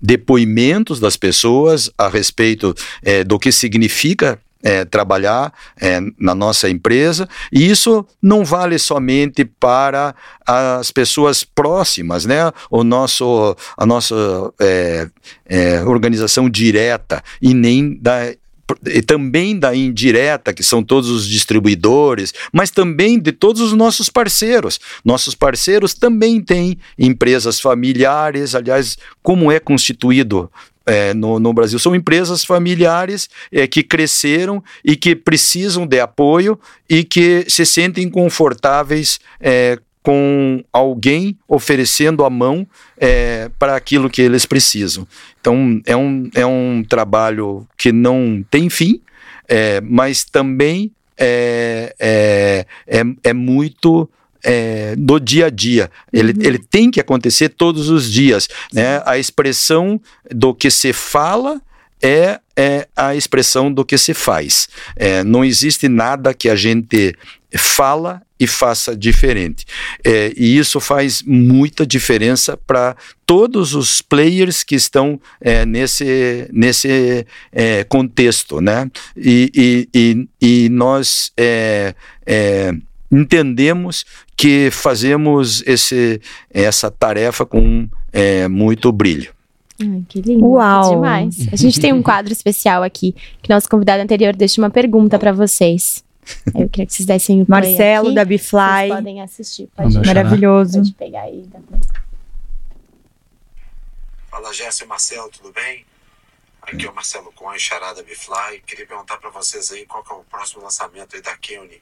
depoimentos 0.00 1.00
das 1.00 1.16
pessoas 1.16 1.90
a 1.98 2.08
respeito 2.08 2.74
é, 3.02 3.24
do 3.24 3.38
que 3.38 3.52
significa 3.52 4.38
é, 4.62 4.84
trabalhar 4.84 5.52
é, 5.80 6.00
na 6.18 6.34
nossa 6.34 6.68
empresa, 6.68 7.28
e 7.52 7.70
isso 7.70 8.06
não 8.20 8.44
vale 8.44 8.78
somente 8.78 9.44
para 9.44 10.14
as 10.46 10.90
pessoas 10.90 11.44
próximas, 11.44 12.24
né? 12.24 12.52
O 12.70 12.82
nosso, 12.82 13.56
a 13.76 13.86
nossa 13.86 14.14
é, 14.60 15.08
é 15.46 15.84
organização 15.84 16.48
direta 16.48 17.22
e 17.40 17.54
nem 17.54 17.96
da 18.00 18.34
e 18.86 19.00
também 19.00 19.58
da 19.58 19.74
indireta, 19.74 20.52
que 20.52 20.62
são 20.62 20.82
todos 20.82 21.08
os 21.08 21.26
distribuidores, 21.26 22.34
mas 22.52 22.70
também 22.70 23.18
de 23.18 23.32
todos 23.32 23.62
os 23.62 23.72
nossos 23.72 24.10
parceiros. 24.10 24.78
Nossos 25.02 25.34
parceiros 25.34 25.94
também 25.94 26.40
têm 26.40 26.76
empresas 26.98 27.60
familiares, 27.60 28.54
aliás, 28.54 28.98
como 29.22 29.50
é 29.50 29.58
constituído 29.58 30.50
é, 30.88 31.12
no, 31.12 31.38
no, 31.38 31.52
Brasil. 31.52 31.78
São 31.78 31.94
empresas 31.94 32.44
familiares 32.44 33.28
é, 33.52 33.66
que 33.66 33.82
cresceram 33.82 34.64
e 34.82 34.96
que 34.96 35.14
precisam 35.14 35.86
de 35.86 36.00
apoio 36.00 36.58
e 36.88 37.04
que 37.04 37.44
se 37.48 37.66
sentem 37.66 38.08
confortáveis 38.08 39.20
é, 39.38 39.78
com 40.02 40.64
alguém 40.72 41.36
oferecendo 41.46 42.24
a 42.24 42.30
mão 42.30 42.66
é, 42.96 43.50
para 43.58 43.76
aquilo 43.76 44.08
que 44.08 44.22
eles 44.22 44.46
precisam. 44.46 45.06
Então, 45.38 45.80
é 45.84 45.94
um, 45.94 46.30
é 46.34 46.46
um 46.46 46.82
trabalho 46.88 47.66
que 47.76 47.92
não 47.92 48.42
tem 48.50 48.70
fim, 48.70 49.02
é, 49.46 49.82
mas 49.82 50.24
também 50.24 50.90
é, 51.18 51.94
é, 51.98 52.66
é, 52.86 53.02
é 53.22 53.32
muito 53.34 54.08
é, 54.42 54.94
do 54.96 55.18
dia 55.18 55.46
a 55.46 55.50
dia. 55.50 55.90
Ele, 56.12 56.32
uhum. 56.32 56.38
ele 56.42 56.58
tem 56.58 56.90
que 56.90 57.00
acontecer 57.00 57.50
todos 57.50 57.88
os 57.88 58.10
dias. 58.10 58.48
Né? 58.72 59.02
A 59.04 59.18
expressão 59.18 60.00
do 60.30 60.54
que 60.54 60.70
se 60.70 60.92
fala 60.92 61.60
é, 62.00 62.38
é 62.56 62.88
a 62.96 63.14
expressão 63.14 63.72
do 63.72 63.84
que 63.84 63.98
se 63.98 64.14
faz. 64.14 64.68
É, 64.96 65.24
não 65.24 65.44
existe 65.44 65.88
nada 65.88 66.34
que 66.34 66.48
a 66.48 66.56
gente 66.56 67.14
fala 67.56 68.22
e 68.38 68.46
faça 68.46 68.96
diferente. 68.96 69.64
É, 70.04 70.32
e 70.36 70.56
isso 70.56 70.78
faz 70.78 71.22
muita 71.22 71.86
diferença 71.86 72.56
para 72.56 72.96
todos 73.26 73.74
os 73.74 74.00
players 74.00 74.62
que 74.62 74.76
estão 74.76 75.20
é, 75.40 75.66
nesse, 75.66 76.48
nesse 76.52 77.26
é, 77.50 77.84
contexto, 77.84 78.60
né? 78.60 78.88
E, 79.16 79.50
e, 79.54 79.88
e, 79.92 80.28
e 80.40 80.68
nós 80.68 81.32
é, 81.36 81.94
é, 82.24 82.72
entendemos 83.10 84.04
que 84.36 84.70
fazemos 84.70 85.62
esse, 85.66 86.20
essa 86.50 86.90
tarefa 86.90 87.44
com 87.46 87.88
é, 88.12 88.46
muito 88.48 88.92
brilho. 88.92 89.32
Ai, 89.80 90.04
que 90.08 90.20
lindo, 90.20 90.44
Uau. 90.44 90.82
Que 90.82 90.94
demais. 90.94 91.48
A 91.52 91.56
gente 91.56 91.80
tem 91.80 91.92
um 91.92 92.02
quadro 92.02 92.32
especial 92.32 92.82
aqui, 92.82 93.14
que 93.42 93.48
nosso 93.48 93.68
convidado 93.68 94.02
anterior 94.02 94.34
deixa 94.34 94.60
uma 94.60 94.70
pergunta 94.70 95.18
para 95.18 95.32
vocês. 95.32 96.04
Eu 96.54 96.68
queria 96.68 96.86
que 96.86 96.92
vocês 96.92 97.06
dessem 97.06 97.42
o 97.42 97.46
play 97.46 97.60
Marcelo, 97.60 98.06
aqui. 98.08 98.14
da 98.14 98.24
Bifly. 98.24 98.60
Vocês 98.60 98.94
podem 98.94 99.22
assistir. 99.22 99.68
Pode 99.74 100.06
Maravilhoso. 100.06 100.78
Pode 100.78 100.94
pegar 100.94 101.22
aí. 101.22 101.48
Fala, 104.30 104.52
Jéssica 104.52 104.84
e 104.84 104.88
Marcelo, 104.88 105.30
tudo 105.30 105.52
bem? 105.52 105.86
Aqui 106.60 106.84
é 106.84 106.90
o 106.90 106.94
Marcelo 106.94 107.32
Cohen, 107.32 107.58
Charada 107.58 108.02
Bifly. 108.02 108.60
Queria 108.66 108.86
perguntar 108.86 109.16
para 109.16 109.30
vocês 109.30 109.72
aí 109.72 109.86
qual 109.86 110.04
é 110.10 110.12
o 110.12 110.24
próximo 110.24 110.62
lançamento 110.62 111.16
aí 111.16 111.22
da 111.22 111.34
Keone 111.36 111.80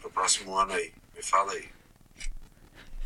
pro 0.00 0.10
próximo 0.10 0.56
ano 0.56 0.72
aí. 0.72 0.90
Me 1.16 1.22
fala 1.22 1.52
aí. 1.52 1.64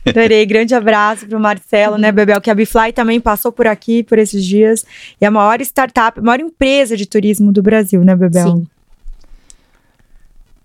Adorei, 0.06 0.46
grande 0.46 0.72
abraço 0.72 1.26
pro 1.26 1.40
Marcelo, 1.40 1.98
né, 1.98 2.12
Bebel, 2.12 2.40
que 2.40 2.48
a 2.48 2.54
Bifly 2.54 2.92
também 2.92 3.20
passou 3.20 3.50
por 3.50 3.66
aqui 3.66 4.04
por 4.04 4.18
esses 4.18 4.44
dias. 4.44 4.86
E 5.20 5.26
a 5.26 5.30
maior 5.30 5.60
startup, 5.60 6.18
a 6.18 6.22
maior 6.22 6.40
empresa 6.40 6.96
de 6.96 7.06
turismo 7.06 7.52
do 7.52 7.60
Brasil, 7.60 8.04
né, 8.04 8.14
Bebel? 8.14 8.48
Sim. 8.48 8.68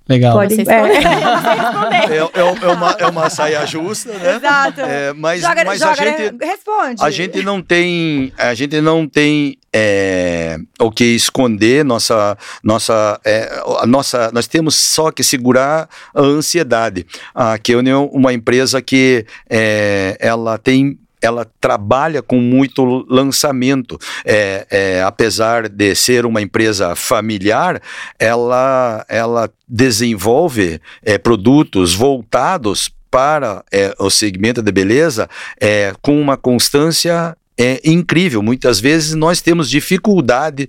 Legal. 0.09 0.33
Pode, 0.33 0.55
é. 0.59 0.63
É, 0.63 2.17
é, 2.17 2.17
é, 2.17 2.67
uma, 2.67 2.91
é 2.99 3.05
uma 3.07 3.29
saia 3.29 3.65
justa, 3.65 4.11
né? 4.11 4.35
Exato. 4.35 4.81
É, 4.81 5.13
mas 5.13 5.41
joga, 5.41 5.63
mas 5.63 5.79
joga, 5.79 5.91
a 5.91 5.95
gente 5.95 6.31
né? 6.33 6.37
responde. 6.41 7.03
A 7.03 7.09
gente 7.09 7.43
não 7.43 7.61
tem, 7.61 8.33
a 8.37 8.53
gente 8.53 8.81
não 8.81 9.07
tem 9.07 9.57
é, 9.73 10.57
o 10.79 10.91
que 10.91 11.05
esconder 11.05 11.85
nossa, 11.85 12.37
nossa, 12.63 13.19
é, 13.23 13.61
a 13.79 13.85
nossa, 13.85 14.31
nós 14.33 14.47
temos 14.47 14.75
só 14.75 15.11
que 15.11 15.23
segurar 15.23 15.87
a 16.13 16.21
ansiedade. 16.21 17.05
A 17.33 17.57
Keone 17.57 17.89
é 17.89 17.95
uma 17.95 18.33
empresa 18.33 18.81
que 18.81 19.25
é, 19.49 20.17
ela 20.19 20.57
tem 20.57 20.97
ela 21.21 21.45
trabalha 21.59 22.21
com 22.21 22.39
muito 22.39 23.05
lançamento. 23.07 23.97
É, 24.25 24.65
é, 24.69 25.03
apesar 25.03 25.69
de 25.69 25.93
ser 25.95 26.25
uma 26.25 26.41
empresa 26.41 26.95
familiar, 26.95 27.81
ela, 28.17 29.05
ela 29.07 29.49
desenvolve 29.67 30.81
é, 31.03 31.17
produtos 31.17 31.93
voltados 31.93 32.89
para 33.09 33.63
é, 33.71 33.93
o 33.99 34.09
segmento 34.09 34.61
de 34.61 34.71
beleza 34.71 35.29
é, 35.59 35.93
com 36.01 36.19
uma 36.19 36.37
constância 36.37 37.37
é, 37.57 37.79
incrível. 37.83 38.41
Muitas 38.41 38.79
vezes 38.79 39.13
nós 39.13 39.41
temos 39.41 39.69
dificuldade 39.69 40.67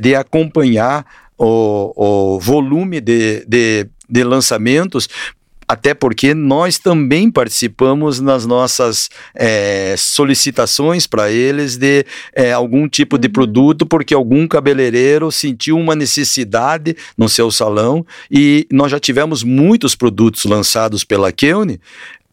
de 0.00 0.14
acompanhar 0.14 1.04
o, 1.36 2.34
o 2.34 2.38
volume 2.38 3.00
de, 3.00 3.44
de, 3.46 3.88
de 4.08 4.22
lançamentos 4.22 5.08
até 5.70 5.94
porque 5.94 6.34
nós 6.34 6.78
também 6.78 7.30
participamos 7.30 8.18
nas 8.18 8.44
nossas 8.44 9.08
é, 9.32 9.94
solicitações 9.96 11.06
para 11.06 11.30
eles 11.30 11.76
de 11.76 12.04
é, 12.34 12.50
algum 12.50 12.88
tipo 12.88 13.16
de 13.16 13.28
uhum. 13.28 13.32
produto, 13.32 13.86
porque 13.86 14.12
algum 14.12 14.48
cabeleireiro 14.48 15.30
sentiu 15.30 15.78
uma 15.78 15.94
necessidade 15.94 16.96
no 17.16 17.28
seu 17.28 17.52
salão 17.52 18.04
e 18.28 18.66
nós 18.72 18.90
já 18.90 18.98
tivemos 18.98 19.44
muitos 19.44 19.94
produtos 19.94 20.44
lançados 20.44 21.04
pela 21.04 21.30
Keune 21.30 21.78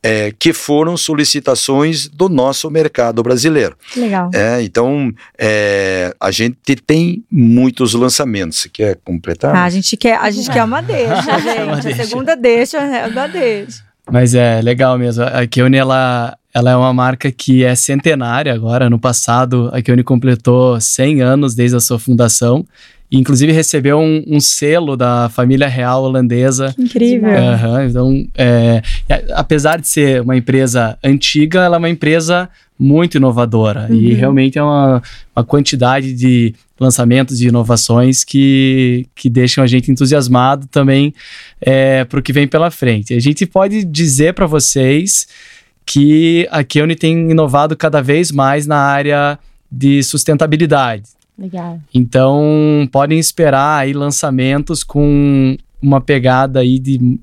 é, 0.07 0.31
que 0.39 0.53
foram 0.53 0.95
solicitações 0.95 2.07
do 2.07 2.29
nosso 2.29 2.71
mercado 2.71 3.21
brasileiro. 3.21 3.75
Legal. 3.93 4.31
É, 4.33 4.61
então, 4.61 5.11
é, 5.37 6.15
a 6.17 6.31
gente 6.31 6.77
tem 6.77 7.25
muitos 7.29 7.93
lançamentos. 7.93 8.59
Você 8.59 8.69
quer 8.69 8.97
completar? 9.03 9.53
Ah, 9.53 9.65
a 9.65 9.69
gente 9.69 9.97
quer, 9.97 10.17
a 10.17 10.31
gente 10.31 10.49
quer 10.49 10.63
uma 10.63 10.81
deixa, 10.81 11.39
gente. 11.83 12.01
a 12.01 12.05
segunda 12.05 12.37
deixa 12.37 12.77
é 12.77 13.05
uma 13.07 13.27
deixa. 13.27 13.83
Mas 14.09 14.33
é 14.33 14.61
legal 14.61 14.97
mesmo. 14.97 15.25
A 15.25 15.45
Keone, 15.45 15.75
ela, 15.75 16.37
ela 16.53 16.71
é 16.71 16.75
uma 16.77 16.93
marca 16.93 17.29
que 17.29 17.65
é 17.65 17.75
centenária 17.75 18.53
agora. 18.53 18.89
No 18.89 18.97
passado, 18.97 19.69
a 19.73 19.81
Keone 19.81 20.05
completou 20.05 20.79
100 20.79 21.21
anos 21.21 21.53
desde 21.53 21.75
a 21.75 21.81
sua 21.81 21.99
fundação 21.99 22.65
inclusive 23.11 23.51
recebeu 23.51 23.99
um, 23.99 24.23
um, 24.27 24.39
selo 24.39 24.97
da 24.97 25.29
família 25.29 25.67
real 25.67 26.03
holandesa. 26.03 26.73
Que 26.73 26.81
incrível. 26.81 27.29
Uhum, 27.29 27.81
então, 27.83 28.27
é, 28.35 28.81
apesar 29.33 29.79
de 29.79 29.87
ser 29.87 30.21
uma 30.21 30.35
empresa 30.35 30.97
antiga, 31.03 31.61
ela 31.61 31.77
é 31.77 31.79
uma 31.79 31.89
empresa 31.89 32.49
muito 32.77 33.15
inovadora. 33.17 33.87
Uhum. 33.89 33.95
E 33.95 34.13
realmente 34.13 34.59
é 34.59 34.63
uma, 34.63 35.01
uma 35.35 35.43
quantidade 35.43 36.13
de 36.13 36.53
lançamentos 36.79 37.41
e 37.41 37.47
inovações 37.47 38.23
que, 38.23 39.07
que 39.15 39.29
deixam 39.29 39.63
a 39.63 39.67
gente 39.67 39.91
entusiasmado 39.91 40.67
também 40.67 41.13
é, 41.59 42.03
para 42.03 42.19
o 42.19 42.21
que 42.21 42.33
vem 42.33 42.47
pela 42.47 42.69
frente. 42.69 43.13
A 43.13 43.19
gente 43.19 43.45
pode 43.45 43.83
dizer 43.83 44.33
para 44.33 44.45
vocês 44.45 45.27
que 45.85 46.47
a 46.51 46.63
Keone 46.63 46.95
tem 46.95 47.31
inovado 47.31 47.75
cada 47.75 48.01
vez 48.01 48.31
mais 48.31 48.67
na 48.67 48.77
área 48.77 49.39
de 49.71 50.03
sustentabilidade. 50.03 51.16
Legal. 51.37 51.79
Então, 51.93 52.87
podem 52.91 53.19
esperar 53.19 53.79
aí 53.79 53.93
lançamentos 53.93 54.83
com 54.83 55.55
uma 55.81 56.01
pegada 56.01 56.59
aí 56.59 56.79
de 56.79 57.19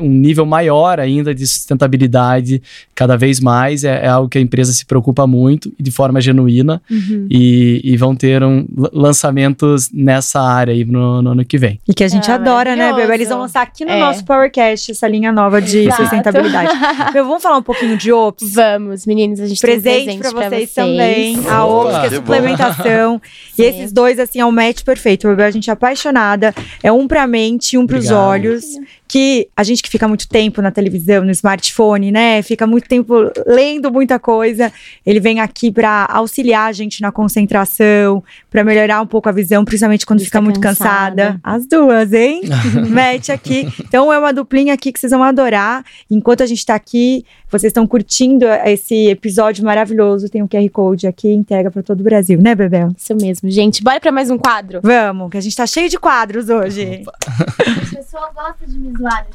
um 0.00 0.08
nível 0.10 0.44
maior 0.44 1.00
ainda 1.00 1.34
de 1.34 1.46
sustentabilidade 1.46 2.62
cada 2.94 3.16
vez 3.16 3.40
mais. 3.40 3.84
É, 3.84 4.04
é, 4.04 4.08
algo 4.08 4.28
que 4.28 4.36
a 4.36 4.40
empresa 4.40 4.72
se 4.72 4.84
preocupa 4.84 5.26
muito 5.26 5.72
de 5.78 5.90
forma 5.90 6.20
genuína. 6.20 6.82
Uhum. 6.90 7.26
E, 7.30 7.80
e, 7.82 7.96
vão 7.96 8.14
ter 8.14 8.42
um, 8.42 8.66
lançamentos 8.92 9.90
nessa 9.92 10.40
área 10.40 10.74
aí 10.74 10.84
no, 10.84 11.22
no, 11.22 11.30
ano 11.30 11.44
que 11.44 11.56
vem. 11.56 11.80
E 11.88 11.94
que 11.94 12.04
a 12.04 12.08
gente 12.08 12.30
ah, 12.30 12.34
adora, 12.34 12.76
né, 12.76 12.92
Bebê? 12.92 13.14
Eles 13.14 13.28
vão 13.28 13.38
lançar 13.38 13.62
aqui 13.62 13.84
no 13.84 13.90
é. 13.90 14.00
nosso 14.00 14.24
Powercast 14.24 14.90
essa 14.90 15.08
linha 15.08 15.32
nova 15.32 15.62
de 15.62 15.80
Exato. 15.80 16.02
sustentabilidade. 16.02 16.70
Meu, 17.14 17.24
vamos 17.24 17.42
falar 17.42 17.56
um 17.56 17.62
pouquinho 17.62 17.96
de 17.96 18.12
Ops? 18.12 18.54
Vamos, 18.54 19.06
meninos. 19.06 19.40
A 19.40 19.46
gente 19.46 19.60
presente 19.60 20.06
tem 20.06 20.18
um 20.18 20.20
presente 20.20 20.20
pra 20.20 20.48
vocês, 20.48 20.70
vocês, 20.70 20.74
também. 20.74 21.38
A 21.48 21.64
Ops, 21.64 21.98
que 21.98 22.06
é 22.06 22.10
suplementação. 22.10 23.22
e 23.58 23.62
esses 23.62 23.92
dois, 23.92 24.18
assim, 24.18 24.40
é 24.40 24.46
um 24.46 24.52
match 24.52 24.82
perfeito. 24.82 25.28
Bebê, 25.28 25.44
a 25.44 25.50
gente 25.50 25.70
é 25.70 25.72
apaixonada. 25.72 26.54
É 26.82 26.92
um 26.92 27.06
pra 27.06 27.26
mente 27.26 27.78
um 27.78 27.83
pros 27.86 28.06
Obrigado. 28.06 28.28
olhos 28.28 28.64
que 29.06 29.48
a 29.56 29.62
gente 29.62 29.82
que 29.82 29.88
fica 29.88 30.08
muito 30.08 30.28
tempo 30.28 30.62
na 30.62 30.70
televisão, 30.70 31.24
no 31.24 31.30
smartphone, 31.30 32.10
né, 32.10 32.42
fica 32.42 32.66
muito 32.66 32.88
tempo 32.88 33.14
lendo 33.46 33.90
muita 33.92 34.18
coisa, 34.18 34.72
ele 35.04 35.20
vem 35.20 35.40
aqui 35.40 35.70
para 35.70 36.06
auxiliar 36.10 36.68
a 36.68 36.72
gente 36.72 37.00
na 37.02 37.12
concentração, 37.12 38.22
para 38.50 38.64
melhorar 38.64 39.00
um 39.00 39.06
pouco 39.06 39.28
a 39.28 39.32
visão, 39.32 39.64
principalmente 39.64 40.06
quando 40.06 40.20
fica, 40.20 40.40
muito 40.40 40.60
cansada. 40.60 41.38
As 41.42 41.66
duas, 41.66 42.12
hein? 42.12 42.42
Mete 42.88 43.30
aqui. 43.30 43.68
Então 43.80 44.12
é 44.12 44.18
uma 44.18 44.32
duplinha 44.32 44.74
aqui 44.74 44.92
que 44.92 44.98
vocês 44.98 45.12
vão 45.12 45.22
adorar. 45.22 45.84
Enquanto 46.10 46.42
a 46.42 46.46
gente 46.46 46.58
está 46.58 46.74
aqui, 46.74 47.24
vocês 47.50 47.70
estão 47.70 47.86
curtindo 47.86 48.46
esse 48.64 49.08
episódio 49.08 49.64
maravilhoso, 49.64 50.28
tem 50.28 50.42
um 50.42 50.48
QR 50.48 50.68
Code 50.70 51.06
aqui, 51.06 51.28
entrega 51.28 51.70
para 51.70 51.82
todo 51.82 52.00
o 52.00 52.02
Brasil, 52.02 52.40
né, 52.40 52.54
Bebel? 52.54 52.88
Isso 52.96 53.14
mesmo, 53.14 53.50
gente. 53.50 53.82
Bora 53.82 54.00
para 54.00 54.10
mais 54.10 54.30
um 54.30 54.38
quadro? 54.38 54.80
Vamos, 54.82 55.30
que 55.30 55.36
a 55.36 55.40
gente 55.40 55.54
tá 55.54 55.66
cheio 55.66 55.88
de 55.88 55.98
quadros 55.98 56.48
hoje. 56.48 57.02
Opa. 57.02 57.12
As 57.82 57.90
pessoas 57.90 58.34
gostam 58.34 58.66
de 58.66 58.78
me 58.78 58.92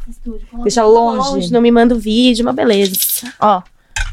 estúdio. 0.07 0.47
Deixa 0.63 0.83
longe. 0.83 1.29
longe. 1.29 1.53
Não 1.53 1.61
me 1.61 1.71
manda 1.71 1.95
o 1.95 1.99
vídeo, 1.99 2.45
uma 2.45 2.53
beleza. 2.53 2.93
Ó, 3.39 3.61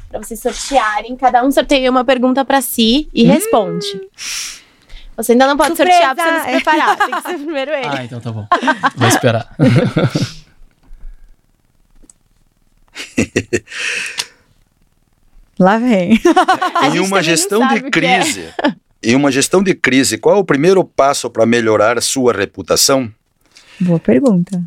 para 0.09 0.22
vocês 0.22 0.40
sortearem, 0.40 1.16
cada 1.16 1.44
um 1.44 1.51
sorteia 1.51 1.90
uma 1.90 2.05
pergunta 2.05 2.44
para 2.44 2.61
si 2.61 3.09
e 3.12 3.24
hum. 3.24 3.32
responde. 3.32 4.01
Você 5.16 5.32
ainda 5.32 5.47
não 5.47 5.57
pode 5.57 5.76
Surpresa. 5.76 5.99
sortear 5.99 6.14
pra 6.14 6.24
você 6.24 6.30
não 6.30 6.44
se 6.44 6.51
preparar. 6.51 6.97
Tem 6.97 7.11
que 7.11 7.22
ser 7.22 7.38
primeiro 7.38 7.70
ele. 7.70 7.86
Ah, 7.86 8.05
então 8.05 8.20
tá 8.20 8.30
bom. 8.30 8.47
Vou 8.97 9.09
esperar. 9.09 9.49
Lá 15.59 15.78
vem. 15.78 16.20
em 16.92 16.99
uma 17.01 17.22
gestão 17.22 17.66
de 17.68 17.76
é. 17.76 17.90
crise, 17.90 18.42
é. 18.62 18.74
em 19.03 19.14
uma 19.14 19.32
gestão 19.32 19.62
de 19.62 19.74
crise, 19.74 20.18
qual 20.18 20.36
é 20.36 20.38
o 20.38 20.44
primeiro 20.44 20.84
passo 20.84 21.30
para 21.30 21.47
melhorar 21.47 21.97
a 21.97 22.03
sua 22.03 22.34
reputação? 22.34 23.11
Boa 23.80 23.99
pergunta. 23.99 24.62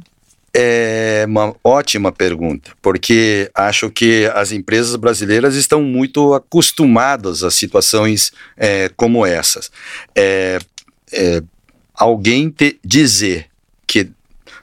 É 0.61 1.23
uma 1.25 1.55
ótima 1.63 2.11
pergunta, 2.11 2.71
porque 2.81 3.49
acho 3.55 3.89
que 3.89 4.29
as 4.35 4.51
empresas 4.51 4.93
brasileiras 4.97 5.55
estão 5.55 5.81
muito 5.81 6.33
acostumadas 6.33 7.43
a 7.43 7.49
situações 7.49 8.33
é, 8.57 8.89
como 8.97 9.25
essas. 9.25 9.71
É, 10.13 10.59
é, 11.13 11.41
alguém 11.95 12.49
te 12.49 12.77
dizer 12.83 13.45
que 13.87 14.09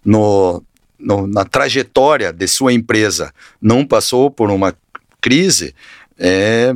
no, 0.04 0.62
no, 0.98 1.26
na 1.26 1.46
trajetória 1.46 2.30
de 2.30 2.46
sua 2.46 2.74
empresa 2.74 3.32
não 3.58 3.86
passou 3.86 4.30
por 4.30 4.50
uma 4.50 4.76
crise, 5.18 5.74
é, 6.18 6.74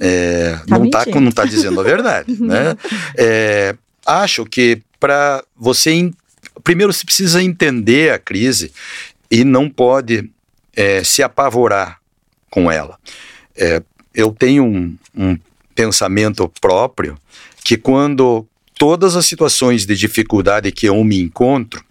é, 0.00 0.58
tá 0.66 0.78
não 0.78 0.84
está 0.86 1.04
não 1.06 1.30
tá 1.30 1.44
dizendo 1.44 1.78
a 1.78 1.84
verdade. 1.84 2.32
né? 2.40 2.74
É, 3.18 3.76
acho 4.06 4.46
que 4.46 4.80
para 4.98 5.44
você 5.56 6.10
primeiro 6.66 6.92
você 6.92 7.06
precisa 7.06 7.40
entender 7.40 8.12
a 8.12 8.18
crise 8.18 8.72
e 9.30 9.44
não 9.44 9.70
pode 9.70 10.28
é, 10.74 11.04
se 11.04 11.22
apavorar 11.22 12.00
com 12.50 12.68
ela. 12.68 12.98
É, 13.56 13.80
eu 14.12 14.32
tenho 14.32 14.64
um, 14.64 14.96
um 15.16 15.38
pensamento 15.76 16.50
próprio 16.60 17.16
que 17.62 17.76
quando 17.76 18.44
todas 18.76 19.14
as 19.14 19.26
situações 19.26 19.86
de 19.86 19.94
dificuldade 19.94 20.72
que 20.72 20.86
eu 20.86 21.04
me 21.04 21.20
encontro, 21.20 21.84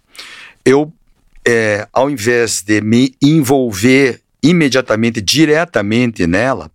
eu, 0.62 0.92
é, 1.42 1.88
ao 1.90 2.10
invés 2.10 2.60
de 2.60 2.82
me 2.82 3.14
envolver 3.22 4.20
imediatamente, 4.42 5.22
diretamente 5.22 6.26
nela, 6.26 6.70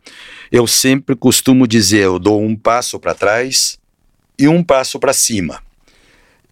eu 0.51 0.65
sempre 0.65 1.15
costumo 1.15 1.67
dizer: 1.67 2.05
eu 2.05 2.17
dou 2.17 2.41
um 2.41 2.55
passo 2.55 2.99
para 2.99 3.13
trás 3.13 3.77
e 4.39 4.47
um 4.47 4.63
passo 4.63 4.99
para 4.99 5.13
cima. 5.13 5.61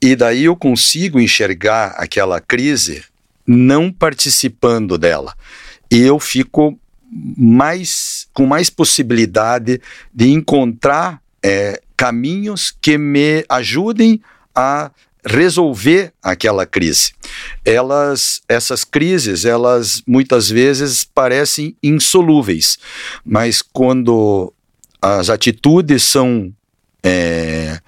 E 0.02 0.16
daí 0.16 0.46
eu 0.46 0.56
consigo 0.56 1.20
enxergar 1.20 1.96
aquela 1.98 2.40
crise 2.40 3.04
não 3.46 3.92
participando 3.92 4.98
dela. 4.98 5.34
E 5.92 6.00
eu 6.00 6.20
fico 6.20 6.80
mais 7.12 8.28
com 8.34 8.46
mais 8.46 8.70
possibilidade 8.70 9.82
de 10.14 10.30
encontrar 10.30 11.20
é, 11.44 11.82
caminhos 11.98 12.72
que 12.80 12.98
me 12.98 13.44
ajudem 13.50 14.22
a 14.54 14.92
resolver 15.26 16.14
aquela 16.22 16.66
crise. 16.66 17.12
Elas, 17.66 18.42
essas 18.48 18.84
crises, 18.84 19.46
elas 19.46 20.02
muitas 20.08 20.50
vezes 20.50 21.04
parecem 21.04 21.76
insolúveis, 21.84 22.78
mas 23.26 23.62
quando 23.62 24.54
as 25.02 25.30
atitudes 25.30 26.04
são 26.04 26.54
é, 27.04 27.80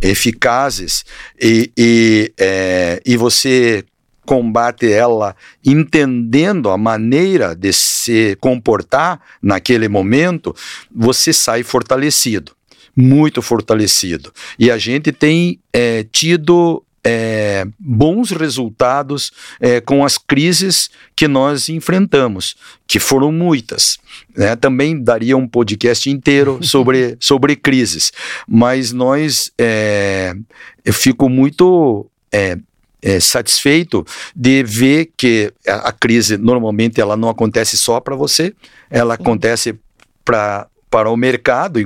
eficazes 0.00 1.04
e, 1.40 1.70
e, 1.76 2.32
é, 2.38 3.00
e 3.04 3.16
você 3.16 3.84
combate 4.24 4.92
ela 4.92 5.36
entendendo 5.64 6.68
a 6.68 6.76
maneira 6.76 7.54
de 7.54 7.72
se 7.72 8.36
comportar 8.40 9.20
naquele 9.40 9.88
momento, 9.88 10.54
você 10.94 11.32
sai 11.32 11.62
fortalecido 11.62 12.56
muito 12.96 13.42
fortalecido. 13.42 14.32
E 14.58 14.70
a 14.70 14.78
gente 14.78 15.12
tem 15.12 15.60
é, 15.70 16.02
tido 16.04 16.82
é, 17.08 17.64
bons 17.78 18.32
resultados 18.32 19.30
é, 19.60 19.80
com 19.80 20.04
as 20.04 20.18
crises 20.18 20.90
que 21.14 21.28
nós 21.28 21.68
enfrentamos, 21.68 22.56
que 22.84 22.98
foram 22.98 23.30
muitas. 23.30 23.96
Né? 24.36 24.56
Também 24.56 25.00
daria 25.00 25.36
um 25.36 25.46
podcast 25.46 26.10
inteiro 26.10 26.58
sobre, 26.66 27.16
sobre 27.20 27.54
crises, 27.54 28.12
mas 28.48 28.92
nós, 28.92 29.52
é, 29.56 30.34
eu 30.84 30.92
fico 30.92 31.28
muito 31.28 32.10
é, 32.32 32.58
é, 33.00 33.20
satisfeito 33.20 34.04
de 34.34 34.64
ver 34.64 35.12
que 35.16 35.52
a, 35.64 35.90
a, 35.90 35.92
crise 35.92 36.36
normalmente 36.36 37.00
ela 37.00 37.16
não 37.16 37.28
acontece 37.28 37.78
só 37.78 38.00
para 38.00 38.16
você, 38.16 38.52
ela 38.90 39.14
acontece 39.14 39.78
para 40.24 40.66
para 40.88 41.10
o 41.10 41.16
mercado, 41.16 41.80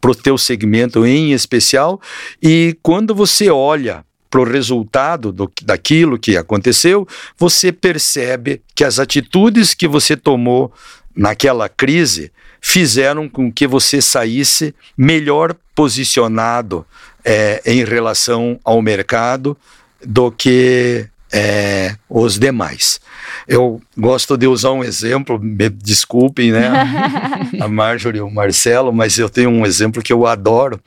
para 0.00 0.10
o 0.10 0.14
teu 0.14 0.38
segmento 0.38 1.04
em 1.04 1.32
especial, 1.32 2.00
e 2.40 2.78
quando 2.80 3.12
você 3.12 3.50
olha 3.50 4.04
para 4.30 4.40
o 4.40 4.44
resultado 4.44 5.32
do, 5.32 5.50
daquilo 5.62 6.18
que 6.18 6.36
aconteceu, 6.36 7.06
você 7.36 7.72
percebe 7.72 8.62
que 8.74 8.84
as 8.84 8.98
atitudes 9.00 9.74
que 9.74 9.88
você 9.88 10.16
tomou 10.16 10.72
naquela 11.14 11.68
crise 11.68 12.30
fizeram 12.60 13.28
com 13.28 13.50
que 13.50 13.66
você 13.66 14.00
saísse 14.00 14.74
melhor 14.96 15.56
posicionado 15.74 16.86
é, 17.24 17.60
em 17.66 17.84
relação 17.84 18.60
ao 18.62 18.80
mercado 18.80 19.56
do 20.04 20.30
que 20.30 21.06
é, 21.32 21.96
os 22.08 22.38
demais. 22.38 23.00
Eu 23.48 23.80
gosto 23.96 24.36
de 24.36 24.46
usar 24.46 24.72
um 24.72 24.84
exemplo, 24.84 25.38
me 25.38 25.68
desculpem, 25.68 26.52
né, 26.52 26.70
a 27.60 27.68
Marjorie 27.68 28.18
e 28.18 28.22
o 28.22 28.30
Marcelo, 28.30 28.92
mas 28.92 29.18
eu 29.18 29.28
tenho 29.28 29.50
um 29.50 29.66
exemplo 29.66 30.02
que 30.02 30.12
eu 30.12 30.26
adoro. 30.26 30.80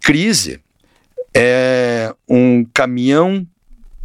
Crise 0.00 0.60
é 1.34 2.14
um 2.28 2.64
caminhão 2.72 3.46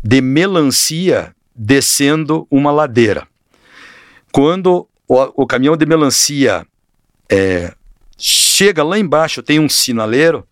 de 0.03 0.21
melancia 0.21 1.35
descendo 1.55 2.47
uma 2.49 2.71
ladeira. 2.71 3.27
Quando 4.31 4.87
o, 5.07 5.43
o 5.43 5.47
caminhão 5.47 5.75
de 5.75 5.85
melancia 5.85 6.65
é, 7.29 7.73
chega 8.17 8.83
lá 8.83 8.97
embaixo, 8.97 9.41
tem 9.41 9.59
um 9.59 9.67
sinaleiro 9.67 10.47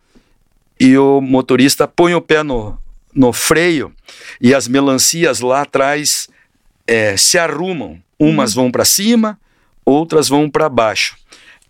e 0.79 0.97
o 0.97 1.21
motorista 1.21 1.87
põe 1.87 2.13
o 2.13 2.21
pé 2.21 2.43
no, 2.43 2.77
no 3.13 3.31
freio 3.31 3.93
e 4.41 4.53
as 4.53 4.67
melancias 4.67 5.39
lá 5.39 5.61
atrás 5.61 6.27
é, 6.87 7.15
se 7.15 7.37
arrumam. 7.37 8.01
Umas 8.17 8.55
uhum. 8.55 8.63
vão 8.63 8.71
para 8.71 8.85
cima, 8.85 9.39
outras 9.85 10.29
vão 10.29 10.49
para 10.49 10.69
baixo. 10.69 11.17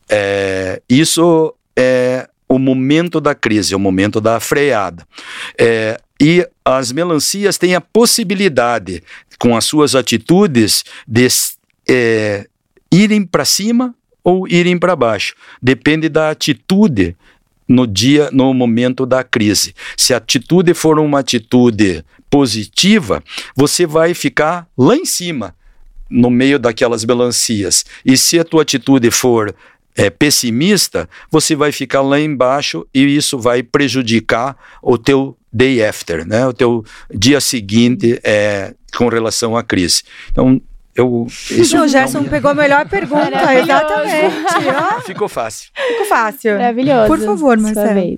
É, 0.07 0.81
isso 0.87 1.53
é 1.75 2.29
o 2.47 2.59
momento 2.59 3.19
da 3.19 3.33
crise, 3.33 3.73
é 3.73 3.77
o 3.77 3.79
momento 3.79 4.21
da 4.21 4.39
freada. 4.39 5.05
É, 5.59 5.99
e 6.19 6.47
as 6.63 6.91
melancias 6.91 7.57
têm 7.57 7.75
a 7.75 7.81
possibilidade, 7.81 9.03
com 9.37 9.55
as 9.55 9.65
suas 9.65 9.95
atitudes, 9.95 10.83
de 11.07 11.27
é, 11.89 12.47
irem 12.91 13.25
para 13.25 13.45
cima 13.45 13.93
ou 14.23 14.47
irem 14.47 14.77
para 14.77 14.95
baixo. 14.95 15.35
Depende 15.61 16.07
da 16.09 16.29
atitude 16.29 17.15
no 17.67 17.85
dia, 17.85 18.29
no 18.31 18.53
momento 18.53 19.05
da 19.05 19.23
crise. 19.23 19.73
Se 19.97 20.13
a 20.13 20.17
atitude 20.17 20.73
for 20.73 20.99
uma 20.99 21.19
atitude 21.19 22.03
positiva, 22.29 23.23
você 23.55 23.85
vai 23.85 24.13
ficar 24.13 24.67
lá 24.77 24.95
em 24.95 25.05
cima, 25.05 25.55
no 26.09 26.29
meio 26.29 26.59
daquelas 26.59 27.03
melancias. 27.03 27.85
E 28.05 28.15
se 28.17 28.39
a 28.39 28.43
tua 28.43 28.61
atitude 28.61 29.09
for 29.11 29.53
é, 29.95 30.09
pessimista, 30.09 31.09
você 31.31 31.55
vai 31.55 31.71
ficar 31.71 32.01
lá 32.01 32.19
embaixo 32.19 32.85
e 32.93 33.03
isso 33.03 33.39
vai 33.39 33.63
prejudicar 33.63 34.57
o 34.81 34.97
teu 34.97 35.37
day 35.51 35.83
after, 35.83 36.27
né? 36.27 36.45
O 36.45 36.53
teu 36.53 36.83
dia 37.09 37.39
seguinte 37.39 38.19
é, 38.23 38.73
com 38.95 39.07
relação 39.07 39.55
à 39.55 39.63
crise. 39.63 40.03
Então, 40.29 40.61
eu, 40.95 41.27
isso 41.51 41.81
o 41.81 41.87
Gerson 41.87 42.19
minha... 42.19 42.31
pegou 42.31 42.51
a 42.51 42.53
melhor 42.53 42.87
pergunta, 42.87 43.53
exatamente. 43.53 45.05
Ficou 45.05 45.27
fácil. 45.27 45.71
Ficou 45.75 46.05
fácil. 46.05 46.51
Maravilhoso. 46.53 47.07
Por 47.07 47.19
favor, 47.19 47.57
Marcelo. 47.57 48.17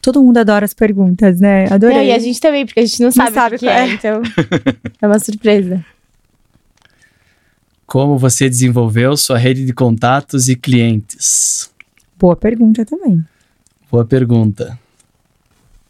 Todo 0.00 0.22
mundo 0.22 0.38
adora 0.38 0.64
as 0.64 0.74
perguntas, 0.74 1.40
né? 1.40 1.66
Adorei. 1.70 1.98
É, 1.98 2.06
e 2.06 2.12
a 2.12 2.18
gente 2.18 2.40
também, 2.40 2.66
porque 2.66 2.80
a 2.80 2.84
gente 2.84 2.98
não, 3.00 3.06
não 3.06 3.12
sabe, 3.12 3.34
sabe 3.34 3.56
o 3.56 3.58
que, 3.58 3.68
é, 3.68 3.80
é, 3.80 3.86
então 3.88 4.20
é 5.00 5.06
uma 5.06 5.18
surpresa. 5.18 5.84
Como 7.86 8.18
você 8.18 8.48
desenvolveu 8.48 9.16
sua 9.16 9.38
rede 9.38 9.64
de 9.64 9.72
contatos 9.72 10.48
e 10.48 10.56
clientes? 10.56 11.70
Boa 12.18 12.36
pergunta 12.36 12.84
também. 12.84 13.24
Boa 13.90 14.04
pergunta. 14.04 14.78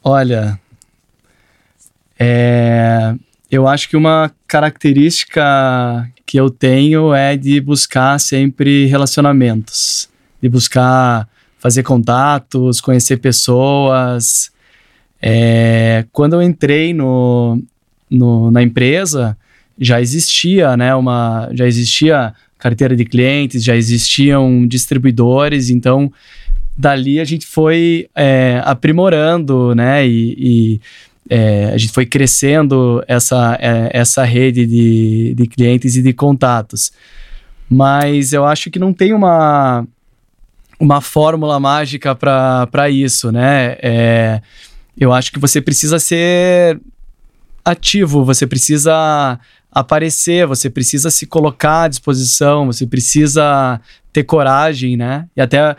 Olha, 0.02 0.58
é, 2.18 3.14
eu 3.50 3.68
acho 3.68 3.88
que 3.88 3.96
uma 3.96 4.32
característica 4.48 6.10
que 6.24 6.40
eu 6.40 6.50
tenho 6.50 7.14
é 7.14 7.36
de 7.36 7.60
buscar 7.60 8.18
sempre 8.18 8.86
relacionamentos, 8.86 10.08
de 10.40 10.48
buscar 10.48 11.28
fazer 11.58 11.82
contatos, 11.82 12.80
conhecer 12.80 13.18
pessoas. 13.18 14.50
É, 15.20 16.04
quando 16.10 16.32
eu 16.32 16.42
entrei 16.42 16.92
no, 16.92 17.62
no, 18.10 18.50
na 18.50 18.62
empresa, 18.62 19.36
já 19.82 20.00
existia, 20.00 20.76
né, 20.76 20.94
uma, 20.94 21.48
já 21.52 21.66
existia 21.66 22.32
carteira 22.58 22.94
de 22.94 23.04
clientes, 23.04 23.64
já 23.64 23.74
existiam 23.74 24.66
distribuidores, 24.66 25.68
então 25.68 26.12
dali 26.78 27.20
a 27.20 27.24
gente 27.24 27.46
foi 27.46 28.08
é, 28.14 28.62
aprimorando, 28.64 29.74
né, 29.74 30.06
e, 30.06 30.36
e 30.38 30.80
é, 31.28 31.66
a 31.72 31.78
gente 31.78 31.92
foi 31.92 32.06
crescendo 32.06 33.02
essa, 33.08 33.58
é, 33.60 33.90
essa 33.92 34.24
rede 34.24 34.66
de, 34.66 35.34
de 35.34 35.46
clientes 35.46 35.96
e 35.96 36.02
de 36.02 36.12
contatos. 36.12 36.92
Mas 37.68 38.32
eu 38.32 38.44
acho 38.44 38.70
que 38.70 38.78
não 38.78 38.92
tem 38.92 39.14
uma, 39.14 39.86
uma 40.78 41.00
fórmula 41.00 41.58
mágica 41.58 42.14
para 42.14 42.90
isso, 42.90 43.32
né? 43.32 43.76
É, 43.80 44.42
eu 44.98 45.12
acho 45.12 45.32
que 45.32 45.38
você 45.38 45.60
precisa 45.60 45.98
ser 45.98 46.78
ativo, 47.64 48.24
você 48.24 48.46
precisa 48.46 49.38
aparecer, 49.72 50.46
você 50.46 50.68
precisa 50.68 51.10
se 51.10 51.26
colocar 51.26 51.84
à 51.84 51.88
disposição, 51.88 52.66
você 52.66 52.86
precisa 52.86 53.80
ter 54.12 54.24
coragem, 54.24 54.96
né? 54.96 55.26
E 55.34 55.40
até 55.40 55.74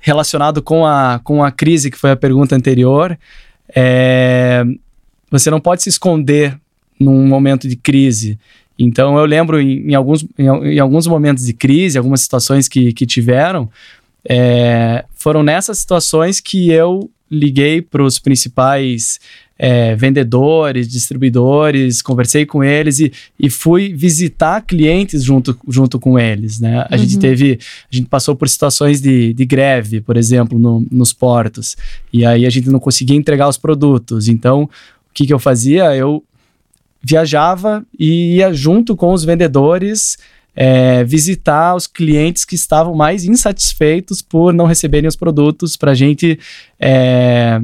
relacionado 0.00 0.62
com 0.62 0.86
a, 0.86 1.20
com 1.22 1.44
a 1.44 1.50
crise, 1.50 1.90
que 1.90 1.98
foi 1.98 2.10
a 2.10 2.16
pergunta 2.16 2.56
anterior, 2.56 3.18
é, 3.74 4.64
você 5.30 5.50
não 5.50 5.60
pode 5.60 5.82
se 5.82 5.88
esconder 5.88 6.58
num 6.98 7.26
momento 7.26 7.68
de 7.68 7.76
crise. 7.76 8.38
Então, 8.78 9.18
eu 9.18 9.24
lembro 9.24 9.60
em, 9.60 9.90
em 9.90 9.94
alguns, 9.94 10.24
em, 10.38 10.46
em, 10.46 10.78
alguns 10.78 11.06
momentos 11.06 11.44
de 11.44 11.52
crise, 11.52 11.98
algumas 11.98 12.22
situações 12.22 12.66
que, 12.66 12.92
que 12.92 13.06
tiveram, 13.06 13.70
é, 14.28 15.04
foram 15.14 15.42
nessas 15.42 15.78
situações 15.78 16.40
que 16.40 16.70
eu 16.70 17.10
liguei 17.34 17.82
para 17.82 18.02
os 18.02 18.18
principais 18.18 19.18
é, 19.58 19.94
vendedores, 19.94 20.88
distribuidores, 20.88 22.02
conversei 22.02 22.44
com 22.44 22.62
eles 22.64 22.98
e, 22.98 23.12
e 23.38 23.48
fui 23.48 23.94
visitar 23.94 24.60
clientes 24.62 25.22
junto, 25.22 25.56
junto 25.68 26.00
com 26.00 26.18
eles, 26.18 26.58
né? 26.58 26.86
A 26.90 26.94
uhum. 26.94 26.98
gente 26.98 27.18
teve, 27.18 27.58
a 27.90 27.94
gente 27.94 28.08
passou 28.08 28.34
por 28.34 28.48
situações 28.48 29.00
de, 29.00 29.32
de 29.32 29.44
greve, 29.44 30.00
por 30.00 30.16
exemplo, 30.16 30.58
no, 30.58 30.84
nos 30.90 31.12
portos, 31.12 31.76
e 32.12 32.26
aí 32.26 32.46
a 32.46 32.50
gente 32.50 32.68
não 32.68 32.80
conseguia 32.80 33.16
entregar 33.16 33.48
os 33.48 33.58
produtos, 33.58 34.28
então 34.28 34.64
o 34.64 34.68
que, 35.14 35.26
que 35.26 35.32
eu 35.32 35.38
fazia? 35.38 35.94
Eu 35.94 36.24
viajava 37.00 37.84
e 37.98 38.36
ia 38.36 38.52
junto 38.52 38.96
com 38.96 39.12
os 39.12 39.24
vendedores 39.24 40.18
é, 40.56 41.02
visitar 41.04 41.74
os 41.74 41.86
clientes 41.86 42.44
que 42.44 42.54
estavam 42.54 42.94
mais 42.94 43.24
insatisfeitos 43.24 44.22
por 44.22 44.52
não 44.52 44.66
receberem 44.66 45.08
os 45.08 45.16
produtos 45.16 45.76
para 45.76 45.90
a 45.92 45.94
gente 45.94 46.38
é, 46.78 47.60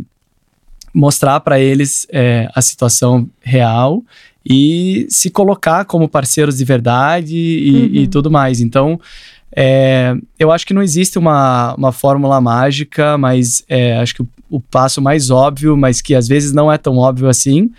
mostrar 0.93 1.41
para 1.41 1.61
eles 1.61 2.07
é, 2.11 2.49
a 2.55 2.61
situação 2.61 3.29
real 3.41 4.03
e 4.45 5.07
se 5.09 5.31
colocar 5.31 5.85
como 5.85 6.09
parceiros 6.09 6.59
de 6.59 6.65
verdade 6.65 7.37
e, 7.37 7.71
uhum. 7.71 7.91
e 7.93 8.07
tudo 8.09 8.31
mais. 8.31 8.61
Então, 8.61 8.99
é, 9.55 10.15
eu 10.39 10.51
acho 10.51 10.67
que 10.67 10.75
não 10.75 10.83
existe 10.83 11.19
uma, 11.19 11.75
uma 11.75 11.93
fórmula 11.93 12.41
mágica, 12.41 13.19
mas 13.19 13.65
é, 13.69 13.97
acho 13.99 14.15
que 14.15 14.23
o, 14.23 14.29
o, 14.49 14.61
passo 14.61 15.03
mais 15.03 15.31
óbvio, 15.31 15.77
mas 15.77 16.01
que 16.01 16.15
às 16.15 16.27
vezes 16.27 16.53
não 16.53 16.73
é 16.73 16.79
tão 16.79 16.97
óbvio 16.97 17.29
assim, 17.29 17.71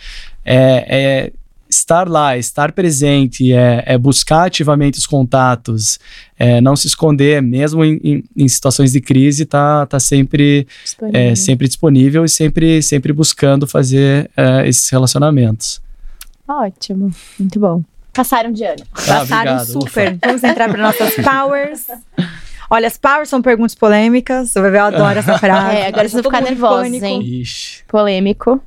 é, 0.45 0.86
é 0.88 1.34
estar 1.72 2.07
lá, 2.07 2.38
estar 2.38 2.72
presente, 2.74 3.53
é, 3.53 3.84
é 3.86 3.97
buscar 3.97 4.47
ativamente 4.47 4.99
os 4.99 5.05
contatos, 5.05 5.99
é, 6.38 6.59
não 6.59 6.76
se 6.76 6.88
esconder, 6.88 7.41
mesmo 7.41 7.84
em, 7.84 7.99
em, 8.03 8.24
em, 8.36 8.47
situações 8.47 8.91
de 8.91 8.99
crise, 8.99 9.45
tá, 9.45 9.86
tá 9.86 9.99
sempre 9.99 10.67
disponível. 10.84 11.22
É, 11.22 11.36
sempre 11.36 11.67
disponível 11.67 12.26
e 12.26 12.30
sempre, 12.30 12.82
sempre 12.82 13.13
buscando 13.13 13.65
fazer 13.65 14.30
é, 14.36 14.67
esses 14.67 14.89
relacionamentos. 14.89 15.82
Ótimo, 16.47 17.11
muito 17.39 17.59
bom. 17.59 17.82
Passaram 18.13 18.51
de 18.51 18.65
ano. 18.65 18.84
Ah, 18.91 18.95
Passaram 18.95 19.53
obrigado, 19.53 19.65
super. 19.65 20.13
Ufa. 20.13 20.19
Vamos 20.26 20.43
entrar 20.43 20.69
para 20.69 20.82
nossas 20.82 21.13
powers. 21.15 21.88
Olha, 22.69 22.88
as 22.88 22.97
powers 22.97 23.30
são 23.30 23.41
perguntas 23.41 23.74
polêmicas. 23.74 24.53
O 24.55 24.61
Bebel 24.61 24.86
adora 24.86 25.19
essa 25.19 25.38
frase. 25.39 25.78
É, 25.78 25.88
agora 25.88 26.09
vocês 26.09 26.22
vão 26.22 26.32
ficar 26.32 26.41
nervosos, 26.41 27.01
hein? 27.01 27.22
Ixi. 27.22 27.84
Polêmico. 27.88 28.61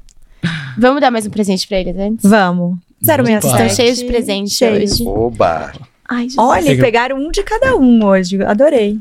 Vamos 0.78 1.00
dar 1.00 1.10
mais 1.10 1.26
um 1.26 1.30
presente 1.30 1.66
pra 1.66 1.78
eles 1.78 1.96
antes? 1.96 2.28
Vamos. 2.28 2.78
067. 3.04 3.46
Estão 3.46 3.68
cheios 3.68 3.98
de 3.98 4.04
presentes 4.06 4.62
hoje. 4.62 5.04
Oba! 5.06 5.72
Ai, 6.08 6.28
Olha, 6.36 6.76
pegaram 6.76 7.16
um 7.16 7.30
de 7.30 7.42
cada 7.42 7.76
um 7.76 8.04
hoje. 8.04 8.42
Adorei. 8.42 8.98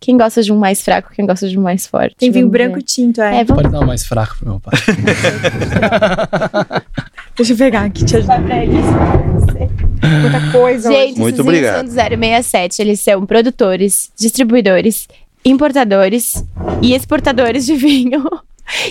Quem 0.00 0.16
gosta 0.16 0.42
de 0.42 0.52
um 0.52 0.56
mais 0.56 0.80
fraco, 0.80 1.10
quem 1.12 1.26
gosta 1.26 1.48
de 1.48 1.58
um 1.58 1.62
mais 1.62 1.86
forte. 1.86 2.14
Tem 2.16 2.30
vinho 2.30 2.48
branco 2.48 2.78
e 2.78 2.82
tinto, 2.82 3.20
é. 3.20 3.40
é 3.40 3.44
vamos... 3.44 3.62
Pode 3.62 3.74
dar 3.74 3.80
um 3.80 3.86
mais 3.86 4.06
fraco 4.06 4.38
pro 4.38 4.48
meu 4.48 4.60
pai. 4.60 4.78
Deixa 7.36 7.52
eu 7.52 7.56
pegar 7.56 7.84
aqui, 7.84 8.04
te 8.04 8.16
ajudar 8.16 8.40
pra 8.42 8.62
eles. 8.62 8.84
Muita 10.20 10.52
coisa. 10.52 10.92
Gente, 10.92 11.18
Muito 11.18 11.42
obrigado. 11.42 11.88
são 11.88 12.08
do 12.08 12.16
067. 12.16 12.80
Eles 12.80 13.00
são 13.00 13.26
produtores, 13.26 14.12
distribuidores, 14.16 15.08
importadores 15.44 16.44
e 16.80 16.94
exportadores 16.94 17.66
de 17.66 17.74
vinho. 17.74 18.24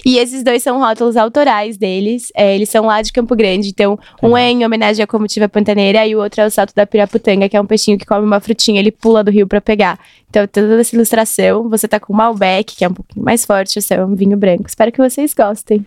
E 0.06 0.18
esses 0.18 0.44
dois 0.44 0.64
são 0.64 0.80
rótulos 0.80 1.16
autorais 1.16 1.78
deles. 1.78 2.32
É, 2.36 2.56
eles 2.56 2.70
são 2.70 2.86
lá 2.86 3.02
de 3.02 3.12
Campo 3.12 3.36
Grande. 3.36 3.70
Então, 3.70 4.00
um 4.22 4.36
é 4.38 4.50
em 4.50 4.66
homenagem 4.66 5.04
à 5.04 5.08
comitiva 5.08 5.48
pantaneira 5.48 6.06
e 6.06 6.16
o 6.16 6.20
outro 6.20 6.42
é 6.42 6.46
o 6.46 6.50
salto 6.50 6.74
da 6.76 6.86
piraputanga, 6.86 7.48
que 7.48 7.56
é 7.56 7.62
um 7.62 7.66
peixinho 7.66 7.98
que 7.98 8.06
come 8.06 8.26
uma 8.26 8.40
frutinha, 8.40 8.80
ele 8.80 8.92
pula 8.92 9.24
do 9.24 9.32
rio 9.32 9.48
para 9.48 9.62
pegar. 9.62 10.00
Então, 10.30 10.46
toda 10.48 10.80
essa 10.80 10.96
ilustração, 10.96 11.70
você 11.70 11.88
tá 11.88 12.00
com 12.00 12.12
o 12.12 12.16
Malbec, 12.16 12.76
que 12.76 12.84
é 12.84 12.88
um 12.88 12.94
pouquinho 12.94 13.24
mais 13.24 13.46
forte, 13.46 13.80
esse 13.80 13.94
é 13.94 14.04
um 14.04 14.16
vinho 14.16 14.38
branco. 14.38 14.66
Espero 14.68 14.92
que 14.92 14.98
vocês 14.98 15.34
gostem. 15.34 15.86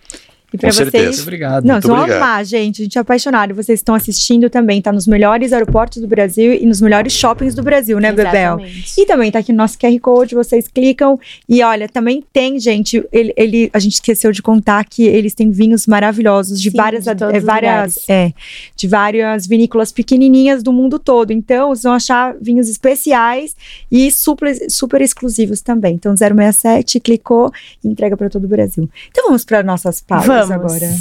E 0.53 0.59
pra 0.59 0.71
Com 0.71 0.75
vocês. 0.75 0.91
Certeza. 0.91 1.23
Obrigado. 1.23 1.65
Não, 1.65 1.81
vão 1.81 1.97
amar, 1.97 2.45
gente. 2.45 2.83
A 2.83 2.85
gente 2.85 2.99
é 2.99 3.01
apaixonado. 3.01 3.55
Vocês 3.55 3.79
estão 3.79 3.95
assistindo 3.95 4.51
também, 4.51 4.83
tá 4.83 4.93
nos 4.93 5.07
melhores 5.07 5.53
aeroportos 5.53 6.01
do 6.01 6.09
Brasil 6.09 6.55
e 6.55 6.67
nos 6.67 6.81
melhores 6.81 7.13
shoppings 7.13 7.55
do 7.55 7.63
Brasil, 7.63 7.99
né, 8.01 8.13
Exatamente. 8.13 8.33
Bebel? 8.33 8.95
E 8.99 9.07
também 9.07 9.31
tá 9.31 9.39
aqui 9.39 9.53
no 9.53 9.59
nosso 9.59 9.79
QR 9.79 9.99
Code, 10.01 10.35
vocês 10.35 10.67
clicam. 10.67 11.19
E 11.49 11.63
olha, 11.63 11.89
também 11.89 12.25
tem, 12.33 12.59
gente, 12.59 13.05
ele, 13.13 13.33
ele 13.37 13.71
a 13.73 13.79
gente 13.79 13.95
esqueceu 13.95 14.33
de 14.33 14.43
contar 14.43 14.85
que 14.85 15.05
eles 15.05 15.35
têm 15.35 15.51
vinhos 15.51 15.87
maravilhosos 15.87 16.61
de 16.61 16.71
Sim, 16.71 16.77
várias, 16.77 17.05
de 17.05 17.11
é, 17.11 17.41
várias, 17.41 18.09
é, 18.09 18.33
de 18.75 18.89
várias 18.89 19.47
vinícolas 19.47 19.93
pequenininhas 19.93 20.63
do 20.63 20.73
mundo 20.73 20.99
todo. 20.99 21.33
Então, 21.33 21.69
vocês 21.69 21.85
vão 21.85 21.93
achar 21.93 22.35
vinhos 22.41 22.69
especiais 22.69 23.55
e 23.91 24.11
super, 24.11 24.55
super 24.69 25.01
exclusivos 25.01 25.61
também. 25.61 25.95
Então, 25.95 26.17
067, 26.17 26.99
clicou 27.01 27.53
e 27.85 27.89
entrega 27.89 28.17
para 28.17 28.29
todo 28.29 28.45
o 28.45 28.49
Brasil. 28.49 28.89
Então, 29.11 29.27
vamos 29.27 29.45
para 29.45 29.63
nossas 29.63 30.01
pausas. 30.01 30.27
Vamos. 30.27 30.39
Agora. 30.49 30.97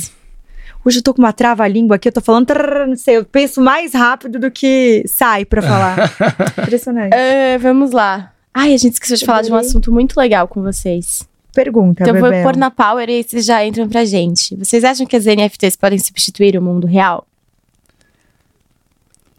Hoje 0.84 1.00
eu 1.00 1.04
tô 1.04 1.14
com 1.14 1.22
uma 1.22 1.34
trava-língua 1.34 1.98
aqui, 1.98 2.08
eu 2.08 2.12
tô 2.14 2.22
falando, 2.22 2.48
trrr, 2.48 2.88
não 2.88 2.96
sei, 2.96 3.18
eu 3.18 3.26
penso 3.26 3.60
mais 3.62 3.94
rápido 3.94 4.40
do 4.40 4.50
que 4.50 5.04
sai 5.06 5.44
para 5.46 5.62
falar. 5.62 6.12
Impressionante. 6.64 7.14
Uh, 7.14 7.60
vamos 7.60 7.92
lá. 7.92 8.34
Ai, 8.54 8.74
a 8.74 8.78
gente 8.78 8.94
esqueceu 8.94 9.18
de 9.18 9.24
eu 9.24 9.26
falar 9.26 9.42
de 9.42 9.52
um 9.52 9.56
assunto 9.56 9.92
muito 9.92 10.18
legal 10.18 10.48
com 10.48 10.62
vocês. 10.62 11.28
Pergunta, 11.54 12.04
Então 12.04 12.14
Bebel. 12.14 12.32
vou 12.32 12.44
pôr 12.44 12.56
na 12.56 12.72
Power 12.72 13.10
e 13.10 13.24
vocês 13.24 13.46
já 13.46 13.66
entram 13.66 13.90
pra 13.90 14.06
gente. 14.06 14.56
Vocês 14.56 14.84
acham 14.84 15.06
que 15.06 15.16
as 15.16 15.26
NFTs 15.26 15.76
podem 15.76 16.00
substituir 16.00 16.58
o 16.58 16.62
mundo 16.62 16.88
real? 16.88 17.28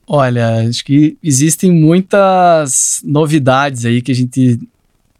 Olha, 0.07 0.68
acho 0.68 0.84
que 0.84 1.16
existem 1.22 1.70
muitas 1.70 3.01
novidades 3.05 3.84
aí 3.84 4.03
que 4.03 4.11
a 4.11 4.14
gente 4.14 4.59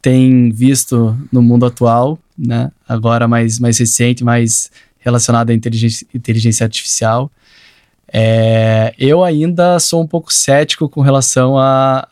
tem 0.03 0.51
visto 0.51 1.17
no 1.31 1.41
mundo 1.41 1.65
atual, 1.65 2.19
né? 2.41 2.71
Agora 2.89 3.29
mais, 3.29 3.59
mais 3.59 3.79
recente, 3.79 4.25
mais 4.25 4.71
relacionado 4.99 5.51
à 5.51 5.55
inteligência, 5.55 6.07
inteligência 6.15 6.65
artificial. 6.65 7.31
É, 8.13 8.93
eu 8.99 9.23
ainda 9.23 9.79
sou 9.79 10.03
um 10.03 10.07
pouco 10.07 10.33
cético 10.33 10.89
com 10.89 11.01
relação 11.01 11.55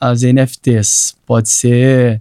às 0.00 0.22
NFTs. 0.22 1.16
Pode 1.26 1.50
ser, 1.50 2.20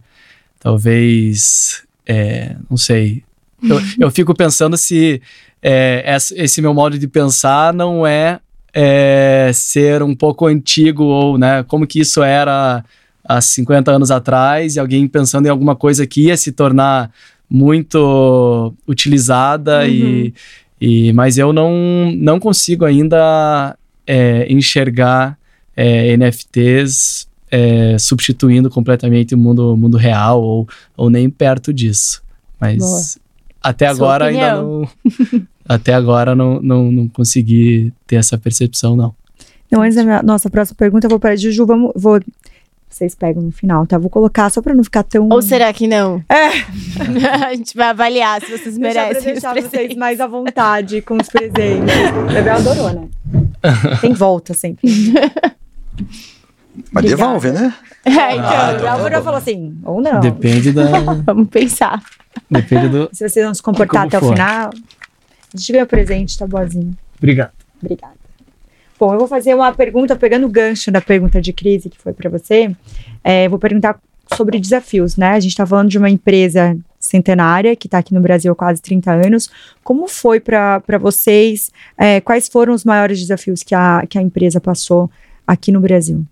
talvez, 0.59 1.83
é, 2.05 2.55
não 2.69 2.77
sei. 2.77 3.23
Eu, 3.61 3.79
eu, 4.07 4.11
fico 4.11 4.33
pensando 4.33 4.77
se 4.77 5.21
é, 5.61 6.17
esse 6.35 6.61
meu 6.61 6.73
modo 6.73 6.97
de 6.97 7.07
pensar 7.07 7.73
não 7.73 8.05
é, 8.05 8.39
é, 8.73 9.51
ser 9.53 10.01
um 10.01 10.15
pouco 10.15 10.47
antigo 10.47 11.03
ou, 11.03 11.37
né, 11.37 11.63
como 11.63 11.85
que 11.85 11.99
isso 11.99 12.23
era 12.23 12.83
há 13.23 13.41
50 13.41 13.91
anos 13.91 14.09
atrás 14.09 14.75
e 14.75 14.79
alguém 14.79 15.07
pensando 15.07 15.45
em 15.45 15.49
alguma 15.49 15.75
coisa 15.75 16.07
que 16.07 16.27
ia 16.27 16.37
se 16.37 16.51
tornar 16.51 17.11
muito 17.49 18.73
utilizada 18.87 19.81
uhum. 19.81 19.87
e, 19.87 20.33
e 20.79 21.13
mas 21.13 21.37
eu 21.37 21.53
não, 21.53 22.11
não 22.15 22.39
consigo 22.39 22.85
ainda 22.85 23.77
é, 24.05 24.51
enxergar 24.51 25.37
é, 25.75 26.15
NFTs 26.17 27.27
é, 27.49 27.97
substituindo 27.97 28.69
completamente 28.69 29.35
o 29.35 29.37
mundo, 29.37 29.75
mundo 29.77 29.97
real 29.97 30.41
ou, 30.41 30.67
ou 30.95 31.09
nem 31.09 31.29
perto 31.29 31.73
disso. 31.73 32.21
Mas 32.59 32.77
Boa. 32.77 33.01
até 33.61 33.85
Sua 33.87 33.95
agora 33.95 34.25
opinião. 34.25 34.47
ainda 34.49 35.31
não. 35.31 35.47
até 35.67 35.93
agora 35.93 36.35
não, 36.35 36.61
não, 36.61 36.91
não 36.91 37.07
consegui 37.07 37.93
ter 38.05 38.17
essa 38.17 38.37
percepção, 38.37 38.95
não. 38.95 39.13
Não, 39.69 39.81
antes 39.81 39.95
da 39.95 40.03
minha, 40.03 40.23
nossa 40.23 40.49
próxima 40.49 40.77
pergunta, 40.77 41.05
eu 41.05 41.09
vou 41.09 41.19
para 41.19 41.31
a 41.31 41.35
Juju, 41.35 41.65
vamos, 41.65 41.91
vou 41.95 42.19
vocês 42.89 43.13
pegam 43.13 43.43
no 43.43 43.51
final, 43.51 43.85
tá? 43.85 43.97
Vou 43.97 44.09
colocar 44.09 44.49
só 44.49 44.61
pra 44.61 44.73
não 44.73 44.83
ficar 44.83 45.03
tão. 45.03 45.27
Ou 45.29 45.41
será 45.41 45.71
que 45.73 45.87
não? 45.87 46.23
É. 46.29 46.47
a 47.45 47.53
gente 47.53 47.75
vai 47.75 47.89
avaliar 47.89 48.41
se 48.41 48.57
vocês 48.57 48.77
merecem. 48.77 49.13
Deixa 49.13 49.31
deixar 49.31 49.53
vocês 49.53 49.95
mais 49.95 50.19
à 50.19 50.27
vontade 50.27 51.01
com 51.01 51.15
os 51.15 51.27
presentes. 51.27 51.93
O 52.17 52.33
Bebel 52.33 52.55
adorou, 52.55 52.93
né? 52.93 53.07
Tem 54.01 54.13
volta 54.13 54.53
sempre. 54.53 54.87
Mas 56.91 57.05
devolve, 57.05 57.51
né? 57.51 57.73
É, 58.05 58.35
então. 58.35 58.49
Ah, 58.49 58.79
o 58.81 58.87
Álvaro 58.87 59.23
falou 59.23 59.37
assim, 59.37 59.77
ou 59.83 60.01
não. 60.01 60.19
Depende 60.19 60.71
da. 60.71 60.85
Vamos 61.25 61.49
pensar. 61.49 62.01
Depende 62.49 62.89
do. 62.89 63.09
Se 63.11 63.27
vocês 63.27 63.45
vão 63.45 63.53
se 63.53 63.61
comportar 63.61 64.05
até 64.07 64.19
for. 64.19 64.27
o 64.27 64.31
final. 64.31 64.69
A 64.69 65.57
gente 65.57 65.71
ganha 65.71 65.85
presente, 65.85 66.37
tá 66.37 66.45
boazinho. 66.45 66.95
Obrigado. 67.17 67.51
Obrigada. 67.81 68.16
Bom, 68.99 69.13
eu 69.13 69.19
vou 69.19 69.27
fazer 69.27 69.53
uma 69.53 69.71
pergunta 69.71 70.15
pegando 70.15 70.47
o 70.47 70.49
gancho 70.49 70.91
da 70.91 70.99
pergunta 70.99 71.39
de 71.39 71.53
crise 71.53 71.89
que 71.89 71.99
foi 71.99 72.13
para 72.13 72.29
você. 72.29 72.75
É, 73.23 73.47
vou 73.47 73.59
perguntar 73.59 73.99
sobre 74.35 74.59
desafios, 74.59 75.15
né? 75.15 75.29
A 75.29 75.39
gente 75.39 75.51
está 75.51 75.65
falando 75.65 75.89
de 75.89 75.97
uma 75.97 76.09
empresa 76.09 76.77
centenária 76.99 77.75
que 77.75 77.87
está 77.87 77.99
aqui 77.99 78.13
no 78.13 78.19
Brasil 78.19 78.51
há 78.51 78.55
quase 78.55 78.81
30 78.81 79.11
anos. 79.11 79.49
Como 79.83 80.07
foi 80.07 80.39
para 80.39 80.81
vocês? 80.99 81.71
É, 81.97 82.19
quais 82.21 82.47
foram 82.47 82.73
os 82.73 82.83
maiores 82.83 83.19
desafios 83.19 83.61
que 83.63 83.75
a, 83.75 84.03
que 84.09 84.17
a 84.17 84.21
empresa 84.21 84.59
passou 84.59 85.09
aqui 85.45 85.71
no 85.71 85.79
Brasil? 85.79 86.25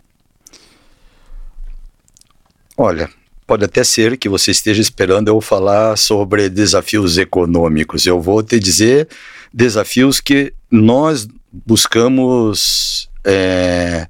Olha, 2.76 3.09
pode 3.47 3.63
até 3.63 3.84
ser 3.84 4.18
que 4.18 4.28
você 4.28 4.51
esteja 4.51 4.82
esperando 4.82 5.30
eu 5.30 5.39
falar 5.39 5.97
sobre 5.97 6.49
desafios 6.49 7.18
econômicos. 7.18 8.05
Eu 8.05 8.20
vou 8.20 8.41
te 8.43 8.59
dizer 8.59 9.07
desafios 9.53 10.20
que 10.20 10.51
nós 10.70 11.28
buscamos 11.66 13.10
é, 13.24 14.08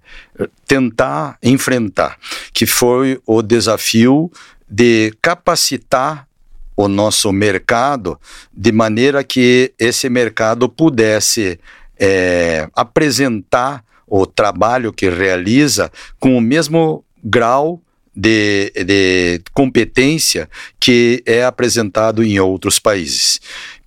tentar 0.67 1.37
enfrentar, 1.41 2.17
que 2.53 2.65
foi 2.65 3.19
o 3.25 3.41
desafio 3.41 4.31
de 4.69 5.13
capacitar 5.21 6.27
o 6.75 6.87
nosso 6.87 7.31
mercado 7.31 8.19
de 8.53 8.71
maneira 8.71 9.23
que 9.23 9.73
esse 9.79 10.09
mercado 10.09 10.67
pudesse 10.67 11.59
é, 11.97 12.67
apresentar 12.75 13.83
o 14.07 14.25
trabalho 14.25 14.91
que 14.91 15.09
realiza 15.09 15.91
com 16.19 16.37
o 16.37 16.41
mesmo 16.41 17.03
grau 17.23 17.81
de, 18.15 18.71
de 18.85 19.41
competência 19.53 20.49
que 20.79 21.23
é 21.25 21.43
apresentado 21.43 22.23
em 22.23 22.39
outros 22.39 22.79
países. 22.79 23.39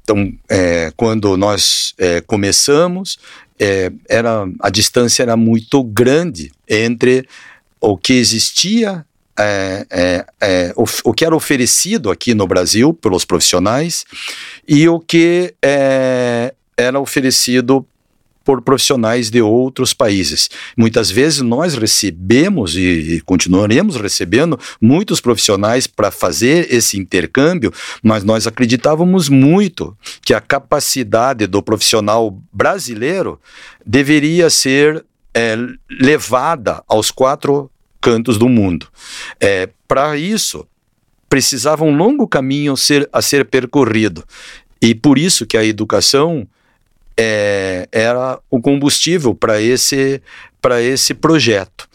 Então, 0.02 0.32
é, 0.48 0.90
quando 0.96 1.36
nós 1.36 1.94
é, 1.98 2.20
começamos, 2.22 3.18
é, 3.59 3.92
era, 4.09 4.46
a 4.61 4.70
distância 4.70 5.22
era 5.22 5.36
muito 5.36 5.82
grande 5.82 6.52
entre 6.68 7.26
o 7.80 7.96
que 7.96 8.14
existia, 8.14 9.04
é, 9.38 9.86
é, 9.90 10.26
é, 10.40 10.72
o, 10.76 10.84
o, 11.04 11.12
que 11.12 11.24
era 11.24 11.34
oferecido 11.34 12.11
aqui 12.11 12.34
no 12.34 12.46
Brasil 12.46 12.92
pelos 12.92 13.24
profissionais 13.24 14.04
e 14.66 14.88
o 14.88 14.98
que 14.98 15.54
era 16.76 16.98
oferecido 16.98 17.86
por 18.49 18.62
profissionais 18.62 19.28
de 19.28 19.42
outros 19.42 19.92
países. 19.92 20.49
Muitas 20.74 21.11
vezes 21.11 21.42
nós 21.42 21.74
recebemos 21.74 22.74
e 22.74 23.22
continuaremos 23.26 23.96
recebendo 23.96 24.59
muitos 24.80 25.20
profissionais 25.20 25.86
para 25.86 26.11
fazer 26.11 26.72
esse 26.72 26.99
intercâmbio, 26.99 27.70
mas 28.03 28.24
nós 28.24 28.46
acreditávamos 28.46 29.28
muito 29.28 29.94
que 30.22 30.32
a 30.32 30.40
capacidade 30.40 31.46
do 31.46 31.62
profissional 31.62 32.40
brasileiro 32.51 33.38
deveria 33.84 34.49
ser 34.49 35.05
é, 35.34 35.55
levada 36.01 36.82
aos 36.88 37.11
quatro 37.11 37.70
cantos 38.01 38.38
do 38.38 38.49
mundo. 38.49 38.88
É, 39.38 39.68
para 39.86 40.16
isso, 40.16 40.66
precisava 41.28 41.84
um 41.84 41.94
longo 41.94 42.26
caminho 42.26 42.78
ser, 42.78 43.07
a 43.12 43.20
ser 43.20 43.44
percorrido. 43.44 44.24
E 44.80 44.94
por 44.94 45.18
isso 45.18 45.44
que 45.44 45.59
a 45.59 45.64
educação 45.66 46.49
é, 47.18 47.88
era 47.90 48.38
o 48.48 48.60
combustível 48.60 49.34
para 49.34 49.60
esse, 49.60 50.22
esse 50.80 51.14
projeto. 51.14 51.88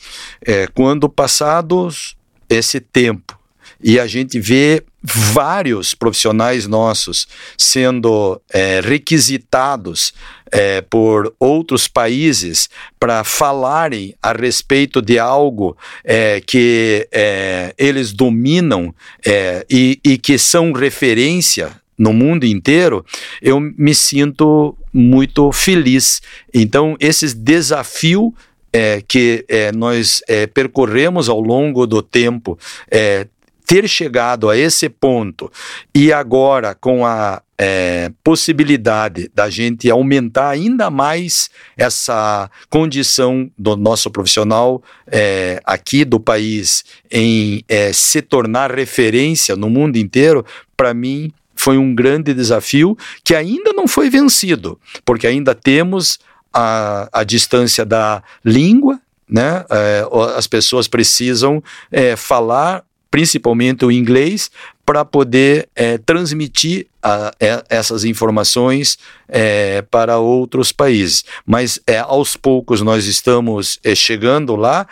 É, 0.45 0.67
quando 0.67 1.07
passados 1.07 2.17
esse 2.49 2.81
tempo 2.81 3.39
e 3.81 3.99
a 3.99 4.05
gente 4.05 4.39
vê 4.39 4.83
vários 5.01 5.93
profissionais 5.93 6.67
nossos 6.67 7.27
sendo 7.57 8.41
é, 8.51 8.79
requisitados 8.81 10.13
é, 10.49 10.81
por 10.81 11.33
outros 11.39 11.87
países 11.87 12.69
para 12.99 13.23
falarem 13.23 14.15
a 14.21 14.31
respeito 14.31 15.01
de 15.01 15.19
algo 15.19 15.75
é, 16.03 16.39
que 16.39 17.07
é, 17.11 17.73
eles 17.77 18.13
dominam 18.13 18.93
é, 19.25 19.65
e, 19.69 19.99
e 20.03 20.17
que 20.17 20.37
são 20.37 20.71
referência 20.71 21.71
no 21.97 22.13
mundo 22.13 22.45
inteiro, 22.45 23.05
eu 23.41 23.59
me 23.59 23.93
sinto 23.93 24.75
muito 24.93 25.51
feliz. 25.51 26.21
Então, 26.53 26.95
esses 26.99 27.33
desafios 27.33 28.31
é, 28.73 29.03
que 29.07 29.45
é, 29.47 29.71
nós 29.71 30.21
é, 30.27 30.47
percorremos 30.47 31.29
ao 31.29 31.39
longo 31.39 31.85
do 31.85 32.01
tempo, 32.01 32.57
é, 32.89 33.27
ter 33.65 33.87
chegado 33.87 34.49
a 34.49 34.57
esse 34.57 34.89
ponto 34.89 35.49
e 35.95 36.11
agora 36.11 36.75
com 36.75 37.05
a 37.05 37.41
é, 37.57 38.11
possibilidade 38.21 39.31
da 39.33 39.49
gente 39.49 39.89
aumentar 39.89 40.49
ainda 40.49 40.89
mais 40.89 41.49
essa 41.77 42.51
condição 42.69 43.49
do 43.57 43.77
nosso 43.77 44.11
profissional 44.11 44.83
é, 45.07 45.61
aqui 45.63 46.03
do 46.03 46.19
país 46.19 46.83
em 47.09 47.63
se 47.93 48.21
tornar 48.21 48.73
referência 48.75 49.55
no 49.55 49.69
mundo 49.69 49.97
inteiro, 49.97 50.45
para 50.75 50.93
mim 50.93 51.31
foi 51.63 51.77
um 51.77 51.95
grande 51.95 52.33
desafio 52.33 52.97
que 53.23 53.33
ainda 53.33 53.71
não 53.71 53.87
foi 53.87 54.09
vencido, 54.09 54.77
porque 55.05 55.25
ainda 55.25 55.55
temos 55.55 56.19
a, 56.53 57.07
a 57.11 57.23
distância 57.23 57.85
da 57.85 58.21
língua, 58.43 58.99
né? 59.29 59.63
É, 59.69 60.05
as 60.35 60.45
pessoas 60.45 60.89
precisam 60.89 61.63
é, 61.89 62.17
falar 62.17 62.83
principalmente 63.09 63.85
o 63.85 63.91
inglês 63.91 64.51
para 64.85 65.05
poder 65.05 65.69
é, 65.73 65.97
transmitir 65.99 66.87
a, 67.01 67.31
é, 67.39 67.63
essas 67.69 68.03
informações 68.03 68.97
é, 69.29 69.83
para 69.83 70.17
outros 70.17 70.73
países. 70.73 71.23
Mas 71.45 71.79
é, 71.87 71.99
aos 71.99 72.35
poucos 72.35 72.81
nós 72.81 73.05
estamos 73.05 73.79
chegando 73.95 74.57
lá 74.57 74.85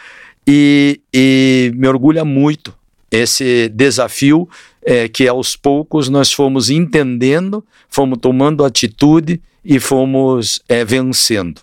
e, 0.47 1.01
e 1.13 1.73
me 1.75 1.87
orgulha 1.87 2.23
muito 2.23 2.73
esse 3.11 3.67
desafio 3.67 4.47
é, 4.83 5.07
que 5.07 5.27
aos 5.27 5.55
poucos 5.55 6.09
nós 6.09 6.31
fomos 6.31 6.69
entendendo, 6.69 7.63
fomos 7.89 8.17
tomando 8.19 8.65
atitude 8.65 9.41
e 9.63 9.79
fomos 9.79 10.61
é, 10.67 10.83
vencendo. 10.83 11.61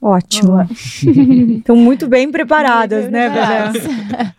Ótimo. 0.00 0.62
Estão 1.58 1.74
muito 1.76 2.06
bem 2.06 2.30
preparadas, 2.30 3.10
né? 3.10 3.30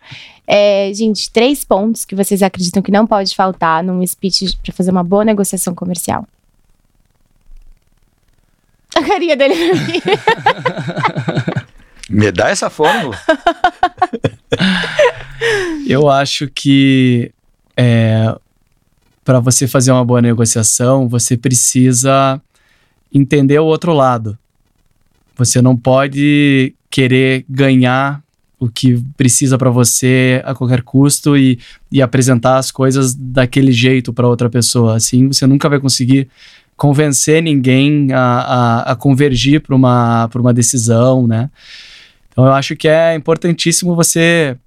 É, 0.52 0.92
gente, 0.92 1.30
três 1.30 1.64
pontos 1.64 2.04
que 2.04 2.12
vocês 2.12 2.42
acreditam 2.42 2.82
que 2.82 2.90
não 2.90 3.06
pode 3.06 3.36
faltar 3.36 3.84
num 3.84 4.04
speech 4.04 4.58
para 4.60 4.74
fazer 4.74 4.90
uma 4.90 5.04
boa 5.04 5.24
negociação 5.24 5.76
comercial. 5.76 6.26
A 8.96 9.00
carinha 9.00 9.36
dele 9.36 9.54
Me 12.10 12.32
dá 12.32 12.50
essa 12.50 12.68
fórmula. 12.68 13.16
Eu 15.86 16.10
acho 16.10 16.48
que 16.48 17.32
é, 17.80 18.36
para 19.24 19.40
você 19.40 19.66
fazer 19.66 19.90
uma 19.90 20.04
boa 20.04 20.20
negociação, 20.20 21.08
você 21.08 21.34
precisa 21.34 22.38
entender 23.12 23.58
o 23.58 23.64
outro 23.64 23.94
lado. 23.94 24.36
Você 25.34 25.62
não 25.62 25.74
pode 25.74 26.74
querer 26.90 27.46
ganhar 27.48 28.22
o 28.58 28.68
que 28.68 29.02
precisa 29.16 29.56
para 29.56 29.70
você 29.70 30.42
a 30.44 30.54
qualquer 30.54 30.82
custo 30.82 31.38
e, 31.38 31.58
e 31.90 32.02
apresentar 32.02 32.58
as 32.58 32.70
coisas 32.70 33.14
daquele 33.14 33.72
jeito 33.72 34.12
para 34.12 34.28
outra 34.28 34.50
pessoa. 34.50 34.96
Assim, 34.96 35.28
você 35.28 35.46
nunca 35.46 35.66
vai 35.66 35.80
conseguir 35.80 36.28
convencer 36.76 37.42
ninguém 37.42 38.12
a, 38.12 38.18
a, 38.20 38.92
a 38.92 38.96
convergir 38.96 39.62
para 39.62 39.74
uma, 39.74 40.28
uma 40.34 40.52
decisão, 40.52 41.26
né? 41.26 41.50
Então, 42.28 42.44
eu 42.44 42.52
acho 42.52 42.76
que 42.76 42.86
é 42.86 43.14
importantíssimo 43.14 43.96
você 43.96 44.58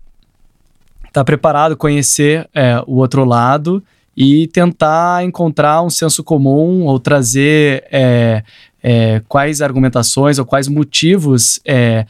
estar 1.14 1.22
tá 1.22 1.24
preparado, 1.24 1.78
conhecer 1.78 2.50
é, 2.56 2.84
o 2.88 2.96
outro 2.96 3.24
lado 3.24 3.84
e 4.18 4.48
tentar 4.48 5.24
encontrar 5.24 5.84
um 5.84 5.90
senso 5.90 6.24
comum 6.24 6.86
ou 6.86 7.00
trazer 7.00 7.86
é, 7.92 8.44
é, 8.82 9.22
quais 9.28 9.62
argumentações 9.62 10.40
ou 10.40 10.46
quais 10.46 10.68
motivos 10.68 11.60
é, 11.64 12.08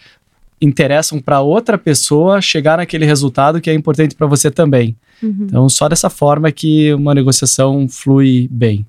interessam 0.61 1.19
para 1.19 1.41
outra 1.41 1.77
pessoa 1.77 2.39
chegar 2.41 2.77
naquele 2.77 3.05
resultado 3.05 3.59
que 3.59 3.69
é 3.69 3.73
importante 3.73 4.15
para 4.15 4.25
você 4.25 4.49
também. 4.49 4.95
Uhum. 5.21 5.37
Então, 5.41 5.69
só 5.69 5.89
dessa 5.89 6.09
forma 6.09 6.49
que 6.49 6.93
uma 6.93 7.13
negociação 7.13 7.87
flui 7.89 8.47
bem. 8.49 8.85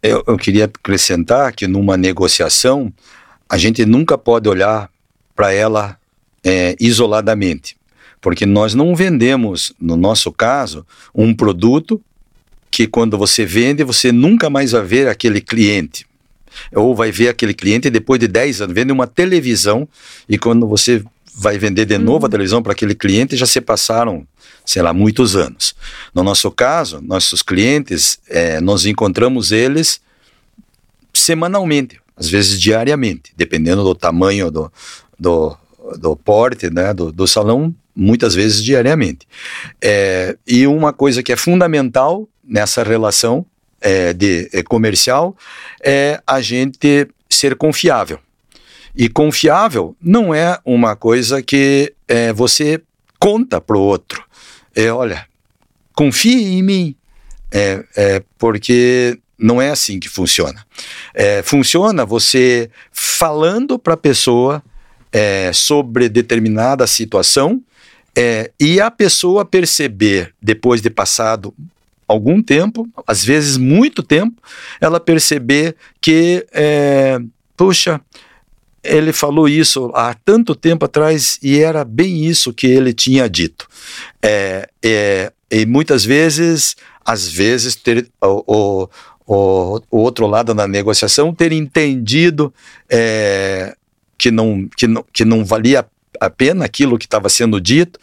Eu, 0.00 0.22
eu 0.24 0.36
queria 0.36 0.66
acrescentar 0.66 1.52
que 1.52 1.66
numa 1.66 1.96
negociação 1.96 2.92
a 3.48 3.58
gente 3.58 3.84
nunca 3.84 4.16
pode 4.16 4.48
olhar 4.48 4.88
para 5.34 5.52
ela 5.52 5.96
é, 6.44 6.76
isoladamente 6.78 7.75
porque 8.26 8.44
nós 8.44 8.74
não 8.74 8.92
vendemos, 8.92 9.72
no 9.80 9.96
nosso 9.96 10.32
caso, 10.32 10.84
um 11.14 11.32
produto 11.32 12.02
que 12.72 12.84
quando 12.88 13.16
você 13.16 13.46
vende, 13.46 13.84
você 13.84 14.10
nunca 14.10 14.50
mais 14.50 14.72
vai 14.72 14.82
ver 14.82 15.06
aquele 15.06 15.40
cliente. 15.40 16.04
Ou 16.74 16.92
vai 16.92 17.12
ver 17.12 17.28
aquele 17.28 17.54
cliente 17.54 17.88
depois 17.88 18.18
de 18.18 18.26
10 18.26 18.62
anos. 18.62 18.74
Vende 18.74 18.90
uma 18.90 19.06
televisão 19.06 19.88
e 20.28 20.36
quando 20.36 20.66
você 20.66 21.04
vai 21.36 21.56
vender 21.56 21.84
de 21.84 21.96
novo 21.98 22.22
uhum. 22.22 22.26
a 22.26 22.28
televisão 22.28 22.60
para 22.64 22.72
aquele 22.72 22.96
cliente, 22.96 23.36
já 23.36 23.46
se 23.46 23.60
passaram, 23.60 24.26
sei 24.64 24.82
lá, 24.82 24.92
muitos 24.92 25.36
anos. 25.36 25.76
No 26.12 26.24
nosso 26.24 26.50
caso, 26.50 27.00
nossos 27.00 27.42
clientes, 27.42 28.18
é, 28.28 28.60
nós 28.60 28.86
encontramos 28.86 29.52
eles 29.52 30.00
semanalmente, 31.14 32.00
às 32.16 32.28
vezes 32.28 32.60
diariamente, 32.60 33.32
dependendo 33.36 33.84
do 33.84 33.94
tamanho 33.94 34.50
do, 34.50 34.72
do, 35.16 35.56
do 35.96 36.16
porte 36.16 36.68
né, 36.68 36.92
do, 36.92 37.12
do 37.12 37.24
salão, 37.28 37.72
muitas 37.96 38.34
vezes 38.34 38.62
diariamente. 38.62 39.26
É, 39.80 40.36
e 40.46 40.66
uma 40.66 40.92
coisa 40.92 41.22
que 41.22 41.32
é 41.32 41.36
fundamental 41.36 42.28
nessa 42.44 42.82
relação 42.82 43.46
é, 43.80 44.12
de 44.12 44.48
é, 44.52 44.62
comercial 44.62 45.34
é 45.82 46.20
a 46.26 46.40
gente 46.40 47.08
ser 47.30 47.56
confiável. 47.56 48.18
E 48.94 49.08
confiável 49.08 49.96
não 50.00 50.34
é 50.34 50.58
uma 50.64 50.94
coisa 50.94 51.42
que 51.42 51.92
é, 52.06 52.32
você 52.32 52.82
conta 53.18 53.60
para 53.60 53.76
o 53.76 53.80
outro. 53.80 54.24
É, 54.74 54.90
olha, 54.90 55.26
confie 55.94 56.58
em 56.58 56.62
mim. 56.62 56.96
É, 57.52 57.84
é, 57.96 58.22
porque 58.38 59.18
não 59.38 59.62
é 59.62 59.70
assim 59.70 60.00
que 60.00 60.08
funciona. 60.08 60.66
É, 61.14 61.42
funciona 61.42 62.04
você 62.04 62.70
falando 62.92 63.78
para 63.78 63.94
a 63.94 63.98
pessoa 63.98 64.62
sobre 65.54 66.10
determinada 66.10 66.86
situação 66.86 67.62
é, 68.16 68.50
e 68.58 68.80
a 68.80 68.90
pessoa 68.90 69.44
perceber, 69.44 70.34
depois 70.40 70.80
de 70.80 70.88
passado 70.88 71.52
algum 72.08 72.42
tempo, 72.42 72.88
às 73.06 73.22
vezes 73.22 73.58
muito 73.58 74.02
tempo, 74.02 74.40
ela 74.80 74.98
perceber 74.98 75.76
que, 76.00 76.46
é, 76.52 77.18
puxa, 77.56 78.00
ele 78.82 79.12
falou 79.12 79.48
isso 79.48 79.90
há 79.94 80.14
tanto 80.14 80.54
tempo 80.54 80.84
atrás 80.84 81.38
e 81.42 81.58
era 81.58 81.84
bem 81.84 82.24
isso 82.24 82.54
que 82.54 82.66
ele 82.66 82.94
tinha 82.94 83.28
dito. 83.28 83.68
É, 84.22 84.68
é, 84.82 85.32
e 85.50 85.66
muitas 85.66 86.04
vezes, 86.04 86.76
às 87.04 87.28
vezes, 87.28 87.74
ter, 87.74 88.08
o, 88.22 88.88
o, 89.26 89.80
o, 89.90 89.98
outro 89.98 90.26
lado 90.26 90.54
da 90.54 90.66
negociação 90.66 91.34
ter 91.34 91.52
entendido 91.52 92.54
é, 92.88 93.76
que, 94.16 94.30
não, 94.30 94.68
que, 94.76 94.86
não, 94.86 95.04
que 95.12 95.24
não 95.24 95.44
valia 95.44 95.84
a 96.20 96.30
pena 96.30 96.64
aquilo 96.64 96.98
que 96.98 97.06
estava 97.06 97.28
sendo 97.28 97.60
dito 97.60 97.98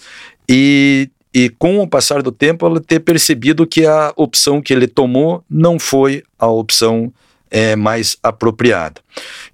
e 0.49 1.09
e 1.33 1.49
com 1.49 1.79
o 1.79 1.87
passar 1.87 2.21
do 2.21 2.31
tempo 2.31 2.65
ela 2.65 2.79
ter 2.79 2.99
percebido 2.99 3.65
que 3.65 3.87
a 3.87 4.13
opção 4.15 4.61
que 4.61 4.71
ele 4.71 4.87
tomou 4.87 5.43
não 5.49 5.79
foi 5.79 6.23
a 6.37 6.45
opção 6.45 7.11
é, 7.49 7.75
mais 7.75 8.17
apropriada. 8.21 9.01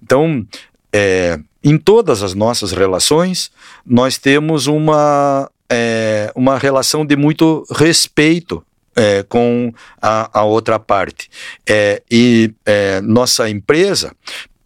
Então, 0.02 0.46
é, 0.92 1.38
em 1.64 1.78
todas 1.78 2.22
as 2.22 2.34
nossas 2.34 2.72
relações, 2.72 3.50
nós 3.84 4.18
temos 4.18 4.66
uma, 4.66 5.50
é, 5.70 6.30
uma 6.34 6.58
relação 6.58 7.04
de 7.04 7.16
muito 7.16 7.64
respeito 7.70 8.62
é, 8.94 9.22
com 9.22 9.72
a, 10.00 10.40
a, 10.40 10.44
outra 10.44 10.78
parte. 10.78 11.30
É, 11.66 12.02
e 12.10 12.52
é, 12.66 13.00
nossa 13.00 13.48
empresa, 13.48 14.14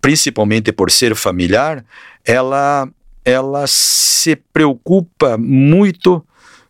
principalmente 0.00 0.72
por 0.72 0.90
ser 0.90 1.14
familiar, 1.14 1.84
ela, 2.24 2.88
ela 3.24 3.66
se 3.66 4.36
preocupa 4.52 5.38
muito 5.38 6.24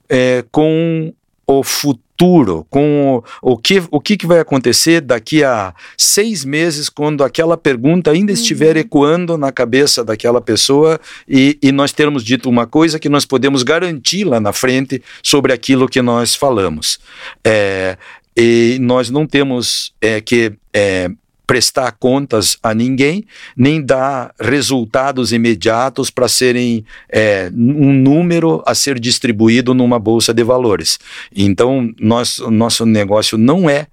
é, 0.09 0.45
com 0.51 1.13
o 1.47 1.63
futuro, 1.63 2.67
com 2.71 3.17
o, 3.43 3.53
o, 3.53 3.59
que, 3.59 3.83
o 3.91 4.01
que, 4.01 4.27
vai 4.27 4.39
acontecer 4.39 5.01
daqui 5.01 5.43
a 5.43 5.75
seis 5.99 6.45
meses, 6.45 6.89
quando 6.89 7.25
aquela 7.25 7.57
pergunta 7.57 8.11
ainda 8.11 8.33
uhum. 8.33 8.39
estiver 8.39 8.77
ecoando 8.77 9.37
na 9.37 9.51
cabeça 9.51 10.05
daquela 10.05 10.41
pessoa 10.41 11.01
e, 11.29 11.59
e 11.61 11.73
nós 11.73 11.93
termos 11.93 12.23
dito 12.23 12.49
uma 12.49 12.67
coisa 12.67 12.99
que 12.99 13.09
nós 13.09 13.25
podemos 13.25 13.63
garantir 13.63 14.25
lá 14.25 14.41
na 14.41 14.53
frente 14.53 15.03
sobre 15.23 15.53
aquilo 15.53 15.89
que 15.89 16.01
nós 16.01 16.35
falamos. 16.35 16.99
É, 17.45 17.99
e 18.37 18.79
nós 18.81 19.11
não 19.11 19.27
temos 19.27 19.93
é, 20.01 20.21
que 20.21 20.53
é, 20.73 21.11
prestar 21.47 21.93
contas 21.93 22.57
a 22.63 22.75
ninguém, 22.75 23.25
nem 23.57 23.83
dar 23.83 24.35
resultados 24.41 25.33
imediatos 25.33 26.11
para 26.11 26.29
serem 26.29 26.85
é, 27.09 27.51
um 27.55 27.93
número 27.93 28.63
a 28.67 28.75
ser 28.75 28.99
distribuído 28.99 29.75
numa 29.75 29.99
bolsa 29.99 30.33
de 30.33 30.43
valores. 30.43 30.99
Então, 31.35 31.93
nosso, 32.01 32.51
nosso 32.51 32.87
negócio 32.87 33.37
não 33.37 33.69
é, 33.69 33.87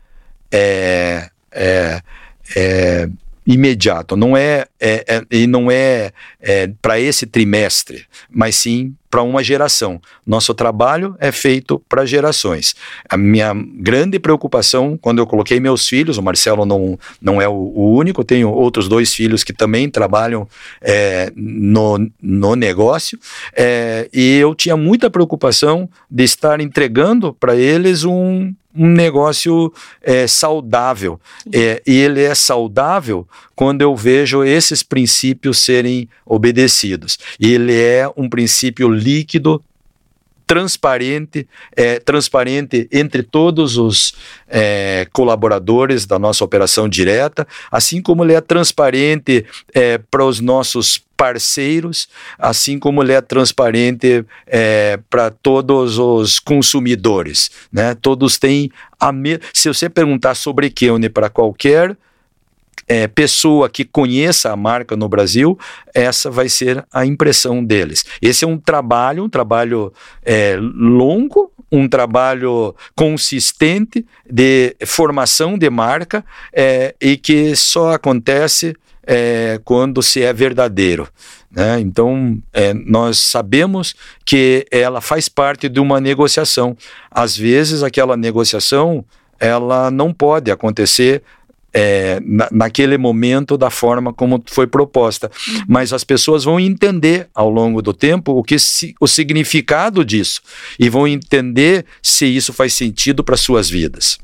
é, 0.51 1.29
é, 1.51 2.01
é 2.55 3.09
imediato, 3.45 4.15
não 4.15 4.37
é, 4.37 4.65
é, 4.79 5.03
é 5.07 5.25
e 5.31 5.47
não 5.47 5.71
é, 5.71 6.11
é 6.39 6.69
para 6.81 6.99
esse 6.99 7.25
trimestre, 7.25 8.05
mas 8.29 8.55
sim 8.55 8.95
para 9.09 9.21
uma 9.21 9.43
geração. 9.43 9.99
Nosso 10.25 10.53
trabalho 10.53 11.17
é 11.19 11.33
feito 11.33 11.83
para 11.89 12.05
gerações. 12.05 12.73
A 13.09 13.17
minha 13.17 13.53
grande 13.53 14.17
preocupação 14.17 14.97
quando 14.97 15.19
eu 15.19 15.27
coloquei 15.27 15.59
meus 15.59 15.85
filhos, 15.85 16.17
o 16.17 16.23
Marcelo 16.23 16.65
não, 16.65 16.97
não 17.21 17.41
é 17.41 17.47
o, 17.47 17.51
o 17.51 17.93
único, 17.93 18.23
tenho 18.23 18.49
outros 18.49 18.87
dois 18.87 19.13
filhos 19.13 19.43
que 19.43 19.51
também 19.51 19.89
trabalham 19.89 20.47
é, 20.79 21.29
no, 21.35 22.09
no 22.21 22.55
negócio, 22.55 23.19
é, 23.53 24.09
e 24.13 24.37
eu 24.37 24.55
tinha 24.55 24.77
muita 24.77 25.09
preocupação 25.09 25.89
de 26.09 26.23
estar 26.23 26.61
entregando 26.61 27.33
para 27.33 27.53
eles 27.53 28.05
um, 28.05 28.53
um 28.75 28.87
negócio 28.87 29.71
é, 30.01 30.27
saudável. 30.27 31.19
É, 31.51 31.81
e 31.85 31.93
ele 31.97 32.21
é 32.21 32.33
saudável 32.33 33.27
quando 33.55 33.81
eu 33.81 33.95
vejo 33.95 34.43
esses 34.43 34.83
princípios 34.83 35.59
serem 35.59 36.09
obedecidos. 36.25 37.17
Ele 37.39 37.73
é 37.73 38.09
um 38.15 38.29
princípio 38.29 38.89
líquido, 38.89 39.61
transparente, 40.51 41.47
é, 41.77 41.97
transparente 41.97 42.85
entre 42.91 43.23
todos 43.23 43.77
os 43.77 44.13
é, 44.49 45.07
colaboradores 45.13 46.05
da 46.05 46.19
nossa 46.19 46.43
operação 46.43 46.89
direta, 46.89 47.47
assim 47.71 48.01
como 48.01 48.21
ele 48.25 48.33
é 48.33 48.41
transparente 48.41 49.45
é, 49.73 49.97
para 49.97 50.25
os 50.25 50.41
nossos 50.41 51.01
parceiros, 51.15 52.09
assim 52.37 52.77
como 52.77 53.01
ele 53.01 53.13
é 53.13 53.21
transparente 53.21 54.25
é, 54.45 54.99
para 55.09 55.31
todos 55.31 55.97
os 55.97 56.37
consumidores. 56.37 57.49
Né? 57.71 57.95
Todos 57.95 58.37
têm 58.37 58.69
a 58.99 59.09
me... 59.13 59.39
Se 59.53 59.69
você 59.69 59.89
perguntar 59.89 60.35
sobre 60.35 60.69
Keune 60.69 61.07
para 61.07 61.29
qualquer 61.29 61.95
é, 62.91 63.07
pessoa 63.07 63.69
que 63.69 63.85
conheça 63.85 64.51
a 64.51 64.55
marca 64.57 64.97
no 64.97 65.07
Brasil, 65.07 65.57
essa 65.93 66.29
vai 66.29 66.49
ser 66.49 66.85
a 66.91 67.05
impressão 67.05 67.63
deles. 67.63 68.03
Esse 68.21 68.43
é 68.43 68.47
um 68.47 68.57
trabalho, 68.57 69.23
um 69.23 69.29
trabalho 69.29 69.93
é, 70.25 70.57
longo, 70.59 71.53
um 71.71 71.87
trabalho 71.87 72.75
consistente 72.93 74.05
de 74.29 74.75
formação 74.85 75.57
de 75.57 75.69
marca 75.69 76.25
é, 76.51 76.93
e 76.99 77.15
que 77.15 77.55
só 77.55 77.93
acontece 77.93 78.75
é, 79.07 79.57
quando 79.63 80.03
se 80.03 80.21
é 80.21 80.33
verdadeiro. 80.33 81.07
Né? 81.49 81.79
Então, 81.79 82.37
é, 82.51 82.73
nós 82.73 83.19
sabemos 83.19 83.95
que 84.25 84.67
ela 84.69 84.99
faz 84.99 85.29
parte 85.29 85.69
de 85.69 85.79
uma 85.79 86.01
negociação. 86.01 86.75
Às 87.09 87.37
vezes, 87.37 87.83
aquela 87.83 88.17
negociação 88.17 89.05
ela 89.41 89.89
não 89.89 90.13
pode 90.13 90.51
acontecer 90.51 91.23
é, 91.73 92.19
na, 92.23 92.47
naquele 92.51 92.97
momento 92.97 93.57
da 93.57 93.69
forma 93.69 94.13
como 94.13 94.43
foi 94.47 94.67
proposta. 94.67 95.31
Uhum. 95.47 95.63
Mas 95.67 95.93
as 95.93 96.03
pessoas 96.03 96.43
vão 96.43 96.59
entender 96.59 97.27
ao 97.33 97.49
longo 97.49 97.81
do 97.81 97.93
tempo 97.93 98.33
o 98.33 98.43
que 98.43 98.59
se, 98.59 98.95
o 98.99 99.07
significado 99.07 100.03
disso 100.03 100.41
e 100.79 100.89
vão 100.89 101.07
entender 101.07 101.85
se 102.01 102.25
isso 102.25 102.53
faz 102.53 102.73
sentido 102.73 103.23
para 103.23 103.37
suas 103.37 103.69
vidas. 103.69 104.19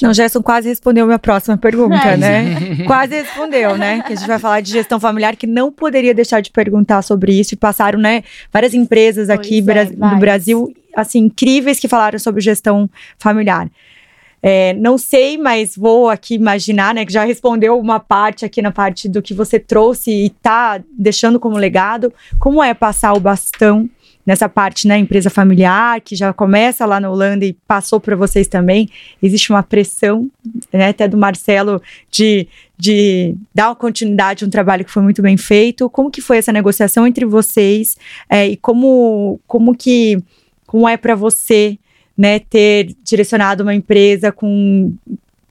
Não, 0.00 0.12
Gerson 0.12 0.42
quase 0.42 0.68
respondeu 0.68 1.06
minha 1.06 1.20
próxima 1.20 1.56
pergunta, 1.56 1.94
é. 1.94 2.16
né? 2.16 2.56
quase 2.84 3.14
respondeu, 3.14 3.76
né? 3.76 4.02
Que 4.02 4.12
a 4.12 4.16
gente 4.16 4.26
vai 4.26 4.38
falar 4.38 4.60
de 4.60 4.72
gestão 4.72 4.98
familiar, 4.98 5.36
que 5.36 5.46
não 5.46 5.70
poderia 5.70 6.12
deixar 6.12 6.40
de 6.40 6.50
perguntar 6.50 7.00
sobre 7.02 7.32
isso. 7.38 7.54
E 7.54 7.56
passaram, 7.56 7.98
né, 7.98 8.24
várias 8.52 8.74
empresas 8.74 9.30
aqui 9.30 9.64
é, 9.68 9.84
no 9.96 10.18
Brasil, 10.18 10.74
assim, 10.96 11.20
incríveis 11.20 11.78
que 11.78 11.86
falaram 11.86 12.18
sobre 12.18 12.40
gestão 12.40 12.90
familiar. 13.18 13.70
É, 14.42 14.74
não 14.74 14.98
sei, 14.98 15.38
mas 15.38 15.76
vou 15.76 16.10
aqui 16.10 16.34
imaginar, 16.34 16.92
né, 16.92 17.06
que 17.06 17.12
já 17.12 17.24
respondeu 17.24 17.78
uma 17.78 18.00
parte 18.00 18.44
aqui 18.44 18.60
na 18.60 18.72
parte 18.72 19.08
do 19.08 19.22
que 19.22 19.32
você 19.32 19.56
trouxe 19.56 20.10
e 20.10 20.26
está 20.26 20.82
deixando 20.98 21.38
como 21.38 21.56
legado. 21.56 22.12
Como 22.40 22.60
é 22.60 22.74
passar 22.74 23.12
o 23.12 23.20
bastão 23.20 23.88
nessa 24.26 24.48
parte, 24.48 24.88
né, 24.88 24.98
empresa 24.98 25.30
familiar, 25.30 26.00
que 26.00 26.16
já 26.16 26.32
começa 26.32 26.84
lá 26.84 26.98
na 26.98 27.08
Holanda 27.08 27.44
e 27.44 27.52
passou 27.68 28.00
para 28.00 28.16
vocês 28.16 28.48
também? 28.48 28.88
Existe 29.22 29.50
uma 29.50 29.62
pressão, 29.62 30.28
né, 30.72 30.88
até 30.88 31.06
do 31.06 31.16
Marcelo, 31.16 31.80
de, 32.10 32.48
de 32.76 33.36
dar 33.54 33.68
uma 33.68 33.76
continuidade 33.76 34.44
a 34.44 34.48
um 34.48 34.50
trabalho 34.50 34.84
que 34.84 34.90
foi 34.90 35.04
muito 35.04 35.22
bem 35.22 35.36
feito. 35.36 35.88
Como 35.88 36.10
que 36.10 36.20
foi 36.20 36.38
essa 36.38 36.52
negociação 36.52 37.06
entre 37.06 37.24
vocês 37.24 37.96
é, 38.28 38.48
e 38.48 38.56
como, 38.56 39.38
como 39.46 39.72
que 39.72 40.20
como 40.66 40.88
é 40.88 40.96
para 40.96 41.14
você 41.14 41.78
né, 42.22 42.38
ter 42.38 42.94
direcionado 43.02 43.64
uma 43.64 43.74
empresa 43.74 44.30
com 44.30 44.94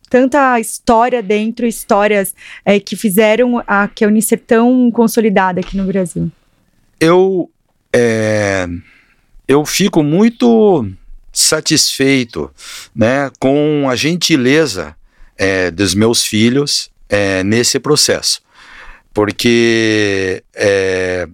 tanta 0.09 0.57
história 0.57 1.21
dentro, 1.21 1.67
histórias 1.67 2.33
é, 2.63 2.79
que 2.79 2.95
fizeram 2.95 3.61
a 3.67 3.89
que 3.89 4.05
a 4.05 4.07
Uni 4.07 4.21
ser 4.21 4.37
tão 4.37 4.89
consolidada 4.89 5.59
aqui 5.59 5.75
no 5.75 5.83
Brasil? 5.83 6.31
Eu, 6.97 7.51
é, 7.91 8.69
eu 9.49 9.65
fico 9.65 10.01
muito 10.01 10.89
satisfeito 11.33 12.49
né, 12.95 13.29
com 13.37 13.89
a 13.89 13.95
gentileza 13.97 14.95
é, 15.37 15.69
dos 15.71 15.93
meus 15.93 16.23
filhos 16.23 16.89
é, 17.09 17.43
nesse 17.43 17.79
processo, 17.81 18.41
porque 19.13 20.41
é, 20.55 21.27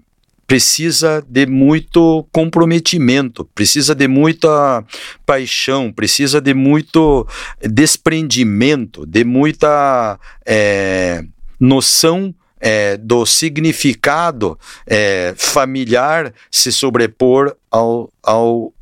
precisa 0.48 1.24
de 1.28 1.46
muito 1.46 2.26
comprometimento, 2.32 3.44
precisa 3.54 3.94
de 3.94 4.08
muita 4.08 4.84
paixão, 5.26 5.92
precisa 5.92 6.40
de 6.40 6.54
muito 6.54 7.28
desprendimento, 7.62 9.06
de 9.06 9.26
muita 9.26 10.18
é, 10.46 11.22
noção 11.60 12.34
é, 12.62 12.96
do 12.96 13.26
significado 13.26 14.58
é, 14.88 15.36
familiar 15.38 16.34
se 16.50 16.72
sobrepor 16.72 17.54
ao, 17.70 18.10
ao 18.24 18.74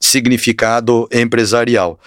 significado 0.00 1.08
empresarial. 1.12 1.98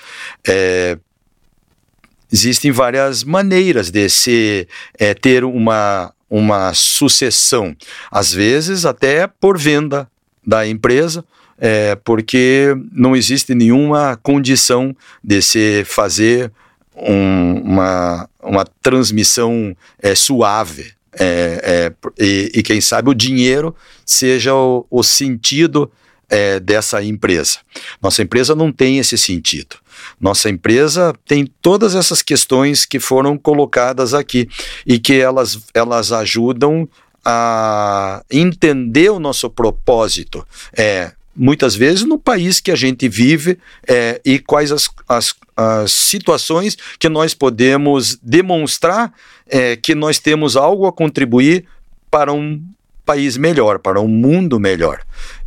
Existem 2.31 2.71
várias 2.71 3.23
maneiras 3.23 3.89
de 3.89 4.07
se 4.07 4.67
é, 4.97 5.13
ter 5.13 5.43
uma 5.43 6.13
uma 6.29 6.73
sucessão, 6.73 7.75
às 8.11 8.31
vezes 8.31 8.85
até 8.85 9.27
por 9.27 9.57
venda 9.57 10.09
da 10.45 10.67
empresa, 10.67 11.23
é, 11.57 11.95
porque 11.95 12.75
não 12.91 13.15
existe 13.15 13.53
nenhuma 13.53 14.17
condição 14.21 14.95
de 15.23 15.41
se 15.41 15.83
fazer 15.85 16.51
um, 16.95 17.61
uma, 17.61 18.29
uma 18.41 18.65
transmissão 18.81 19.75
é, 20.01 20.15
suave. 20.15 20.93
É, 21.13 21.91
é, 21.97 22.23
e, 22.23 22.51
e, 22.55 22.63
quem 22.63 22.79
sabe 22.79 23.09
o 23.09 23.15
dinheiro 23.15 23.75
seja 24.05 24.53
o, 24.53 24.85
o 24.89 25.03
sentido 25.03 25.91
é, 26.29 26.59
dessa 26.59 27.03
empresa. 27.03 27.59
Nossa 28.01 28.21
empresa 28.21 28.55
não 28.55 28.71
tem 28.71 28.99
esse 28.99 29.17
sentido. 29.17 29.75
Nossa 30.19 30.49
empresa 30.49 31.13
tem 31.25 31.45
todas 31.61 31.95
essas 31.95 32.21
questões 32.21 32.85
que 32.85 32.99
foram 32.99 33.37
colocadas 33.37 34.13
aqui 34.13 34.49
e 34.85 34.99
que 34.99 35.13
elas, 35.13 35.59
elas 35.73 36.11
ajudam 36.11 36.87
a 37.23 38.23
entender 38.29 39.09
o 39.09 39.19
nosso 39.19 39.49
propósito. 39.49 40.45
É, 40.75 41.11
muitas 41.35 41.75
vezes 41.75 42.03
no 42.03 42.17
país 42.17 42.59
que 42.59 42.71
a 42.71 42.75
gente 42.75 43.07
vive 43.07 43.57
é, 43.87 44.19
e 44.25 44.39
quais 44.39 44.71
as, 44.71 44.89
as, 45.07 45.33
as, 45.55 45.91
situações 45.91 46.77
que 46.99 47.07
nós 47.07 47.33
podemos 47.33 48.17
demonstrar 48.21 49.13
é, 49.47 49.75
que 49.75 49.95
nós 49.95 50.19
temos 50.19 50.57
algo 50.57 50.85
a 50.85 50.91
contribuir 50.91 51.65
para 52.11 52.33
um 52.33 52.61
país 53.05 53.37
melhor, 53.37 53.79
para 53.79 53.99
um 54.01 54.07
mundo 54.07 54.59
melhor. 54.59 54.99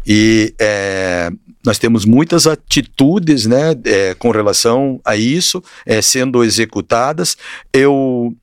E 0.07 0.55
é, 0.59 1.31
nós 1.65 1.79
temos 1.79 2.05
muitas 2.05 2.47
atitudes 2.47 3.47
né, 3.47 3.75
é, 3.85 4.15
com 4.15 4.31
relação 4.31 5.01
a 5.05 5.17
isso 5.17 5.63
é, 5.87 6.03
sendo 6.03 6.43
executadas. 6.45 7.37
Eu 7.73 8.35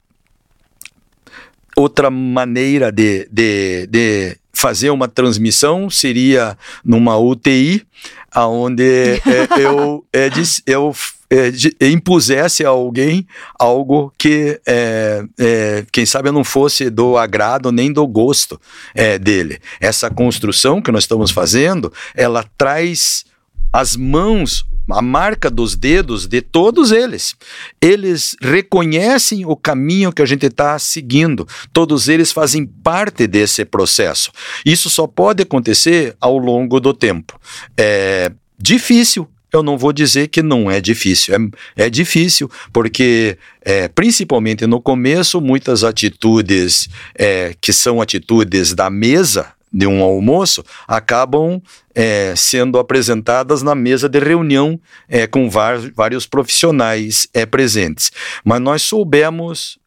outra 1.76 2.10
maneira 2.10 2.92
de, 2.92 3.28
de, 3.32 3.88
de 3.88 4.38
fazer 4.52 4.90
uma 4.90 5.08
transmissão 5.08 5.90
seria 5.90 6.58
numa 6.84 7.18
UTI, 7.18 7.86
aonde 8.32 8.84
é, 9.24 9.48
eu, 9.58 10.06
é, 10.12 10.30
eu 10.66 10.94
é, 11.30 11.88
impusesse 11.88 12.66
a 12.66 12.70
alguém 12.70 13.28
algo 13.58 14.12
que, 14.18 14.60
é, 14.66 15.24
é, 15.38 15.86
quem 15.92 16.06
sabe, 16.06 16.32
não 16.32 16.44
fosse 16.44 16.90
do 16.90 17.18
agrado 17.18 17.72
nem 17.72 17.92
do 17.94 18.06
gosto 18.08 18.60
é, 18.96 19.20
dele. 19.20 19.60
Essa 19.80 20.10
construção 20.10 20.82
que 20.82 20.92
nós 20.92 21.04
estamos 21.04 21.32
fazendo, 21.32 21.94
ela 22.16 22.44
traz 22.58 23.26
as 23.72 23.96
mãos 23.96 24.66
a 24.92 25.02
marca 25.02 25.50
dos 25.50 25.76
dedos 25.76 26.26
de 26.26 26.42
todos 26.42 26.92
eles. 26.92 27.36
Eles 27.80 28.36
reconhecem 28.42 29.46
o 29.46 29.56
caminho 29.56 30.12
que 30.12 30.22
a 30.22 30.26
gente 30.26 30.48
está 30.48 30.78
seguindo. 30.80 31.48
Todos 31.72 32.08
eles 32.08 32.32
fazem 32.32 32.66
parte 32.66 33.28
desse 33.28 33.64
processo. 33.66 34.32
Isso 34.66 34.90
só 34.90 35.06
pode 35.06 35.44
acontecer 35.44 36.16
ao 36.20 36.38
longo 36.38 36.80
do 36.80 36.94
tempo. 36.94 37.40
É 37.78 38.32
difícil, 38.58 39.28
eu 39.52 39.64
não 39.64 39.78
vou 39.78 39.92
dizer 39.92 40.28
que 40.28 40.42
não 40.42 40.70
é 40.70 40.80
difícil. 40.80 41.36
É, 41.76 41.86
é 41.86 41.90
difícil, 41.90 42.50
porque, 42.72 43.38
é, 43.62 43.88
principalmente 43.88 44.66
no 44.68 44.80
começo, 44.82 45.42
muitas 45.42 45.84
atitudes 45.84 46.88
é, 47.16 47.56
que 47.60 47.74
são 47.74 48.02
atitudes 48.02 48.74
da 48.74 48.90
mesa 48.90 49.54
de 49.72 49.86
um 49.86 50.02
almoço 50.02 50.64
acabam 50.88 51.62
é, 51.94 52.34
sendo 52.36 52.80
apresentadas 52.80 53.62
na 53.62 53.76
mesa 53.76 54.10
de 54.10 54.20
reunião 54.20 54.80
é, 55.08 55.28
com 55.28 55.50
vários 55.50 56.26
profissionais 56.26 57.28
é, 57.34 57.46
presentes. 57.46 58.12
Mas 58.44 58.62
nós 58.62 58.82
soubemos 58.82 59.78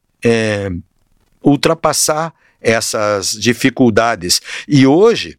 ultrapassar 1.42 2.32
essas 2.60 3.32
dificuldades. 3.32 4.40
E 4.68 4.86
hoje 4.86 5.36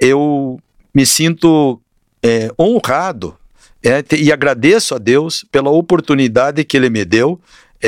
eu 0.00 0.58
me 0.94 1.04
sinto 1.04 1.78
honrado 2.58 3.36
é, 3.84 4.04
e 4.16 4.32
agradeço 4.32 4.94
a 4.94 4.98
Deus 4.98 5.44
pela 5.50 5.70
oportunidade 5.70 6.64
que 6.64 6.76
Ele 6.76 6.90
me 6.90 7.04
deu 7.04 7.40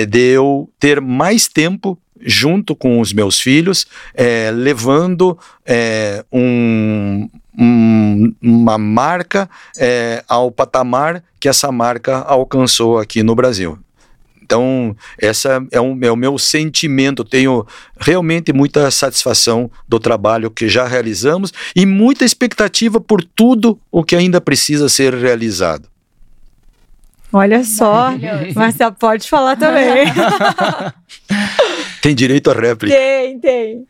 de 0.08 0.32
eu 0.32 0.68
ter 0.80 1.00
mais 1.00 1.46
tempo 1.46 1.96
junto 2.20 2.74
com 2.74 3.00
os 3.00 3.12
meus 3.12 3.38
filhos, 3.40 3.86
é, 4.14 4.50
levando 4.50 5.38
é, 5.64 6.24
um, 6.32 7.28
um, 7.56 8.34
uma 8.42 8.78
marca 8.78 9.48
é, 9.78 10.24
ao 10.26 10.50
patamar 10.50 11.22
que 11.38 11.48
essa 11.48 11.70
marca 11.70 12.18
alcançou 12.18 12.98
aqui 12.98 13.22
no 13.22 13.34
Brasil. 13.34 13.78
Então, 14.54 14.94
essa 15.18 15.66
é, 15.72 15.80
um, 15.80 15.98
é 16.00 16.12
o 16.12 16.16
meu 16.16 16.38
sentimento. 16.38 17.24
Tenho 17.24 17.66
realmente 17.98 18.52
muita 18.52 18.88
satisfação 18.88 19.68
do 19.88 19.98
trabalho 19.98 20.48
que 20.48 20.68
já 20.68 20.86
realizamos 20.86 21.52
e 21.74 21.84
muita 21.84 22.24
expectativa 22.24 23.00
por 23.00 23.24
tudo 23.24 23.76
o 23.90 24.04
que 24.04 24.14
ainda 24.14 24.40
precisa 24.40 24.88
ser 24.88 25.12
realizado. 25.12 25.88
Olha 27.32 27.64
só, 27.64 28.12
Marcelo, 28.54 28.94
pode 28.94 29.28
falar 29.28 29.56
também. 29.56 30.04
tem 32.00 32.14
direito 32.14 32.48
à 32.52 32.54
réplica. 32.54 32.94
Tem, 32.94 33.40
tem. 33.40 33.84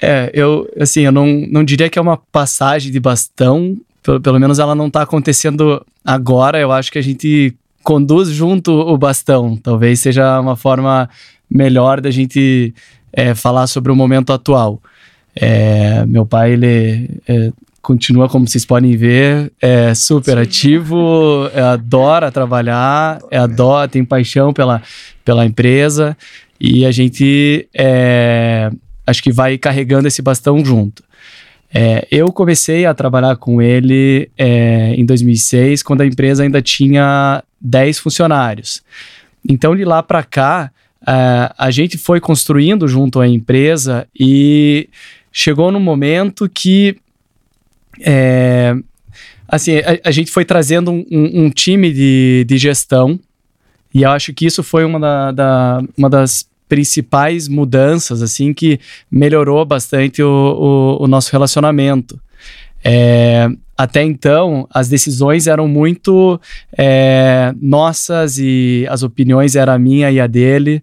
É, 0.00 0.30
eu, 0.32 0.70
assim, 0.78 1.00
eu 1.00 1.10
não, 1.10 1.26
não 1.50 1.64
diria 1.64 1.90
que 1.90 1.98
é 1.98 2.02
uma 2.02 2.16
passagem 2.16 2.92
de 2.92 3.00
bastão, 3.00 3.76
pelo, 4.04 4.20
pelo 4.20 4.38
menos 4.38 4.60
ela 4.60 4.76
não 4.76 4.86
está 4.86 5.02
acontecendo 5.02 5.84
agora, 6.04 6.60
eu 6.60 6.70
acho 6.70 6.92
que 6.92 6.98
a 6.98 7.02
gente 7.02 7.56
conduz 7.86 8.30
junto 8.30 8.72
o 8.72 8.98
bastão, 8.98 9.56
talvez 9.56 10.00
seja 10.00 10.40
uma 10.40 10.56
forma 10.56 11.08
melhor 11.48 12.00
da 12.00 12.10
gente 12.10 12.74
é, 13.12 13.32
falar 13.32 13.68
sobre 13.68 13.92
o 13.92 13.94
momento 13.94 14.32
atual. 14.32 14.82
É, 15.36 16.04
meu 16.04 16.26
pai, 16.26 16.54
ele 16.54 17.08
é, 17.28 17.52
continua, 17.80 18.28
como 18.28 18.48
vocês 18.48 18.64
podem 18.64 18.96
ver, 18.96 19.52
é 19.62 19.94
super 19.94 20.34
Sim. 20.34 20.42
ativo, 20.42 21.48
é, 21.54 21.60
adora 21.60 22.32
trabalhar, 22.32 23.20
é, 23.30 23.38
adora, 23.38 23.86
tem 23.86 24.04
paixão 24.04 24.52
pela, 24.52 24.82
pela 25.24 25.46
empresa 25.46 26.16
e 26.60 26.84
a 26.84 26.90
gente 26.90 27.68
é, 27.72 28.68
acho 29.06 29.22
que 29.22 29.30
vai 29.30 29.56
carregando 29.58 30.08
esse 30.08 30.20
bastão 30.20 30.64
junto. 30.64 31.04
É, 31.72 32.06
eu 32.10 32.32
comecei 32.32 32.86
a 32.86 32.94
trabalhar 32.94 33.36
com 33.36 33.60
ele 33.60 34.30
é, 34.36 34.94
em 34.94 35.04
2006, 35.04 35.82
quando 35.82 36.02
a 36.02 36.06
empresa 36.06 36.42
ainda 36.42 36.62
tinha 36.62 37.42
10 37.60 37.98
funcionários. 37.98 38.82
Então, 39.48 39.76
de 39.76 39.84
lá 39.84 40.02
para 40.02 40.22
cá, 40.22 40.70
é, 41.06 41.52
a 41.56 41.70
gente 41.70 41.98
foi 41.98 42.20
construindo 42.20 42.86
junto 42.88 43.20
à 43.20 43.28
empresa 43.28 44.06
e 44.18 44.88
chegou 45.30 45.70
no 45.70 45.78
momento 45.78 46.48
que 46.48 46.96
é, 48.00 48.74
assim, 49.48 49.76
a, 49.78 50.08
a, 50.08 50.10
gente 50.10 50.30
foi 50.30 50.44
trazendo 50.44 50.90
um, 50.90 51.04
um, 51.10 51.50
time 51.50 51.92
de, 51.92 52.44
de 52.46 52.58
gestão 52.58 53.18
e 53.94 54.02
eu 54.02 54.10
acho 54.10 54.34
que 54.34 54.46
isso 54.46 54.62
foi 54.62 54.84
uma, 54.84 55.00
da, 55.00 55.32
da, 55.32 55.82
uma 55.96 56.10
das 56.10 56.46
principais 56.68 57.48
mudanças, 57.48 58.22
assim, 58.22 58.52
que 58.52 58.80
melhorou 59.10 59.64
bastante 59.64 60.22
o, 60.22 60.28
o, 60.98 61.04
o 61.04 61.06
nosso 61.06 61.30
relacionamento. 61.32 62.20
É, 62.84 63.48
até 63.76 64.02
então, 64.02 64.66
as 64.72 64.88
decisões 64.88 65.46
eram 65.46 65.68
muito 65.68 66.40
é, 66.76 67.52
nossas 67.60 68.38
e 68.38 68.86
as 68.88 69.02
opiniões 69.02 69.54
eram 69.54 69.74
a 69.74 69.78
minha 69.78 70.10
e 70.10 70.20
a 70.20 70.26
dele. 70.26 70.82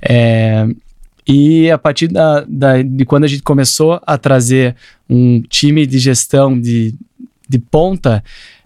É, 0.00 0.66
e 1.26 1.70
a 1.70 1.78
partir 1.78 2.08
da, 2.08 2.44
da, 2.48 2.82
de 2.82 3.04
quando 3.04 3.24
a 3.24 3.28
gente 3.28 3.42
começou 3.42 4.00
a 4.06 4.16
trazer 4.16 4.74
um 5.08 5.42
time 5.42 5.86
de 5.86 5.98
gestão 5.98 6.58
de, 6.58 6.94
de 7.48 7.58
ponta, 7.58 8.24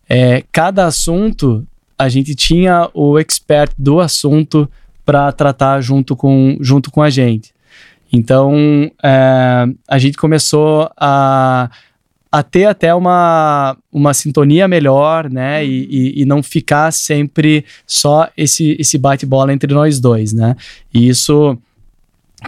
é, 0.08 0.44
cada 0.52 0.86
assunto 0.86 1.66
a 1.98 2.08
gente 2.08 2.34
tinha 2.34 2.88
o 2.92 3.18
expert 3.18 3.72
do 3.78 4.00
assunto 4.00 4.70
para 5.04 5.30
tratar 5.32 5.80
junto 5.80 6.16
com, 6.16 6.56
junto 6.60 6.90
com 6.90 7.02
a 7.02 7.10
gente. 7.10 7.52
Então 8.12 8.90
é, 9.02 9.66
a 9.88 9.98
gente 9.98 10.16
começou 10.16 10.90
a, 10.96 11.68
a 12.30 12.42
ter 12.42 12.64
até 12.64 12.94
uma, 12.94 13.76
uma 13.92 14.14
sintonia 14.14 14.68
melhor, 14.68 15.30
né? 15.30 15.62
Uhum. 15.62 15.68
E, 15.68 15.86
e, 15.90 16.22
e, 16.22 16.24
não 16.24 16.42
ficar 16.42 16.92
sempre 16.92 17.64
só 17.86 18.28
esse, 18.36 18.76
esse 18.78 18.98
bate-bola 18.98 19.52
entre 19.52 19.72
nós 19.72 19.98
dois, 20.00 20.32
né? 20.32 20.56
E 20.92 21.08
isso 21.08 21.58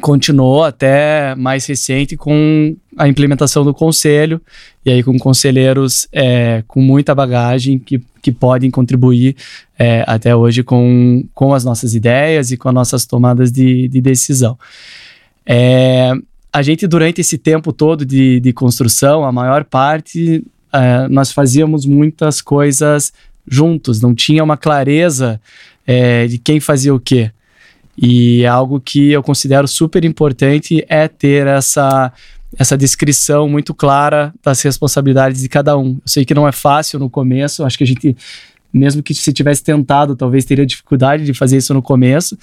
continuou 0.01 0.65
até 0.65 1.35
mais 1.35 1.67
recente 1.67 2.17
com 2.17 2.77
a 2.97 3.09
implementação 3.09 3.65
do 3.65 3.75
conselho, 3.75 4.41
e 4.85 4.91
aí 4.91 5.03
com 5.03 5.19
conselheiros 5.19 6.09
é, 6.13 6.63
com 6.67 6.81
muita 6.81 7.15
bagagem 7.15 7.79
que, 7.79 8.01
que 8.23 8.33
podem 8.33 8.71
contribuir 8.71 9.37
é, 9.79 10.05
até 10.07 10.35
hoje 10.35 10.63
com, 10.63 11.25
com 11.35 11.53
as 11.53 11.65
nossas 11.65 11.95
ideias 11.95 12.51
e 12.51 12.57
com 12.57 12.69
as 12.69 12.75
nossas 12.75 13.05
tomadas 13.05 13.51
de, 13.53 13.89
de 13.89 14.01
decisão. 14.01 14.59
É, 15.45 16.13
a 16.53 16.63
gente, 16.63 16.87
durante 16.87 17.21
esse 17.21 17.37
tempo 17.37 17.73
todo 17.73 18.07
de, 18.07 18.41
de 18.41 18.53
construção, 18.53 19.25
a 19.25 19.33
maior 19.33 19.65
parte, 19.65 20.43
é, 20.73 21.09
nós 21.09 21.31
fazíamos 21.31 21.85
muitas 21.85 22.41
coisas 22.41 23.13
juntos, 23.47 24.01
não 24.01 24.15
tinha 24.15 24.43
uma 24.43 24.57
clareza 24.57 25.41
é, 25.87 26.27
de 26.27 26.39
quem 26.39 26.59
fazia 26.59 26.95
o 26.95 26.99
quê. 26.99 27.31
E 27.97 28.45
algo 28.47 28.81
que 28.81 29.11
eu 29.11 29.23
considero 29.23 29.67
super 29.67 30.05
importante 30.05 30.85
é 30.89 31.09
ter 31.09 31.47
essa 31.47 32.13
essa 32.59 32.77
descrição 32.77 33.49
muito 33.49 33.75
clara 33.75 34.33
das 34.43 34.63
responsabilidades 34.63 35.43
de 35.43 35.49
cada 35.49 35.77
um. 35.77 35.95
Eu 35.95 36.03
sei 36.07 36.25
que 36.25 36.33
não 36.33 36.49
é 36.49 36.53
fácil 36.53 36.99
no 36.99 37.11
começo, 37.11 37.65
acho 37.65 37.77
que 37.77 37.85
a 37.85 37.87
gente, 37.87 38.17
mesmo 38.73 39.03
que 39.03 39.13
se 39.13 39.33
tivesse 39.33 39.63
tentado, 39.63 40.17
talvez 40.17 40.45
teria 40.45 40.65
dificuldade 40.65 41.25
de 41.25 41.35
fazer 41.35 41.59
isso 41.59 41.75
no 41.75 41.83
começo, 41.83 42.39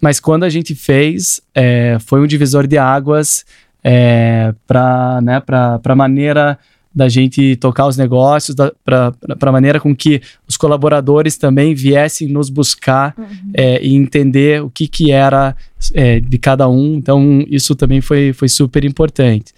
mas 0.00 0.18
quando 0.18 0.42
a 0.44 0.50
gente 0.50 0.74
fez, 0.74 1.40
é, 1.54 1.96
foi 2.00 2.20
um 2.20 2.26
divisor 2.26 2.66
de 2.66 2.76
águas 2.76 3.44
é, 3.84 4.52
para 4.66 5.20
né, 5.22 5.40
a 5.46 5.94
maneira 5.94 6.58
da 6.94 7.08
gente 7.08 7.56
tocar 7.56 7.86
os 7.86 7.96
negócios, 7.96 8.54
para 8.84 9.14
a 9.40 9.52
maneira 9.52 9.80
com 9.80 9.96
que 9.96 10.20
os 10.46 10.56
colaboradores 10.56 11.36
também 11.36 11.74
viessem 11.74 12.28
nos 12.28 12.50
buscar 12.50 13.14
uhum. 13.16 13.50
é, 13.54 13.82
e 13.82 13.94
entender 13.94 14.62
o 14.62 14.68
que, 14.68 14.86
que 14.86 15.10
era 15.10 15.56
é, 15.94 16.20
de 16.20 16.38
cada 16.38 16.68
um. 16.68 16.94
Então, 16.94 17.44
isso 17.48 17.74
também 17.74 18.00
foi, 18.00 18.32
foi 18.32 18.48
super 18.48 18.84
importante. 18.84 19.52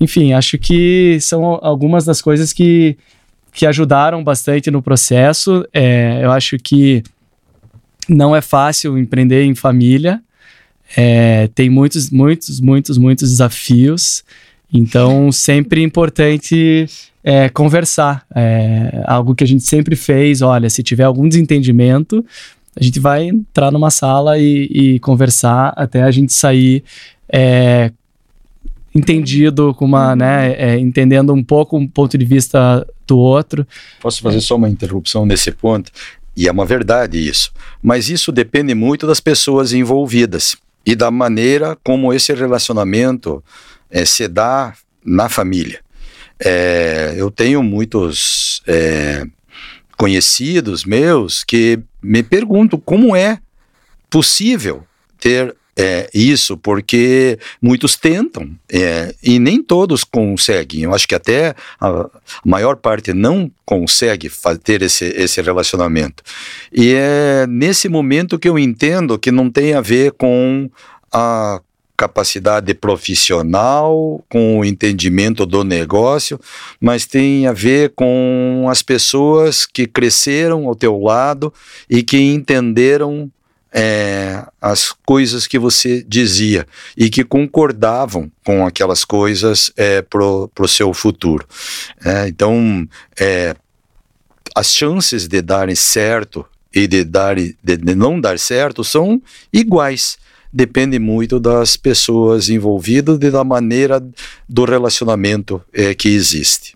Enfim, 0.00 0.32
acho 0.32 0.58
que 0.58 1.18
são 1.20 1.58
algumas 1.62 2.04
das 2.04 2.22
coisas 2.22 2.52
que, 2.52 2.96
que 3.52 3.66
ajudaram 3.66 4.24
bastante 4.24 4.70
no 4.70 4.82
processo. 4.82 5.66
É, 5.72 6.20
eu 6.22 6.30
acho 6.30 6.58
que 6.58 7.02
não 8.08 8.34
é 8.34 8.40
fácil 8.40 8.96
empreender 8.96 9.44
em 9.44 9.54
família. 9.54 10.22
Tem 11.54 11.68
muitos, 11.68 12.10
muitos, 12.10 12.60
muitos, 12.60 12.96
muitos 12.96 13.30
desafios. 13.30 14.22
Então, 14.72 15.30
sempre 15.30 15.82
importante 15.82 16.86
é, 17.22 17.48
conversar. 17.48 18.26
É, 18.34 19.02
algo 19.06 19.34
que 19.34 19.44
a 19.44 19.46
gente 19.46 19.64
sempre 19.64 19.96
fez, 19.96 20.42
olha, 20.42 20.68
se 20.70 20.82
tiver 20.82 21.04
algum 21.04 21.28
desentendimento, 21.28 22.24
a 22.78 22.82
gente 22.82 23.00
vai 23.00 23.28
entrar 23.28 23.70
numa 23.70 23.90
sala 23.90 24.38
e, 24.38 24.68
e 24.72 25.00
conversar 25.00 25.72
até 25.76 26.02
a 26.02 26.10
gente 26.10 26.32
sair 26.32 26.84
é, 27.28 27.90
entendido, 28.94 29.74
com 29.74 29.84
uma, 29.84 30.14
né, 30.14 30.54
é, 30.54 30.78
entendendo 30.78 31.32
um 31.32 31.42
pouco 31.42 31.76
um 31.76 31.86
ponto 31.86 32.16
de 32.16 32.24
vista 32.24 32.86
do 33.06 33.18
outro. 33.18 33.66
Posso 34.00 34.22
fazer 34.22 34.40
só 34.40 34.56
uma 34.56 34.68
interrupção 34.68 35.26
nesse 35.26 35.52
ponto? 35.52 35.90
E 36.36 36.48
é 36.48 36.52
uma 36.52 36.66
verdade 36.66 37.18
isso. 37.18 37.50
Mas 37.82 38.10
isso 38.10 38.30
depende 38.30 38.74
muito 38.74 39.06
das 39.06 39.20
pessoas 39.20 39.72
envolvidas 39.72 40.56
e 40.84 40.94
da 40.94 41.10
maneira 41.10 41.76
como 41.82 42.12
esse 42.12 42.32
relacionamento 42.34 43.42
é, 43.90 44.04
se 44.04 44.28
dá 44.28 44.74
na 45.04 45.28
família. 45.28 45.80
É, 46.38 47.14
eu 47.16 47.30
tenho 47.30 47.62
muitos 47.62 48.62
é, 48.66 49.24
conhecidos 49.96 50.84
meus 50.84 51.42
que 51.42 51.78
me 52.02 52.22
perguntam 52.22 52.78
como 52.78 53.16
é 53.16 53.38
possível 54.10 54.84
ter 55.18 55.56
é, 55.78 56.08
isso, 56.14 56.56
porque 56.56 57.38
muitos 57.60 57.96
tentam 57.96 58.50
é, 58.72 59.14
e 59.22 59.38
nem 59.38 59.62
todos 59.62 60.04
conseguem. 60.04 60.82
Eu 60.82 60.94
acho 60.94 61.06
que 61.06 61.14
até 61.14 61.54
a 61.78 62.08
maior 62.44 62.76
parte 62.76 63.12
não 63.12 63.50
consegue 63.64 64.30
ter 64.64 64.80
esse, 64.80 65.04
esse 65.04 65.42
relacionamento. 65.42 66.22
E 66.72 66.94
é 66.94 67.46
nesse 67.46 67.88
momento 67.88 68.38
que 68.38 68.48
eu 68.48 68.58
entendo 68.58 69.18
que 69.18 69.30
não 69.30 69.50
tem 69.50 69.74
a 69.74 69.82
ver 69.82 70.12
com 70.12 70.70
a 71.12 71.60
capacidade 71.96 72.72
profissional, 72.74 74.24
com 74.28 74.58
o 74.58 74.64
entendimento 74.64 75.46
do 75.46 75.64
negócio, 75.64 76.38
mas 76.80 77.06
tem 77.06 77.46
a 77.46 77.52
ver 77.52 77.92
com 77.96 78.66
as 78.70 78.82
pessoas 78.82 79.66
que 79.66 79.86
cresceram 79.86 80.66
ao 80.66 80.74
teu 80.74 80.98
lado 80.98 81.52
e 81.88 82.02
que 82.02 82.18
entenderam 82.18 83.30
é, 83.72 84.42
as 84.60 84.90
coisas 85.04 85.46
que 85.46 85.58
você 85.58 86.02
dizia 86.06 86.66
e 86.96 87.10
que 87.10 87.22
concordavam 87.22 88.30
com 88.44 88.66
aquelas 88.66 89.04
coisas 89.04 89.70
é, 89.76 90.00
para 90.00 90.24
o 90.24 90.68
seu 90.68 90.94
futuro. 90.94 91.46
É, 92.04 92.26
então, 92.28 92.88
é, 93.20 93.54
as 94.54 94.72
chances 94.72 95.28
de 95.28 95.42
darem 95.42 95.74
certo 95.74 96.46
e 96.74 96.86
de, 96.86 97.04
dar, 97.04 97.36
de, 97.36 97.54
de 97.62 97.94
não 97.94 98.18
dar 98.18 98.38
certo 98.38 98.82
são 98.82 99.20
iguais 99.52 100.18
depende 100.56 100.98
muito 100.98 101.38
das 101.38 101.76
pessoas 101.76 102.48
envolvidas 102.48 103.18
e 103.20 103.30
da 103.30 103.44
maneira 103.44 104.02
do 104.48 104.64
relacionamento 104.64 105.62
é, 105.70 105.94
que 105.94 106.08
existe. 106.08 106.74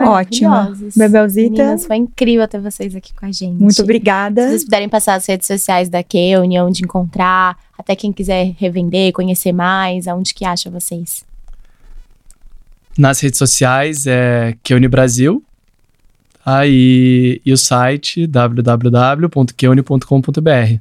Ótimo. 0.00 0.50
Bebelzita. 0.96 1.50
Meninas, 1.50 1.84
foi 1.84 1.96
incrível 1.96 2.48
ter 2.48 2.62
vocês 2.62 2.96
aqui 2.96 3.12
com 3.12 3.26
a 3.26 3.30
gente. 3.30 3.60
Muito 3.60 3.82
obrigada. 3.82 4.44
Se 4.44 4.48
vocês 4.48 4.64
puderem 4.64 4.88
passar 4.88 5.16
as 5.16 5.26
redes 5.26 5.46
sociais 5.46 5.90
da 5.90 6.02
Keone, 6.02 6.58
onde 6.62 6.82
encontrar, 6.82 7.58
até 7.76 7.94
quem 7.94 8.10
quiser 8.10 8.54
revender, 8.56 9.12
conhecer 9.12 9.52
mais, 9.52 10.08
aonde 10.08 10.32
que 10.32 10.46
acha 10.46 10.70
vocês? 10.70 11.26
Nas 12.96 13.20
redes 13.20 13.36
sociais 13.36 14.06
é 14.06 14.56
Keone 14.62 14.88
Brasil. 14.88 15.44
Aí, 16.42 17.38
e 17.44 17.52
o 17.52 17.58
site 17.58 18.26
www.keone.com.br. 18.26 20.78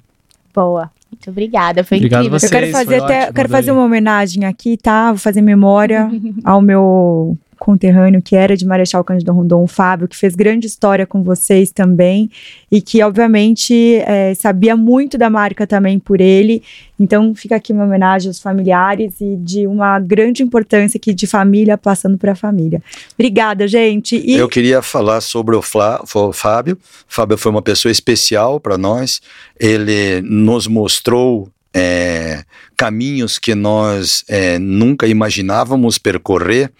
Boa. 0.53 0.89
Muito 1.11 1.29
obrigada, 1.29 1.83
foi 1.83 1.97
Obrigado 1.97 2.21
incrível. 2.21 2.39
Vocês, 2.39 2.51
eu 2.51 2.59
quero 2.59 2.71
fazer 2.71 3.03
até, 3.03 3.19
ótimo, 3.21 3.33
quero 3.33 3.49
fazer 3.49 3.71
uma 3.71 3.83
homenagem 3.83 4.45
aqui, 4.45 4.77
tá? 4.77 5.09
Vou 5.09 5.19
fazer 5.19 5.41
memória 5.41 6.09
ao 6.43 6.61
meu 6.63 7.37
conterrâneo 7.61 8.23
que 8.23 8.35
era 8.35 8.57
de 8.57 8.65
Marechal 8.65 9.03
Cândido 9.03 9.31
Rondon, 9.31 9.63
o 9.63 9.67
Fábio, 9.67 10.07
que 10.07 10.15
fez 10.17 10.33
grande 10.33 10.65
história 10.65 11.05
com 11.05 11.21
vocês 11.21 11.69
também 11.69 12.27
e 12.71 12.81
que, 12.81 13.03
obviamente, 13.03 13.97
é, 13.97 14.33
sabia 14.33 14.75
muito 14.75 15.15
da 15.15 15.29
marca 15.29 15.67
também 15.67 15.99
por 15.99 16.19
ele. 16.19 16.63
Então, 16.99 17.35
fica 17.35 17.57
aqui 17.57 17.71
uma 17.71 17.83
homenagem 17.83 18.29
aos 18.29 18.39
familiares 18.39 19.21
e 19.21 19.35
de 19.35 19.67
uma 19.67 19.99
grande 19.99 20.41
importância 20.41 20.97
aqui 20.97 21.13
de 21.13 21.27
família 21.27 21.77
passando 21.77 22.17
para 22.17 22.31
a 22.31 22.35
família. 22.35 22.81
Obrigada, 23.13 23.67
gente. 23.67 24.15
E... 24.15 24.33
Eu 24.33 24.49
queria 24.49 24.81
falar 24.81 25.21
sobre 25.21 25.55
o, 25.55 25.61
Flá, 25.61 26.03
o 26.03 26.33
Fábio. 26.33 26.79
O 27.07 27.13
Fábio 27.13 27.37
foi 27.37 27.51
uma 27.51 27.61
pessoa 27.61 27.91
especial 27.91 28.59
para 28.59 28.75
nós. 28.75 29.21
Ele 29.59 30.19
nos 30.23 30.65
mostrou 30.65 31.47
é, 31.73 32.43
caminhos 32.81 33.37
que 33.37 33.53
nós 33.53 34.23
é, 34.27 34.57
nunca 34.57 35.05
imaginávamos 35.05 35.99
percorrer 35.99 36.71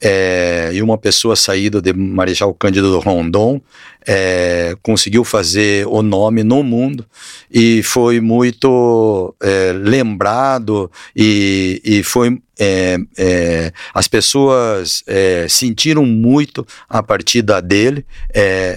é, 0.00 0.70
e 0.72 0.80
uma 0.80 0.96
pessoa 0.96 1.36
saída 1.36 1.80
de 1.80 1.92
Marechal 1.92 2.54
Cândido 2.54 2.98
Rondon 2.98 3.60
é, 4.06 4.74
conseguiu 4.82 5.24
fazer 5.24 5.86
o 5.86 6.02
nome 6.02 6.42
no 6.42 6.62
mundo 6.62 7.06
e 7.50 7.82
foi 7.82 8.20
muito 8.20 9.34
é, 9.40 9.72
lembrado 9.72 10.90
e, 11.14 11.80
e 11.84 12.02
foi 12.02 12.40
é, 12.58 12.96
é, 13.18 13.72
as 13.92 14.06
pessoas 14.06 15.02
sentiram 15.48 16.04
muito 16.04 16.64
a 16.88 17.02
partida 17.02 17.60
dele 17.60 18.04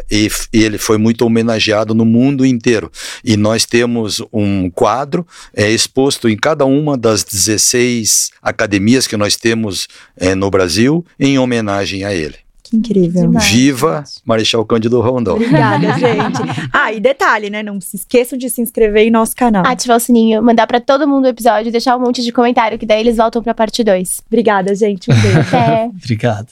e, 0.10 0.28
e, 0.52 0.64
ele 0.64 0.80
foi 0.80 0.98
muito 0.98 1.24
homenageado 1.24 1.94
no 1.94 2.06
mundo 2.06 2.46
inteiro. 2.46 2.92
E 3.24 3.38
nós 3.38 3.66
temos 3.66 4.24
um 4.34 4.72
quadro 4.72 5.28
exposto 5.54 6.28
em 6.28 6.36
cada 6.36 6.65
uma 6.66 6.98
das 6.98 7.24
16 7.24 8.32
academias 8.42 9.08
que 9.08 9.16
nós 9.16 9.36
temos 9.36 9.88
é, 10.18 10.36
no 10.36 10.50
Brasil 10.50 11.06
em 11.20 11.38
homenagem 11.40 12.04
a 12.04 12.14
ele. 12.14 12.36
Que 12.64 12.76
incrível. 12.76 13.28
Demais, 13.28 13.46
Viva. 13.46 14.04
Marechal 14.26 14.66
Cândido 14.66 15.00
Rondon. 15.00 15.36
Obrigada, 15.36 15.94
gente. 16.00 16.68
Ah, 16.74 16.92
e 16.92 17.00
detalhe, 17.00 17.48
né? 17.50 17.62
Não 17.62 17.80
se 17.80 17.96
esqueçam 17.96 18.40
de 18.40 18.50
se 18.50 18.60
inscrever 18.60 19.06
em 19.06 19.12
nosso 19.12 19.36
canal. 19.36 19.64
Ativar 19.68 19.98
o 19.98 20.00
sininho, 20.00 20.42
mandar 20.42 20.66
para 20.66 20.80
todo 20.80 21.08
mundo 21.08 21.26
o 21.26 21.28
episódio, 21.28 21.72
deixar 21.72 21.96
um 21.96 22.00
monte 22.00 22.24
de 22.24 22.32
comentário, 22.32 22.80
que 22.80 22.86
daí 22.86 23.02
eles 23.02 23.18
voltam 23.18 23.44
pra 23.44 23.54
parte 23.54 23.84
2. 23.84 24.24
Obrigada, 24.26 24.74
gente. 24.74 25.12
Um 25.12 25.22
beijo. 25.22 25.40
Até. 25.42 25.86
Obrigado. 26.04 26.48